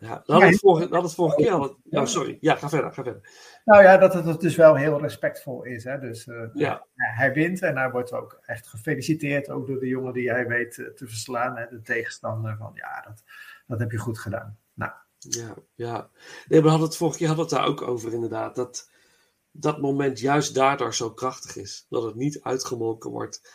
Ja, 0.00 0.22
we 0.26 0.32
hadden 0.32 0.50
het 0.50 0.58
vorige, 0.60 0.96
het 0.96 1.34
keer. 1.34 1.50
Hadden, 1.50 1.76
oh, 1.90 2.06
sorry. 2.06 2.38
Ja, 2.40 2.54
ga 2.54 2.68
verder, 2.68 2.92
ga 2.92 3.02
verder. 3.02 3.30
Nou 3.64 3.82
ja, 3.82 3.96
dat 3.96 4.14
het 4.14 4.40
dus 4.40 4.56
wel 4.56 4.74
heel 4.74 5.00
respectvol 5.00 5.64
is. 5.64 5.84
Hè? 5.84 5.98
Dus 5.98 6.26
eh, 6.26 6.42
Ja, 6.54 6.86
hij 6.94 7.32
wint 7.32 7.62
en 7.62 7.76
hij 7.76 7.90
wordt 7.90 8.12
ook 8.12 8.40
echt 8.46 8.68
gefeliciteerd. 8.68 9.50
Ook 9.50 9.66
door 9.66 9.78
de 9.78 9.86
jongen 9.86 10.12
die 10.12 10.30
hij 10.30 10.46
weet 10.46 10.78
eh, 10.78 10.86
te 10.86 11.06
verslaan. 11.06 11.56
Hè? 11.56 11.66
De 11.68 11.82
tegenstander 11.82 12.56
van 12.56 12.70
ja, 12.74 13.04
dat, 13.06 13.22
dat 13.66 13.78
heb 13.78 13.90
je 13.90 13.98
goed 13.98 14.18
gedaan. 14.18 14.58
Nou, 14.74 14.92
ja, 15.18 15.54
ja. 15.74 16.10
Nee, 16.48 16.62
we 16.62 16.68
hadden 16.68 16.86
het 16.86 16.96
vorige 16.96 17.18
keer 17.18 17.26
hadden 17.26 17.46
het 17.46 17.54
daar 17.54 17.66
ook 17.66 17.82
over, 17.82 18.12
inderdaad. 18.12 18.54
Dat 18.54 18.90
dat 19.52 19.80
moment 19.80 20.20
juist 20.20 20.54
daardoor 20.54 20.94
zo 20.94 21.10
krachtig 21.10 21.56
is. 21.56 21.86
Dat 21.88 22.02
het 22.02 22.14
niet 22.14 22.42
uitgemolken 22.42 23.10
wordt. 23.10 23.52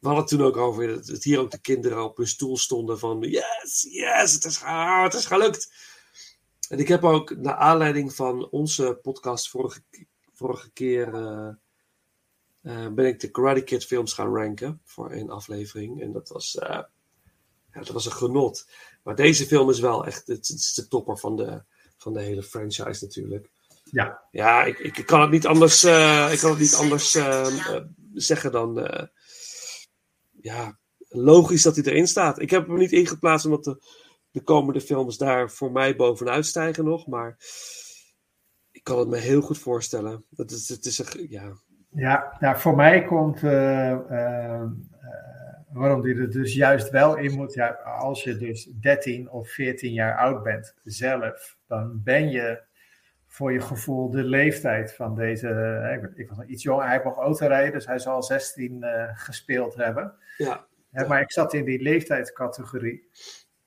We 0.00 0.06
hadden 0.06 0.24
het 0.24 0.28
toen 0.28 0.42
ook 0.42 0.56
over 0.56 0.86
dat 0.86 1.06
dat 1.06 1.22
hier 1.22 1.38
ook 1.38 1.50
de 1.50 1.60
kinderen 1.60 2.04
op 2.04 2.16
hun 2.16 2.26
stoel 2.26 2.56
stonden 2.56 2.98
van 2.98 3.20
yes, 3.20 3.86
yes, 3.90 4.32
het 4.32 4.44
is, 4.44 4.62
ah, 4.62 5.02
het 5.02 5.14
is 5.14 5.26
gelukt. 5.26 5.72
En 6.68 6.78
ik 6.78 6.88
heb 6.88 7.04
ook 7.04 7.36
naar 7.36 7.54
aanleiding 7.54 8.14
van 8.14 8.48
onze 8.50 8.98
podcast 9.02 9.50
vorige, 9.50 9.82
vorige 10.32 10.70
keer 10.70 11.14
eh, 11.14 11.48
eh, 12.62 12.92
ben 12.92 13.06
ik 13.06 13.20
de 13.20 13.30
Karate 13.30 13.62
Kid 13.62 13.84
films 13.84 14.12
gaan 14.12 14.34
ranken 14.34 14.80
voor 14.84 15.10
één 15.10 15.30
aflevering. 15.30 16.02
En 16.02 16.12
dat 16.12 16.28
was, 16.28 16.58
eh, 16.58 16.68
ja, 17.72 17.80
dat 17.80 17.88
was 17.88 18.06
een 18.06 18.12
genot. 18.12 18.68
Maar 19.02 19.14
deze 19.14 19.46
film 19.46 19.70
is 19.70 19.80
wel 19.80 20.06
echt 20.06 20.26
het, 20.26 20.48
het 20.48 20.58
is 20.58 20.74
de 20.74 20.88
topper 20.88 21.18
van 21.18 21.36
de, 21.36 21.62
van 21.96 22.12
de 22.12 22.20
hele 22.20 22.42
franchise 22.42 23.04
natuurlijk. 23.04 23.48
Ja. 23.84 24.22
Ja, 24.30 24.64
ik, 24.64 24.78
ik, 24.78 25.06
kan 25.06 25.20
het 25.20 25.30
niet 25.30 25.46
anders, 25.46 25.84
ik 25.84 26.38
kan 26.38 26.50
het 26.50 26.58
niet 26.58 26.74
anders 26.74 27.18
zeggen 28.14 28.52
dan. 28.52 28.74
Ja, 30.48 30.78
logisch 31.08 31.62
dat 31.62 31.76
hij 31.76 31.84
erin 31.84 32.06
staat. 32.06 32.40
Ik 32.40 32.50
heb 32.50 32.66
hem 32.66 32.78
niet 32.78 32.92
ingeplaatst 32.92 33.46
omdat 33.46 33.64
de, 33.64 33.82
de 34.30 34.42
komende 34.42 34.80
films 34.80 35.18
daar 35.18 35.50
voor 35.50 35.72
mij 35.72 35.96
bovenuit 35.96 36.46
stijgen 36.46 36.84
nog. 36.84 37.06
Maar 37.06 37.36
ik 38.70 38.84
kan 38.84 38.98
het 38.98 39.08
me 39.08 39.16
heel 39.16 39.40
goed 39.40 39.58
voorstellen. 39.58 40.24
Het 40.36 40.50
is, 40.50 40.68
het 40.68 40.84
is 40.84 40.98
een, 40.98 41.26
ja, 41.28 41.52
Ja, 41.90 42.36
nou, 42.40 42.58
voor 42.58 42.76
mij 42.76 43.04
komt 43.04 43.42
eh, 43.42 43.90
eh, 43.90 44.62
eh, 44.62 44.70
waarom 45.72 46.02
die 46.02 46.14
er 46.14 46.30
dus 46.30 46.54
juist 46.54 46.90
wel 46.90 47.16
in 47.16 47.34
moet. 47.34 47.54
Ja, 47.54 47.68
als 48.00 48.24
je 48.24 48.36
dus 48.36 48.64
13 48.80 49.30
of 49.30 49.50
14 49.50 49.92
jaar 49.92 50.18
oud 50.18 50.42
bent 50.42 50.74
zelf, 50.82 51.56
dan 51.66 52.00
ben 52.04 52.30
je 52.30 52.66
voor 53.38 53.52
je 53.52 53.60
gevoel 53.60 54.10
de 54.10 54.24
leeftijd 54.24 54.94
van 54.94 55.14
deze. 55.14 55.48
ik, 56.14 56.28
was 56.28 56.38
nog 56.38 56.46
iets 56.46 56.62
jonger, 56.62 56.86
hij 56.86 57.00
nog 57.04 57.16
autorijden, 57.16 57.72
dus 57.72 57.86
hij 57.86 57.98
zal 57.98 58.22
16 58.22 58.82
eh, 58.82 59.08
gespeeld 59.14 59.74
hebben. 59.74 60.14
ja. 60.36 60.66
Maar 61.08 61.20
ik 61.20 61.32
zat 61.32 61.54
in 61.54 61.64
die 61.64 61.82
leeftijdscategorie. 61.82 63.08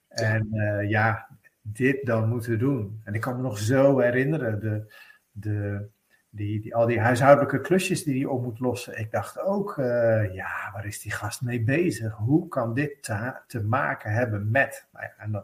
En 0.07 0.47
eh, 0.51 0.89
ja, 0.89 1.27
dit 1.61 2.05
dan 2.05 2.29
moeten 2.29 2.59
doen. 2.59 3.01
En 3.03 3.13
ik 3.13 3.21
kan 3.21 3.35
me 3.35 3.41
nog 3.41 3.57
zo 3.57 3.99
herinneren, 3.99 4.59
de, 4.59 4.93
de, 5.31 5.87
die, 6.29 6.61
die, 6.61 6.75
al 6.75 6.85
die 6.85 6.99
huishoudelijke 6.99 7.61
klusjes 7.61 8.03
die 8.03 8.15
hij 8.15 8.25
op 8.25 8.43
moet 8.43 8.59
lossen. 8.59 8.99
Ik 8.99 9.11
dacht 9.11 9.39
ook, 9.39 9.77
eh, 9.77 10.33
ja, 10.33 10.69
waar 10.73 10.85
is 10.85 11.01
die 11.01 11.11
gast 11.11 11.41
mee 11.41 11.63
bezig? 11.63 12.13
Hoe 12.13 12.47
kan 12.47 12.73
dit 12.73 13.03
te, 13.03 13.41
te 13.47 13.63
maken 13.63 14.11
hebben 14.11 14.51
met? 14.51 14.87
Nou 14.91 15.05
ja, 15.05 15.23
en 15.23 15.31
dan 15.31 15.43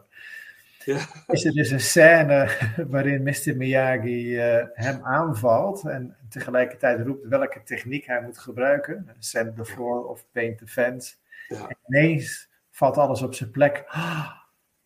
ja, 0.94 1.06
is 1.26 1.44
er 1.44 1.52
dus 1.52 1.70
een 1.70 1.80
scène 1.80 2.48
waarin 2.90 3.22
Mr. 3.22 3.56
Miyagi 3.56 4.38
eh, 4.38 4.64
hem 4.72 5.00
aanvalt 5.04 5.84
en 5.84 6.16
tegelijkertijd 6.28 7.06
roept 7.06 7.28
welke 7.28 7.62
techniek 7.62 8.06
hij 8.06 8.22
moet 8.22 8.38
gebruiken. 8.38 9.08
Sand 9.18 9.56
the 9.56 9.64
floor 9.64 10.08
of 10.08 10.24
paint 10.32 10.58
the 10.58 10.66
fence. 10.66 11.14
ja, 11.48 11.68
En 11.68 11.76
ineens 11.86 12.48
valt 12.70 12.96
alles 12.98 13.22
op 13.22 13.34
zijn 13.34 13.50
plek. 13.50 13.84
Ah, 13.86 14.30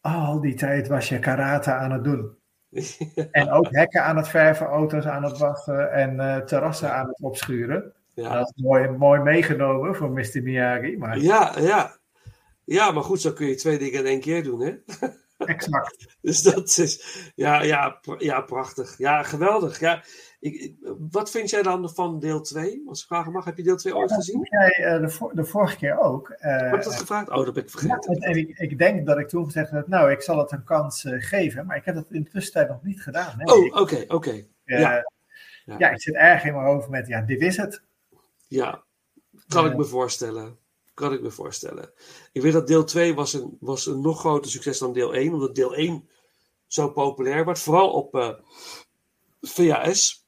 al 0.00 0.40
die 0.40 0.54
tijd 0.54 0.88
was 0.88 1.08
je 1.08 1.18
karate 1.18 1.72
aan 1.72 1.92
het 1.92 2.04
doen. 2.04 2.36
En 3.30 3.50
ook 3.50 3.66
hekken 3.70 4.04
aan 4.04 4.16
het 4.16 4.28
verven, 4.28 4.66
auto's 4.66 5.04
aan 5.04 5.22
het 5.24 5.38
wassen 5.38 5.92
en 5.92 6.20
eh, 6.20 6.36
terrassen 6.36 6.92
aan 6.94 7.06
het 7.08 7.20
opschuren. 7.20 7.92
ja. 8.14 8.34
Dat 8.34 8.52
is 8.54 8.62
mooi, 8.62 8.88
mooi 8.88 9.20
meegenomen 9.20 9.94
voor 9.94 10.10
Mr. 10.10 10.42
Miyagi, 10.42 10.96
maar 10.98 11.18
Ja, 11.18 11.54
ja. 11.58 11.96
Ja, 12.64 12.90
maar 12.90 13.02
goed, 13.02 13.20
zo 13.20 13.32
kun 13.32 13.46
je 13.46 13.54
twee 13.54 13.78
dingen 13.78 13.98
in 14.00 14.06
één 14.06 14.20
keer 14.20 14.42
doen, 14.42 14.60
hè? 14.60 14.74
exact. 15.46 16.06
Dus 16.20 16.42
dat 16.42 16.68
is, 16.78 17.30
ja, 17.34 17.62
ja, 17.62 18.00
ja 18.18 18.40
prachtig. 18.40 18.98
Ja, 18.98 19.22
geweldig. 19.22 19.80
Ja, 19.80 20.02
ik, 20.40 20.74
wat 21.10 21.30
vind 21.30 21.50
jij 21.50 21.62
dan 21.62 21.90
van 21.90 22.18
deel 22.18 22.40
2? 22.40 22.82
Als 22.86 23.00
ik 23.00 23.06
vragen 23.06 23.32
mag, 23.32 23.44
heb 23.44 23.56
je 23.56 23.62
deel 23.62 23.76
2 23.76 23.96
ooit 23.96 24.12
gezien? 24.12 24.46
Jij 24.50 24.68
eh, 24.84 25.00
de, 25.00 25.30
de 25.32 25.44
vorige 25.44 25.76
keer 25.76 25.98
ook. 25.98 26.28
eh, 26.30 26.56
Heb 26.60 26.74
ik 26.74 26.82
dat 26.82 26.94
gevraagd? 26.96 27.28
Oh, 27.30 27.44
dat 27.44 27.54
ben 27.54 27.62
ik 27.62 27.68
Ja, 27.70 27.78
vergeten. 27.78 28.14
en 28.22 28.36
ik, 28.36 28.58
ik 28.58 28.78
denk 28.78 29.06
dat 29.06 29.18
ik 29.18 29.28
toen 29.28 29.44
gezegd 29.44 29.70
heb, 29.70 29.86
nou, 29.88 30.10
ik 30.10 30.22
zal 30.22 30.38
het 30.38 30.52
een 30.52 30.64
kans 30.64 31.04
eh, 31.04 31.12
geven, 31.18 31.66
maar 31.66 31.76
ik 31.76 31.84
heb 31.84 31.94
dat 31.94 32.06
in 32.10 32.22
de 32.22 32.30
tussentijd 32.30 32.68
nog 32.68 32.82
niet 32.82 33.02
gedaan. 33.02 33.34
Hè. 33.36 33.52
Oh, 33.52 33.80
oké, 33.80 34.04
oké. 34.08 34.30
eh, 34.64 34.80
ja. 34.80 34.92
ja. 35.64 35.76
Ja. 35.78 35.90
ik 35.90 36.00
zit 36.02 36.14
erg 36.14 36.44
in 36.44 36.52
mijn 36.52 36.66
hoofd 36.66 36.88
met, 36.88 37.06
ja, 37.06 37.20
dit 37.20 37.40
is 37.40 37.56
het. 37.56 37.82
Ja, 38.48 38.82
kan 39.48 39.66
ik 39.66 39.76
me 39.76 39.84
voorstellen. 39.84 40.58
Kan 40.94 41.12
ik 41.12 41.22
me 41.22 41.30
voorstellen. 41.30 41.92
Ik 42.32 42.42
weet 42.42 42.52
dat 42.52 42.66
deel 42.66 42.84
2 42.84 43.14
was 43.14 43.32
een, 43.32 43.56
was 43.60 43.86
een 43.86 44.00
nog 44.00 44.18
groter 44.20 44.50
succes 44.50 44.78
dan 44.78 44.92
deel 44.92 45.14
1, 45.14 45.32
omdat 45.32 45.54
deel 45.54 45.74
1 45.74 46.08
zo 46.66 46.90
populair 46.90 47.44
werd. 47.44 47.58
Vooral 47.58 47.92
op 47.92 48.14
eh, 48.14 48.34
VHS. 49.40 50.26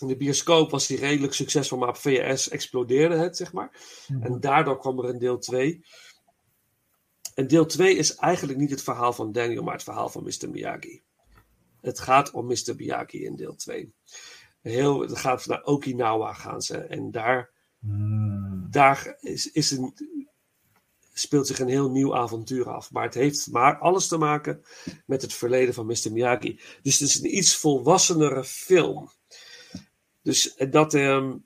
In 0.00 0.06
de 0.06 0.16
bioscoop 0.16 0.70
was 0.70 0.86
die 0.86 0.98
redelijk 0.98 1.32
succesvol, 1.32 1.78
maar 1.78 1.88
op 1.88 1.96
VHS 1.96 2.48
explodeerde 2.48 3.16
het, 3.16 3.36
zeg 3.36 3.52
maar. 3.52 3.80
En 4.20 4.40
daardoor 4.40 4.78
kwam 4.78 4.98
er 4.98 5.08
een 5.08 5.18
deel 5.18 5.38
2. 5.38 5.84
En 7.34 7.46
deel 7.46 7.66
2 7.66 7.96
is 7.96 8.14
eigenlijk 8.14 8.58
niet 8.58 8.70
het 8.70 8.82
verhaal 8.82 9.12
van 9.12 9.32
Daniel, 9.32 9.62
maar 9.62 9.74
het 9.74 9.82
verhaal 9.82 10.08
van 10.08 10.22
Mr. 10.22 10.50
Miyagi. 10.50 11.02
Het 11.80 12.00
gaat 12.00 12.30
om 12.30 12.46
Mr. 12.46 12.74
Miyagi 12.76 13.24
in 13.24 13.36
deel 13.36 13.54
2. 13.54 13.94
Heel, 14.60 15.00
het 15.00 15.18
gaat 15.18 15.46
naar 15.46 15.62
Okinawa 15.62 16.32
gaan 16.32 16.62
ze. 16.62 16.78
En 16.78 17.10
daar, 17.10 17.50
daar 18.70 19.16
is, 19.20 19.50
is 19.52 19.70
een, 19.70 19.94
speelt 21.12 21.46
zich 21.46 21.58
een 21.58 21.68
heel 21.68 21.90
nieuw 21.90 22.16
avontuur 22.16 22.68
af. 22.70 22.90
Maar 22.92 23.04
het 23.04 23.14
heeft 23.14 23.50
maar 23.50 23.78
alles 23.78 24.08
te 24.08 24.18
maken 24.18 24.62
met 25.06 25.22
het 25.22 25.32
verleden 25.32 25.74
van 25.74 25.86
Mr. 25.86 26.12
Miyagi. 26.12 26.60
Dus 26.82 26.98
het 26.98 27.08
is 27.08 27.20
een 27.20 27.36
iets 27.36 27.56
volwassenere 27.56 28.44
film. 28.44 29.10
Dus 30.22 30.54
dat. 30.70 30.94
ehm, 30.94 31.36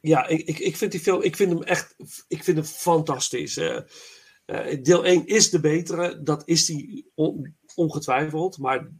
ja, 0.00 0.26
ik, 0.26 0.46
ik, 0.46 0.58
ik 0.58 0.76
vind 0.76 0.92
die 0.92 1.00
film. 1.00 1.22
Ik 1.22 1.36
vind 1.36 1.52
hem 1.52 1.62
echt. 1.62 1.94
Ik 2.28 2.44
vind 2.44 2.56
hem 2.56 2.66
fantastisch. 2.66 3.56
eh. 3.56 3.80
Eh, 4.44 4.82
deel 4.82 5.04
1 5.04 5.26
is 5.26 5.50
de 5.50 5.60
betere. 5.60 6.22
Dat 6.22 6.42
is 6.44 6.64
die 6.66 7.10
on- 7.14 7.56
ongetwijfeld. 7.74 8.58
Maar 8.58 8.90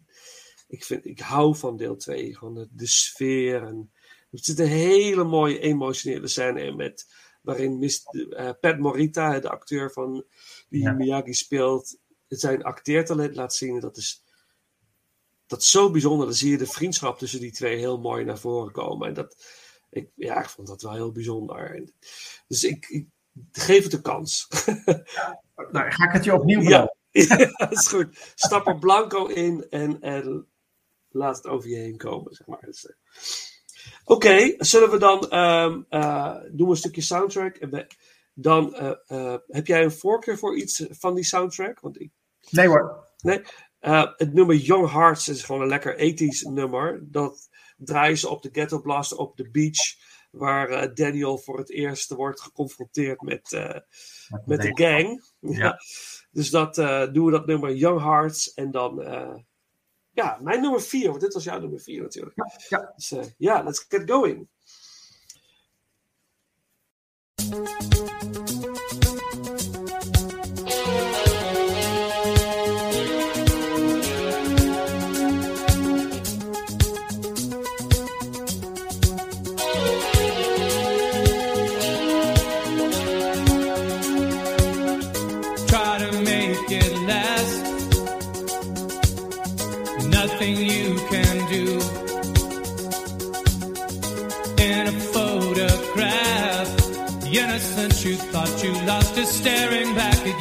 ik, 0.69 0.85
vind, 0.85 1.07
ik 1.07 1.19
hou 1.21 1.57
van 1.57 1.77
deel 1.77 1.97
2. 1.97 2.37
Gewoon 2.37 2.55
de, 2.55 2.69
de 2.71 2.87
sfeer. 2.87 3.63
En, 3.63 3.93
er 4.31 4.39
zit 4.39 4.59
een 4.59 4.66
hele 4.66 5.24
mooie 5.24 5.59
emotionele 5.61 6.28
scène 6.28 6.62
in. 6.62 6.77
Met, 6.77 7.07
waarin 7.43 7.90
eh, 8.31 8.51
Pat 8.61 8.78
Morita, 8.78 9.40
de 9.40 9.51
acteur 9.51 9.93
van 9.93 10.24
die 10.69 10.82
Ja. 10.82 10.93
Miyagi 10.93 11.35
speelt. 11.35 11.98
zijn 12.28 12.62
acteertalent 12.62 13.35
laat 13.36 13.55
zien. 13.55 13.74
En 13.74 13.81
Dat 13.81 13.97
is, 13.97 14.23
dat 15.47 15.61
is 15.62 15.70
zo 15.70 15.90
bijzonder. 15.90 16.27
Dan 16.27 16.35
zie 16.35 16.51
je 16.51 16.59
de 16.59 16.66
vriendschap 16.66 17.19
tussen 17.19 17.40
die 17.40 17.52
twee 17.52 17.77
heel 17.78 17.98
mooi 18.01 18.24
naar 18.24 18.39
voren 18.39 18.73
komen. 18.73 19.09
En 19.09 19.15
dat, 19.15 19.44
ik, 19.90 20.11
ja, 20.15 20.40
ik 20.43 20.48
vond 20.48 20.69
dat 20.69 20.82
wel 20.82 20.93
heel 20.94 21.12
bijzonder. 21.12 21.74
En- 21.74 21.94
Dus 22.47 22.65
ik, 22.65 22.86
ik 22.89 23.07
geef 23.52 23.85
het 23.85 23.93
een 23.93 24.02
kans. 24.02 24.48
Nou, 25.73 25.90
ga 25.90 26.05
ik 26.05 26.12
het 26.12 26.24
je 26.24 26.35
opnieuw 26.35 26.61
Ja. 26.61 26.69
beloven. 26.69 26.97
ja, 27.48 27.66
dat 27.66 27.73
is 27.73 27.86
goed. 27.86 28.32
Stap 28.35 28.66
er 28.66 28.78
blanco 28.78 29.27
in 29.27 29.66
en, 29.70 30.01
en 30.01 30.47
laat 31.09 31.36
het 31.36 31.47
over 31.47 31.69
je 31.69 31.77
heen 31.77 31.97
komen, 31.97 32.35
zeg 32.35 32.47
maar. 32.47 32.61
Dus, 32.61 32.94
Oké, 34.05 34.55
zullen 34.59 34.90
we 34.90 34.98
dan 34.98 35.31
eh, 35.31 36.36
doen 36.52 36.66
we 36.66 36.70
een 36.70 36.77
stukje 36.77 37.01
soundtrack? 37.01 37.57
En 37.57 37.70
we- 37.70 37.86
dan 38.35 38.74
eh, 38.74 38.93
eh, 39.07 39.39
heb 39.47 39.66
jij 39.66 39.82
een 39.85 39.93
voorkeur 39.93 40.39
voor 40.39 40.57
iets 40.57 40.85
van 40.90 41.15
die 41.15 41.24
soundtrack? 41.24 41.81
Want 41.81 42.01
ik, 42.01 42.11
Nee 42.51 42.69
hoor. 42.69 43.07
eh, 43.78 44.07
het 44.16 44.32
nummer 44.35 44.55
Young 44.57 44.90
Hearts 44.90 45.28
is 45.28 45.43
gewoon 45.43 45.61
een 45.62 45.69
lekker 45.69 45.97
ethisch 45.97 46.43
nummer. 46.43 47.01
Dat 47.02 47.48
draaien 47.77 48.19
ze 48.19 48.28
op 48.28 48.43
de 48.43 48.48
Ghetto 48.52 48.81
Blaster 48.81 49.16
op 49.16 49.36
de 49.36 49.51
beach. 49.51 49.78
Waar 50.31 50.94
Daniel 50.94 51.39
voor 51.39 51.59
het 51.59 51.70
eerst 51.70 52.11
wordt 52.11 52.40
geconfronteerd 52.40 53.20
met, 53.20 53.51
met 54.44 54.61
de 54.62 54.70
gang. 54.85 55.23
Ja. 55.39 55.78
Dus 56.32 56.51
dat 56.51 56.74
doen 57.15 57.24
we 57.24 57.31
dat 57.31 57.47
nummer 57.47 57.74
Young 57.74 58.01
Hearts. 58.01 58.55
En 58.55 58.70
dan, 58.70 59.02
ja, 60.12 60.39
mijn 60.43 60.61
nummer 60.61 60.82
vier. 60.82 61.09
Want 61.09 61.20
dit 61.20 61.35
was 61.35 61.45
jouw 61.45 61.61
nummer 61.61 61.81
vier 61.81 62.03
natuurlijk. 62.03 62.37
ja. 62.69 62.93
Dus 62.97 63.11
eh, 63.12 63.24
ja, 63.37 63.62
let's 63.62 63.85
get 63.89 64.11
going. 64.11 64.49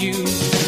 You. 0.01 0.58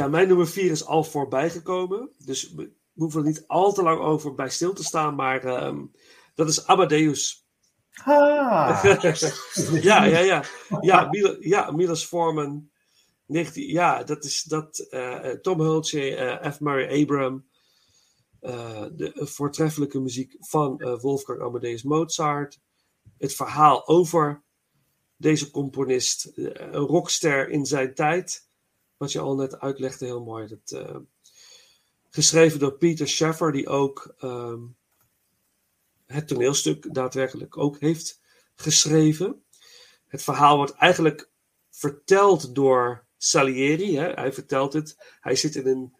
Ja, 0.00 0.08
mijn 0.08 0.28
nummer 0.28 0.48
4 0.48 0.70
is 0.70 0.84
al 0.86 1.04
voorbij 1.04 1.50
gekomen. 1.50 2.10
Dus 2.24 2.52
we 2.52 2.62
we 2.92 3.06
hoeven 3.06 3.20
er 3.20 3.26
niet 3.26 3.44
al 3.46 3.72
te 3.72 3.82
lang 3.82 4.00
over 4.00 4.34
bij 4.34 4.48
stil 4.50 4.72
te 4.72 4.84
staan. 4.84 5.14
Maar 5.14 5.44
ehm, 5.44 5.84
dat 6.34 6.48
is 6.48 6.66
Amadeus. 6.66 7.46
Ah, 8.04 8.84
ja, 9.82 10.04
ja, 10.04 10.18
ja. 10.18 10.44
Ja, 10.80 11.08
Mil 11.10 11.36
ja 11.40 11.70
Milos 11.70 12.04
Forman. 12.04 12.70
19, 13.26 13.66
ja, 13.68 14.02
dat 14.02 14.24
is 14.24 14.42
dat. 14.42 14.78
eh, 14.78 15.28
Tom 15.30 15.60
Hulce, 15.60 16.16
eh, 16.16 16.52
F. 16.52 16.60
Murray 16.60 17.02
Abram. 17.02 17.48
eh, 18.40 18.84
de 18.92 19.12
voortreffelijke 19.14 20.00
muziek 20.00 20.36
van 20.38 20.78
eh, 20.80 21.00
Wolfgang 21.00 21.40
Amadeus 21.40 21.82
Mozart. 21.82 22.58
Het 23.18 23.34
verhaal 23.34 23.88
over 23.88 24.42
deze 25.16 25.50
componist. 25.50 26.24
eh, 26.24 26.44
een 26.54 26.72
rockster 26.86 27.48
in 27.48 27.66
zijn 27.66 27.94
tijd. 27.94 28.48
Wat 29.00 29.12
je 29.12 29.20
al 29.20 29.34
net 29.34 29.60
uitlegde 29.60 30.04
heel 30.04 30.22
mooi. 30.22 30.46
Dat, 30.46 30.80
eh, 30.80 30.96
geschreven 32.10 32.58
door 32.58 32.72
Peter 32.72 33.08
Shaffer, 33.08 33.52
die 33.52 33.68
ook 33.68 34.14
ehm, 34.18 34.60
het 36.06 36.28
toneelstuk 36.28 36.94
daadwerkelijk 36.94 37.56
ook 37.56 37.78
heeft 37.78 38.20
geschreven. 38.54 39.44
Het 40.06 40.22
verhaal 40.22 40.56
wordt 40.56 40.72
eigenlijk 40.72 41.30
verteld 41.70 42.54
door 42.54 43.06
Salieri. 43.16 43.96
Hè? 43.96 44.12
Hij 44.12 44.32
vertelt 44.32 44.72
het. 44.72 45.16
Hij 45.20 45.36
zit 45.36 45.54
in 45.56 45.66
een, 45.66 45.94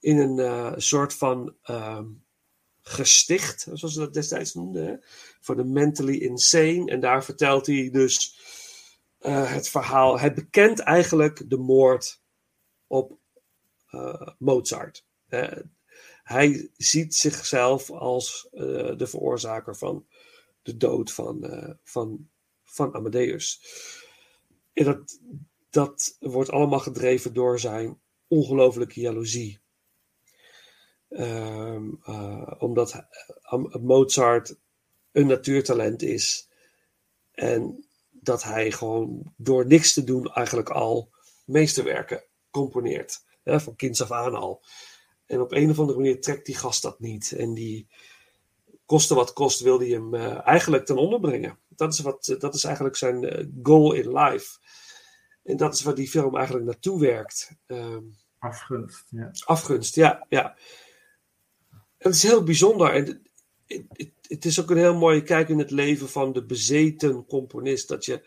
in 0.00 0.18
een 0.18 0.38
eh, 0.38 0.72
soort 0.76 1.14
van 1.14 1.56
ehm, 1.62 2.06
gesticht, 2.82 3.66
zoals 3.72 3.94
ze 3.94 4.00
dat 4.00 4.14
destijds 4.14 4.54
noemden, 4.54 5.04
voor 5.40 5.56
de 5.56 5.64
mentally 5.64 6.16
insane. 6.16 6.90
En 6.90 7.00
daar 7.00 7.24
vertelt 7.24 7.66
hij 7.66 7.90
dus 7.92 8.40
eh, 9.18 9.52
het 9.52 9.68
verhaal. 9.68 10.18
Hij 10.18 10.34
bekent 10.34 10.78
eigenlijk 10.80 11.50
de 11.50 11.58
moord 11.58 12.24
op 12.86 13.18
eh, 13.90 14.28
Mozart. 14.38 15.04
Hij 16.26 16.70
ziet 16.76 17.14
zichzelf 17.14 17.90
als 17.90 18.48
eh, 18.52 18.96
de 18.96 19.06
veroorzaker 19.06 19.76
van 19.76 20.06
de 20.62 20.76
dood 20.76 21.12
van, 21.12 21.44
eh, 21.44 21.74
van, 21.84 22.28
van 22.64 22.94
Amadeus. 22.94 23.60
En 24.72 24.84
dat, 24.84 25.20
dat 25.70 26.16
wordt 26.20 26.50
allemaal 26.50 26.78
gedreven 26.78 27.32
door 27.34 27.60
zijn 27.60 27.98
ongelofelijke 28.28 29.00
jaloezie. 29.00 29.58
Ehm, 31.08 31.90
eh, 32.04 32.52
omdat 32.58 33.04
Mozart 33.80 34.56
een 35.12 35.26
natuurtalent 35.26 36.02
is. 36.02 36.48
En 37.32 37.86
dat 38.10 38.42
hij 38.42 38.70
gewoon 38.70 39.32
door 39.36 39.66
niks 39.66 39.92
te 39.92 40.04
doen 40.04 40.32
eigenlijk 40.32 40.70
al 40.70 41.10
meesterwerken 41.44 42.24
componeert. 42.56 43.24
Hè, 43.42 43.60
van 43.60 43.76
kinds 43.76 44.02
af 44.02 44.10
aan 44.10 44.34
al. 44.34 44.62
En 45.26 45.40
op 45.40 45.52
een 45.52 45.70
of 45.70 45.78
andere 45.78 45.98
manier 45.98 46.20
trekt 46.20 46.46
die 46.46 46.54
gast 46.54 46.82
dat 46.82 47.00
niet. 47.00 47.32
En 47.32 47.54
die, 47.54 47.88
koste 48.86 49.14
wat 49.14 49.32
kost, 49.32 49.60
wil 49.60 49.78
hij 49.78 49.88
hem 49.88 50.14
eh, 50.14 50.46
eigenlijk 50.46 50.86
ten 50.86 50.96
onder 50.96 51.20
brengen. 51.20 51.58
Dat 51.68 51.92
is, 51.92 52.00
wat, 52.00 52.36
dat 52.38 52.54
is 52.54 52.64
eigenlijk 52.64 52.96
zijn 52.96 53.24
eh, 53.24 53.46
goal 53.62 53.92
in 53.92 54.18
life. 54.18 54.58
En 55.44 55.56
dat 55.56 55.74
is 55.74 55.82
waar 55.82 55.94
die 55.94 56.08
film 56.08 56.36
eigenlijk 56.36 56.66
naartoe 56.66 57.00
werkt. 57.00 57.50
Ehm, 57.66 58.02
afgunst. 58.38 59.04
Ja. 59.10 59.30
afgunst, 59.44 59.94
ja. 59.94 60.26
ja. 60.28 60.56
En 61.70 62.10
het 62.10 62.14
is 62.14 62.22
heel 62.22 62.42
bijzonder. 62.42 62.92
En 62.92 63.04
het, 63.66 63.84
het, 63.92 64.12
het 64.20 64.44
is 64.44 64.60
ook 64.60 64.70
een 64.70 64.76
heel 64.76 64.96
mooie 64.96 65.22
kijk 65.22 65.48
in 65.48 65.58
het 65.58 65.70
leven 65.70 66.08
van 66.08 66.32
de 66.32 66.44
bezeten 66.44 67.26
componist. 67.26 67.88
Dat 67.88 68.04
je. 68.04 68.24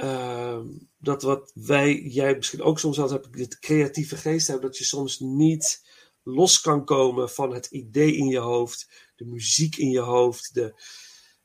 Ehm, 0.00 0.66
dat 0.98 1.22
wat 1.22 1.52
wij, 1.54 2.00
jij 2.00 2.36
misschien 2.36 2.62
ook 2.62 2.78
soms 2.78 3.00
als 3.00 3.10
heb 3.10 3.26
ik 3.26 3.36
dit 3.36 3.58
creatieve 3.58 4.16
geest 4.16 4.46
hebben, 4.46 4.66
dat 4.66 4.78
je 4.78 4.84
soms 4.84 5.18
niet 5.18 5.88
los 6.22 6.60
kan 6.60 6.84
komen 6.84 7.30
van 7.30 7.54
het 7.54 7.66
idee 7.66 8.16
in 8.16 8.26
je 8.26 8.38
hoofd, 8.38 8.88
de 9.16 9.24
muziek 9.24 9.76
in 9.76 9.90
je 9.90 10.00
hoofd, 10.00 10.54
de, 10.54 10.74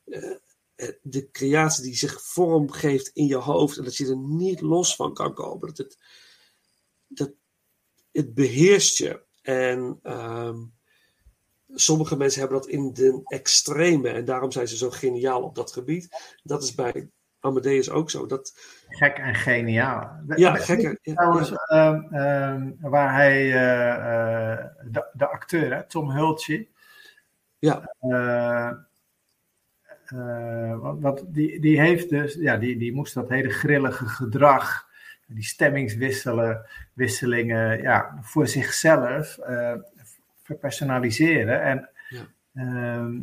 eh, 0.04 0.36
eh, 0.74 0.94
de 1.02 1.30
creatie 1.30 1.82
die 1.82 1.96
zich 1.96 2.22
vorm 2.22 2.70
geeft 2.70 3.10
in 3.14 3.26
je 3.26 3.36
hoofd 3.36 3.76
en 3.76 3.84
dat 3.84 3.96
je 3.96 4.06
er 4.06 4.16
niet 4.16 4.60
los 4.60 4.96
van 4.96 5.14
kan 5.14 5.34
komen. 5.34 5.66
Dat 5.66 5.76
het, 5.76 5.98
dat, 7.06 7.32
het 8.12 8.34
beheerst 8.34 8.98
je. 8.98 9.24
En 9.42 9.98
ehm, 10.02 10.64
sommige 11.68 12.16
mensen 12.16 12.40
hebben 12.40 12.58
dat 12.58 12.68
in 12.68 12.92
de 12.92 13.20
extreme 13.24 14.08
en 14.08 14.24
daarom 14.24 14.52
zijn 14.52 14.68
ze 14.68 14.76
zo 14.76 14.90
geniaal 14.90 15.42
op 15.42 15.54
dat 15.54 15.72
gebied. 15.72 16.08
Dat 16.42 16.62
is 16.62 16.74
bij 16.74 17.10
Amadeus 17.40 17.90
ook 17.90 18.10
zo. 18.10 18.26
Dat, 18.26 18.52
Gek 18.88 19.18
en 19.18 19.34
geniaal. 19.34 20.10
ja, 20.36 20.54
Trouwens, 21.02 21.48
ja. 21.48 21.56
ehm, 21.66 22.14
ehm, 22.14 22.70
waar 22.80 23.14
hij, 23.14 23.52
eh, 23.52 24.52
eh, 24.52 24.58
de, 24.84 25.04
de 25.12 25.28
acteur, 25.28 25.74
hè, 25.74 25.82
Tom 25.86 26.10
Hultje, 26.10 26.66
Ja, 27.58 27.92
eh, 27.98 28.72
wat, 30.78 30.96
wat, 31.00 31.24
die, 31.26 31.60
die 31.60 31.80
heeft 31.80 32.08
dus, 32.08 32.34
ja, 32.34 32.56
die, 32.56 32.76
die 32.76 32.92
moest 32.92 33.14
dat 33.14 33.28
hele 33.28 33.50
grillige 33.50 34.06
gedrag 34.08 34.86
die 35.26 35.44
stemmingswisselingen 35.44 37.82
ja, 37.82 38.18
voor 38.20 38.48
zichzelf 38.48 39.38
verpersonaliseren. 40.42 41.62
En 41.62 41.88
Ja. 42.08 42.26
ehm, 42.54 43.18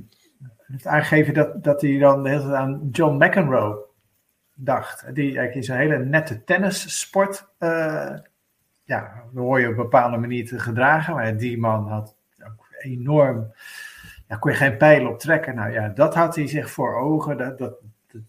het 0.71 0.87
aangegeven 0.87 1.33
dat, 1.33 1.63
dat 1.63 1.81
hij 1.81 1.97
dan 1.97 2.23
de 2.23 2.29
hele 2.29 2.41
tijd 2.41 2.53
aan 2.53 2.89
John 2.91 3.23
McEnroe 3.25 3.85
dacht. 4.53 5.15
Die 5.15 5.37
eigenlijk 5.37 5.67
in 5.67 5.75
hele 5.75 5.97
nette 5.97 6.43
tennissport, 6.43 7.47
eh 7.57 8.15
ja, 8.85 9.23
hoor 9.33 9.59
je 9.59 9.65
op 9.65 9.71
een 9.71 9.77
bepaalde 9.77 10.17
manier 10.17 10.47
te 10.47 10.59
gedragen. 10.59 11.13
Maar 11.13 11.37
die 11.37 11.57
man 11.57 11.87
had 11.87 12.15
ook 12.45 12.67
enorm, 12.79 13.53
ja, 14.27 14.35
kon 14.35 14.51
je 14.51 14.57
geen 14.57 14.77
pijl 14.77 15.07
op 15.07 15.19
trekken. 15.19 15.55
Nou 15.55 15.71
ja, 15.71 15.87
dat 15.87 16.15
had 16.15 16.35
hij 16.35 16.47
zich 16.47 16.69
voor 16.69 16.95
ogen. 16.95 17.37
Dat, 17.37 17.57
dat, 17.57 17.73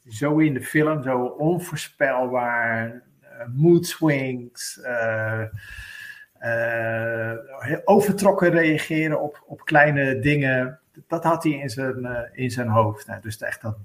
zo 0.09 0.39
in 0.39 0.55
de 0.55 0.63
film, 0.63 1.03
zo 1.03 1.25
onvoorspelbaar, 1.25 3.03
eh, 3.21 3.47
mood 3.53 3.87
swings, 3.87 4.81
eh, 4.81 5.43
overtrokken 7.85 8.51
reageren 8.51 9.21
op, 9.21 9.43
op 9.47 9.65
kleine 9.65 10.19
dingen. 10.19 10.81
Dat 11.07 11.25
had 11.25 11.43
hij 11.43 11.53
in 11.53 11.71
zijn, 11.71 12.29
in 12.33 12.51
zijn 12.51 12.69
hoofd. 12.69 13.07
Nou, 13.07 13.21
dus 13.21 13.39
echt 13.39 13.63
dat 13.63 13.77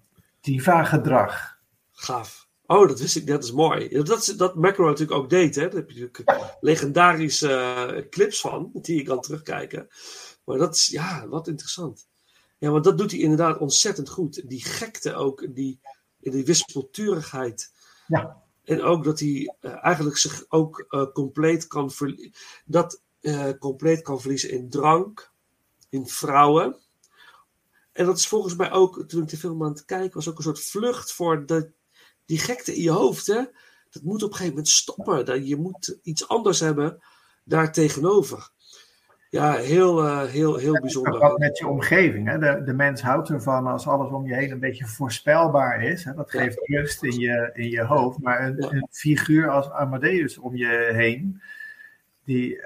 diva-gedrag. 0.41 1.58
Gaaf. 1.99 2.47
Oh, 2.65 2.87
dat 2.87 2.99
wist 2.99 3.15
ik, 3.15 3.27
dat 3.27 3.43
is 3.43 3.51
mooi. 3.51 4.03
Dat, 4.03 4.33
dat 4.37 4.55
McEnroe 4.55 4.89
natuurlijk 4.89 5.19
ook 5.19 5.29
deed, 5.29 5.55
hè. 5.55 5.61
Daar 5.61 5.79
heb 5.79 5.89
je 5.89 5.99
natuurlijk 6.01 6.57
legendarische 6.59 7.53
eh, 7.53 8.09
clips 8.09 8.41
van, 8.41 8.69
die 8.73 8.95
je 8.95 9.03
kan 9.03 9.21
terugkijken. 9.21 9.87
Maar 10.43 10.57
dat 10.57 10.75
is, 10.75 10.87
ja, 10.87 11.27
wat 11.27 11.47
interessant. 11.47 12.07
Ja, 12.57 12.69
want 12.69 12.83
dat 12.83 12.97
doet 12.97 13.11
hij 13.11 13.19
inderdaad 13.19 13.59
ontzettend 13.59 14.09
goed. 14.09 14.49
Die 14.49 14.63
gekte 14.63 15.13
ook, 15.13 15.55
die, 15.55 15.79
die 16.17 16.45
wispelturigheid. 16.45 17.73
Ja. 18.07 18.43
En 18.63 18.81
ook 18.81 19.03
dat 19.03 19.19
hij 19.19 19.55
eh, 19.59 19.85
eigenlijk 19.85 20.17
zich 20.17 20.45
ook 20.47 20.85
eh, 20.89 21.11
compleet 21.13 21.67
kan. 21.67 21.91
Dat 22.65 23.01
compleet 23.59 24.01
kan 24.01 24.21
verliezen 24.21 24.49
in 24.49 24.69
drank, 24.69 25.31
in 25.89 26.07
vrouwen. 26.07 26.77
En 27.91 28.05
dat 28.05 28.17
is 28.17 28.27
volgens 28.27 28.55
mij 28.55 28.71
ook, 28.71 29.03
toen 29.07 29.23
ik 29.23 29.29
de 29.29 29.37
film 29.37 29.63
aan 29.63 29.71
het 29.71 29.85
kijken 29.85 30.13
was, 30.13 30.29
ook 30.29 30.37
een 30.37 30.43
soort 30.43 30.63
vlucht 30.63 31.13
voor 31.13 31.45
de, 31.45 31.71
die 32.29 32.39
gekte 32.39 32.75
in 32.75 32.81
je 32.81 32.91
hoofd. 32.91 33.27
Hè? 33.27 33.41
Dat 33.89 34.03
moet 34.03 34.23
op 34.23 34.29
een 34.29 34.35
gegeven 34.35 34.49
moment 34.53 34.67
stoppen. 34.67 35.45
Je 35.45 35.55
moet 35.55 35.99
iets 36.03 36.27
anders 36.27 36.59
hebben 36.59 36.99
daar 37.43 37.71
tegenover. 37.71 38.49
Ja, 39.29 39.53
heel, 39.53 40.03
eh, 40.03 40.23
heel, 40.23 40.55
heel 40.55 40.79
bijzonder. 40.79 41.19
wat 41.19 41.37
met 41.37 41.57
je 41.57 41.67
omgeving. 41.67 42.27
Hè? 42.27 42.37
De, 42.37 42.61
de 42.65 42.73
mens 42.73 43.01
houdt 43.01 43.29
ervan 43.29 43.67
als 43.67 43.87
alles 43.87 44.11
om 44.11 44.27
je 44.27 44.35
heen 44.35 44.51
een 44.51 44.59
beetje 44.59 44.85
voorspelbaar 44.85 45.83
is. 45.83 46.03
Hè? 46.03 46.13
Dat 46.13 46.31
Ja. 46.31 46.39
geeft 46.39 46.59
rust 46.67 47.03
in 47.03 47.19
je, 47.19 47.49
in 47.53 47.69
je 47.69 47.83
hoofd. 47.83 48.19
Maar 48.19 48.43
een, 48.47 48.55
Ja. 48.57 48.69
een 48.71 48.87
figuur 48.91 49.49
als 49.49 49.69
Amadeus 49.69 50.37
om 50.37 50.55
je 50.55 50.89
heen, 50.93 51.41
die 52.23 52.61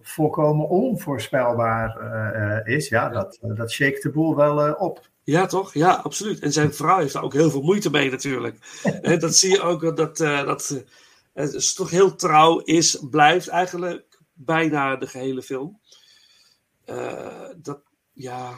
volkomen 0.00 0.68
onvoorspelbaar 0.68 1.96
eh, 1.96 2.58
eh, 2.58 2.66
is, 2.66 2.88
ja, 2.88 3.08
dat, 3.08 3.38
dat 3.40 3.70
shake 3.70 4.00
de 4.00 4.10
boel 4.10 4.36
wel 4.36 4.72
op. 4.72 5.12
Ja, 5.24 5.46
toch? 5.46 5.74
Ja, 5.74 5.94
absoluut. 5.94 6.38
En 6.38 6.52
zijn 6.52 6.74
vrouw 6.74 6.98
heeft 6.98 7.12
daar 7.12 7.22
ook 7.22 7.32
heel 7.32 7.50
veel 7.50 7.62
moeite 7.62 7.90
mee 7.90 8.10
natuurlijk. 8.10 8.82
En 9.02 9.18
dat 9.18 9.36
zie 9.36 9.50
je 9.50 9.60
ook, 9.60 9.96
dat, 9.96 10.20
eh, 10.20 10.44
dat 10.44 10.70
eh, 10.70 10.78
het 11.32 11.52
is 11.52 11.74
toch 11.74 11.90
heel 11.90 12.14
trouw 12.14 12.58
is, 12.58 12.98
blijft 13.10 13.48
eigenlijk 13.48 14.18
bijna 14.32 14.96
de 14.96 15.06
gehele 15.06 15.42
film. 15.42 15.80
Eh, 16.84 17.48
dat, 17.56 17.80
ja, 18.12 18.56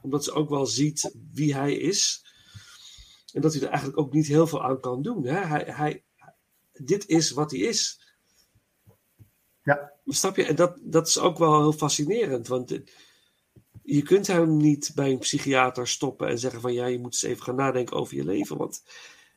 omdat 0.00 0.24
ze 0.24 0.32
ook 0.32 0.48
wel 0.48 0.66
ziet 0.66 1.14
wie 1.32 1.54
hij 1.54 1.74
is. 1.74 2.24
En 3.32 3.40
dat 3.40 3.52
hij 3.52 3.62
er 3.62 3.68
eigenlijk 3.68 3.98
ook 3.98 4.12
niet 4.12 4.26
heel 4.26 4.46
veel 4.46 4.64
aan 4.64 4.80
kan 4.80 5.02
doen. 5.02 5.26
Hè? 5.26 5.40
Hij, 5.40 5.64
hij, 5.66 6.04
dit 6.72 7.06
is 7.06 7.30
wat 7.30 7.50
hij 7.50 7.60
is. 7.60 8.00
Ja. 9.62 9.92
Snap 10.06 10.36
je? 10.36 10.44
En 10.44 10.56
dat, 10.56 10.78
dat 10.80 11.06
is 11.06 11.18
ook 11.18 11.38
wel 11.38 11.60
heel 11.60 11.72
fascinerend. 11.72 12.48
Want 12.48 12.72
eh, 12.72 12.80
je 13.82 14.02
kunt 14.02 14.26
hem 14.26 14.56
niet 14.56 14.90
bij 14.94 15.10
een 15.10 15.18
psychiater 15.18 15.88
stoppen 15.88 16.28
en 16.28 16.38
zeggen 16.38 16.60
van 16.60 16.72
ja, 16.72 16.86
je 16.86 16.98
moet 16.98 17.12
eens 17.12 17.22
even 17.22 17.42
gaan 17.42 17.56
nadenken 17.56 17.96
over 17.96 18.16
je 18.16 18.24
leven. 18.24 18.56
Want 18.56 18.82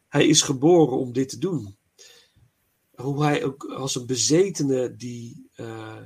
hij 0.08 0.28
is 0.28 0.42
geboren 0.42 0.98
om 0.98 1.14
dit 1.14 1.30
te 1.30 1.38
doen. 1.38 1.78
Hoe 2.96 3.24
hij 3.24 3.44
ook 3.44 3.64
als 3.64 3.96
een 3.96 4.06
bezetene 4.06 4.96
die 4.96 5.50
eh 5.56 6.02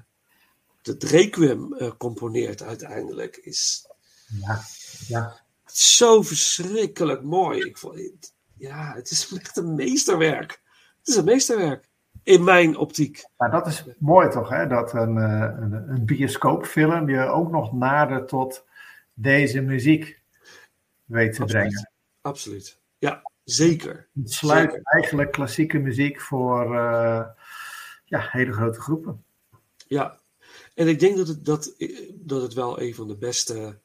het 0.82 1.03
requiem 1.03 1.74
eh, 1.74 1.91
componeert 1.98 2.61
uiteindelijk 2.61 3.38
is 3.38 3.88
Ja, 4.41 4.64
ja. 5.07 5.45
zo 5.66 6.22
verschrikkelijk 6.22 7.24
mooi. 7.24 7.60
Ik 7.60 7.78
vond, 7.78 8.34
ja, 8.57 8.94
het 8.94 9.11
is 9.11 9.34
echt 9.34 9.57
een 9.57 9.76
meesterwerk. 9.76 10.61
Het 10.99 11.07
is 11.07 11.16
een 11.16 11.26
meesterwerk. 11.26 11.89
In 12.23 12.43
mijn 12.43 12.77
optiek. 12.77 13.25
Maar 13.37 13.51
dat 13.51 13.67
is 13.67 13.85
mooi 13.97 14.29
toch, 14.29 14.49
hè? 14.49 14.67
dat 14.67 14.93
een, 14.93 15.17
eh, 15.17 15.57
een, 15.59 15.73
een 15.73 16.05
bioscoopfilm 16.05 17.09
je 17.09 17.19
ook 17.19 17.51
nog 17.51 17.73
nader 17.73 18.25
tot 18.25 18.65
deze 19.13 19.61
muziek 19.61 20.21
weet 21.05 21.33
te 21.33 21.41
Absoluut. 21.41 21.67
brengen. 21.67 21.91
Absoluut. 22.21 22.79
Ja, 22.97 23.21
zeker. 23.43 24.07
Het 24.13 24.31
sluit 24.31 24.71
Zeker. 24.71 24.83
eigenlijk 24.83 25.31
klassieke 25.31 25.77
muziek 25.77 26.21
voor 26.21 26.75
eh, 26.75 27.25
ja, 28.05 28.27
hele 28.31 28.51
grote 28.51 28.81
groepen. 28.81 29.23
Ja. 29.87 30.19
En 30.73 30.87
ik 30.87 30.99
denk 30.99 31.17
dat 31.17 31.27
het, 31.27 31.45
dat, 31.45 31.75
dat 32.13 32.41
het 32.41 32.53
wel 32.53 32.81
een 32.81 32.95
van 32.95 33.07
de 33.07 33.17
beste 33.17 33.79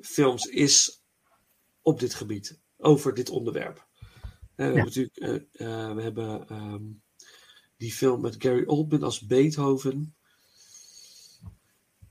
films 0.00 0.44
is 0.44 1.02
op 1.82 2.00
dit 2.00 2.14
gebied. 2.14 2.58
Over 2.76 3.14
dit 3.14 3.30
onderwerp. 3.30 3.86
Eh, 4.54 4.72
we 4.72 4.78
hebben 4.78 4.84
natuurlijk 4.84 5.46
we 5.94 6.02
hebben 6.02 6.46
die 7.78 7.92
film 7.92 8.20
met 8.20 8.36
Gary 8.38 8.64
Oldman 8.66 9.02
als 9.02 9.26
Beethoven. 9.26 10.14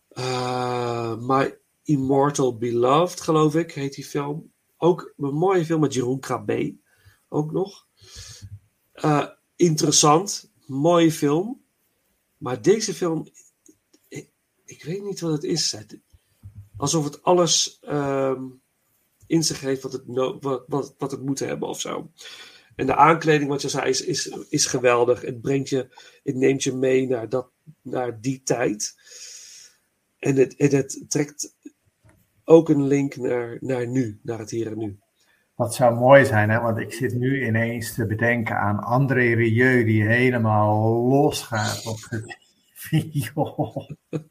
Eh, 0.08 1.16
My 1.16 1.58
Immortal 1.84 2.58
Beloved, 2.58 3.22
geloof 3.22 3.56
ik, 3.56 3.72
heet 3.72 3.94
die 3.94 4.06
film. 4.06 4.52
Ook 4.78 5.14
een 5.18 5.34
mooie 5.34 5.66
film 5.66 5.80
met 5.80 5.94
Jeroen 5.94 6.20
Krabbe. 6.20 6.76
Ook 7.30 7.52
nog. 7.52 7.88
Eh, 8.92 9.28
interessant. 9.56 10.52
Mooie 10.66 11.12
film. 11.12 11.62
Maar 12.38 12.62
deze 12.62 12.94
film, 12.94 13.28
ik, 14.66 14.84
weet 14.84 15.04
niet 15.04 15.20
wat 15.20 15.32
het 15.32 15.44
is. 15.44 15.76
Alsof 16.78 17.04
het 17.04 17.24
alles 17.24 17.80
ehm, 17.82 18.44
in 19.28 19.44
zich 19.44 19.60
heeft 19.60 19.82
wat 19.82 19.92
het, 19.92 20.04
wat, 20.06 20.64
wat, 20.68 20.96
wat 20.98 21.12
het 21.12 21.22
moet 21.22 21.40
hebben 21.40 21.70
of 21.70 21.80
zo. 21.80 22.12
En 22.78 22.86
de 22.86 22.96
aankleding, 22.96 23.50
wat 23.50 23.62
je 23.62 23.70
zei, 23.70 23.90
is, 23.90 24.02
is, 24.02 24.28
is 24.50 24.66
geweldig. 24.66 25.22
Het, 25.22 25.42
brengt 25.42 25.70
je, 25.70 25.88
het 26.24 26.36
neemt 26.36 26.64
je 26.64 26.74
mee 26.74 27.08
naar, 27.08 27.30
dat, 27.30 27.50
naar 27.82 28.22
die 28.22 28.42
tijd. 28.44 28.96
En 30.20 30.36
het, 30.36 30.56
en 30.56 30.76
het 30.76 31.06
trekt 31.08 31.56
ook 32.44 32.70
een 32.70 32.84
link 32.84 33.16
naar, 33.16 33.58
naar 33.60 33.88
nu, 33.88 34.20
naar 34.24 34.40
het 34.40 34.50
hier 34.50 34.68
en 34.68 34.78
nu. 34.78 35.00
Dat 35.56 35.76
zou 35.76 35.96
mooi 35.96 36.26
zijn, 36.26 36.50
hè? 36.50 36.60
want 36.60 36.78
ik 36.78 36.94
zit 36.94 37.14
nu 37.14 37.46
ineens 37.46 37.94
te 37.94 38.06
bedenken 38.06 38.58
aan 38.58 38.84
André 38.84 39.34
Rieu 39.34 39.84
die 39.84 40.04
helemaal 40.04 41.08
losgaat 41.08 41.86
op 41.86 41.98
de 42.10 42.36
viool. 42.74 43.90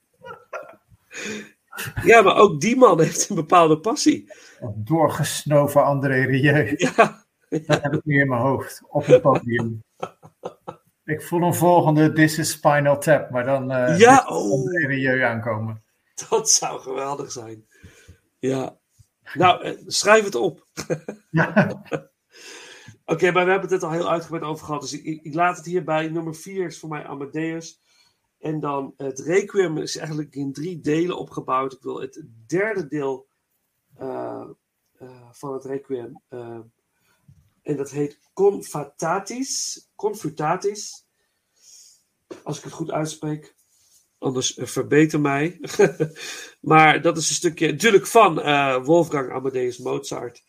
Ja, 2.05 2.23
maar 2.23 2.37
ook 2.37 2.61
die 2.61 2.77
man 2.77 3.01
heeft 3.01 3.29
een 3.29 3.37
bepaalde 3.37 3.79
passie. 3.79 4.33
Doorgesnoven 4.75 5.85
André 5.85 6.25
Rieu. 6.25 6.75
Ja, 6.77 7.26
Dat 7.67 7.83
heb 7.83 7.95
ik 7.95 8.05
nu 8.05 8.21
in 8.21 8.29
mijn 8.29 8.41
hoofd, 8.41 8.83
op 8.89 9.07
het 9.07 9.23
podium. 9.23 9.83
Ik 11.05 11.23
voel 11.23 11.43
een 11.43 11.55
volgende 11.55 12.13
This 12.13 12.39
is 12.39 12.51
Spinal 12.51 12.99
Tap, 12.99 13.31
maar 13.31 13.45
dan 13.45 13.71
eh 13.71 13.99
Ja, 13.99 14.27
oh. 14.29 15.25
Aankomen. 15.25 15.83
dat 16.29 16.51
zou 16.51 16.81
geweldig 16.81 17.33
zijn. 17.33 17.67
Ja. 18.39 18.79
Nou, 19.35 19.63
eh, 19.63 19.73
schrijf 19.87 20.25
het 20.25 20.35
op. 20.35 20.67
Ja, 21.31 21.83
Oké, 23.05 23.31
maar 23.31 23.45
we 23.45 23.51
hebben 23.51 23.71
het 23.71 23.83
al 23.83 23.91
heel 23.91 24.11
uitgebreid 24.11 24.45
over 24.45 24.67
gehad. 24.67 24.81
Dus 24.81 24.93
ik, 24.93 25.23
ik, 25.25 25.35
laat 25.35 25.57
het 25.57 25.67
hierbij. 25.67 26.09
Nummer 26.09 26.35
4 26.35 26.67
is 26.67 26.79
voor 26.79 26.89
mij 26.89 27.05
Amadeus. 27.05 27.81
En 28.39 28.61
dan 28.61 28.95
het 28.97 29.19
Requiem 29.19 29.79
is 29.79 29.97
eigenlijk 29.97 30.35
in 30.35 30.53
drie 30.53 30.81
delen 30.81 31.19
opgebouwd. 31.19 31.73
Ik 31.73 31.83
wil 31.83 32.01
het 32.01 32.25
derde 32.47 32.87
deel 32.87 33.27
eh, 33.97 34.49
van 35.31 35.53
het 35.53 35.65
Requiem. 35.65 36.23
En 37.67 37.77
dat 37.77 37.91
heet 37.91 38.21
Confatatis. 38.33 39.81
Confutatis. 39.95 41.07
Als 42.43 42.59
ik 42.59 42.65
het 42.65 42.73
goed 42.73 42.91
uitspreek. 42.91 43.55
Anders 44.19 44.57
eh, 44.57 44.67
verbeter 44.67 45.21
mij. 45.21 45.61
maar 46.61 47.03
dat 47.03 47.17
is 47.17 47.29
een 47.29 47.35
stukje, 47.35 47.71
natuurlijk 47.71 48.07
van 48.07 48.41
eh, 48.41 48.85
Wolfgang 48.85 49.33
Amadeus 49.33 49.79
Mozart. 49.79 50.43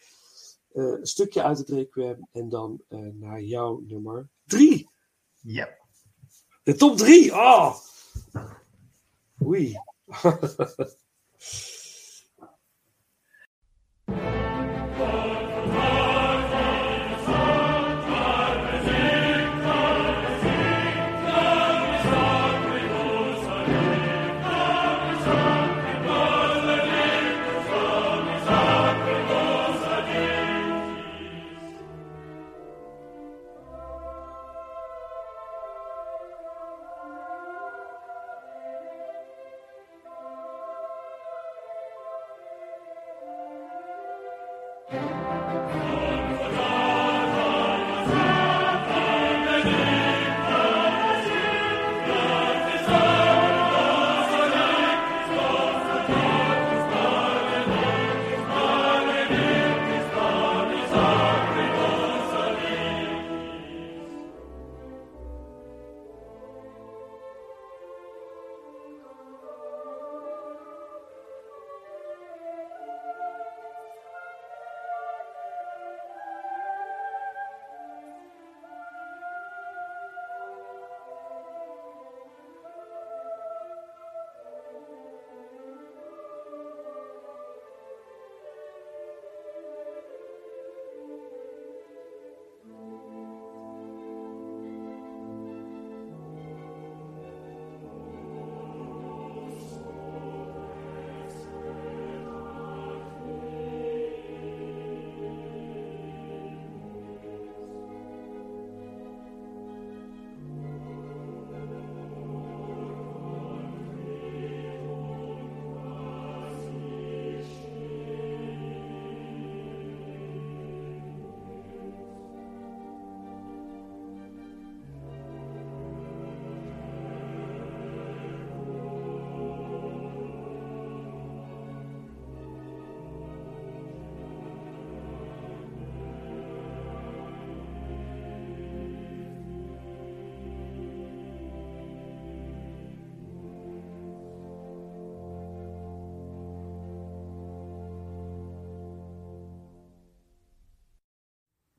Eh, 0.72 0.84
een 0.84 1.06
stukje 1.06 1.44
uit 1.44 1.58
het 1.58 1.70
Requiem. 1.70 2.28
En 2.32 2.50
dan 2.50 2.82
naar 3.14 3.42
jouw 3.42 3.84
nummer 3.88 4.30
drie. 4.46 4.90
ja. 5.42 5.70
De 6.64 6.76
top 6.76 6.98
drie. 6.98 7.34
Oh. 7.34 7.76
Oei. 9.42 9.76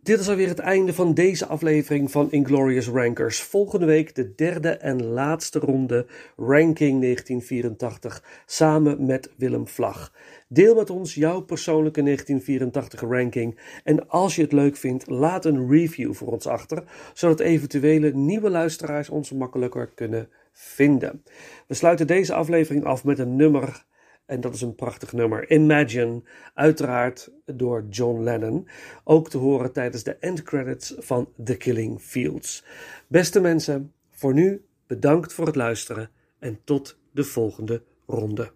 Dit 0.09 0.20
is 0.20 0.28
alweer 0.28 0.48
het 0.48 0.59
einde 0.59 0.94
van 0.94 1.14
deze 1.14 1.47
aflevering 1.47 2.10
van 2.10 2.32
Inglorious 2.32 2.89
Rankers. 2.89 3.40
Volgende 3.40 3.86
week 3.86 4.14
de 4.14 4.35
derde 4.35 4.68
en 4.68 5.05
laatste 5.05 5.59
ronde 5.59 6.06
Ranking 6.36 7.01
1984 7.01 8.43
samen 8.47 9.06
met 9.06 9.30
Willem 9.36 9.68
Vlag. 9.68 10.12
Deel 10.48 10.74
met 10.74 10.90
ons 10.90 11.14
jouw 11.14 11.40
persoonlijke 11.40 12.02
1984 12.02 13.01
ranking 13.01 13.59
en 13.85 14.09
als 14.09 14.36
je 14.36 14.43
het 14.43 14.52
leuk 14.52 14.76
vindt, 14.76 15.10
laat 15.10 15.44
een 15.44 15.70
review 15.70 16.14
voor 16.14 16.32
ons 16.32 16.47
achter, 16.47 16.85
zodat 17.14 17.40
eventuele 17.40 18.14
nieuwe 18.14 18.51
luisteraars 18.51 19.09
ons 19.09 19.32
makkelijker 19.32 19.90
kunnen 19.94 20.28
vinden. 20.52 21.22
We 21.66 21.74
sluiten 21.74 22.06
deze 22.06 22.35
aflevering 22.35 22.85
af 22.85 23.05
met 23.05 23.18
een 23.18 23.36
nummer 23.36 23.86
en 24.28 24.40
dat 24.40 24.55
is 24.55 24.60
een 24.60 24.74
prachtig 24.74 25.12
nummer. 25.12 25.50
Imagine, 25.50 26.22
uiteraard 26.55 27.30
door 27.44 27.86
John 27.90 28.22
Lennon. 28.22 28.68
Ook 29.05 29.30
te 29.30 29.38
horen 29.38 29.72
tijdens 29.72 30.02
de 30.02 30.16
endcredits 30.16 30.94
van 30.98 31.28
The 31.44 31.56
Killing 31.56 32.00
Fields. 32.00 32.64
Beste 33.06 33.40
mensen, 33.40 33.92
voor 34.10 34.34
nu 34.34 34.64
bedankt 34.86 35.32
voor 35.32 35.46
het 35.46 35.56
luisteren 35.56 36.10
en 36.38 36.59
tot 36.64 36.98
de 37.12 37.24
volgende 37.24 37.82
ronde. 38.06 38.52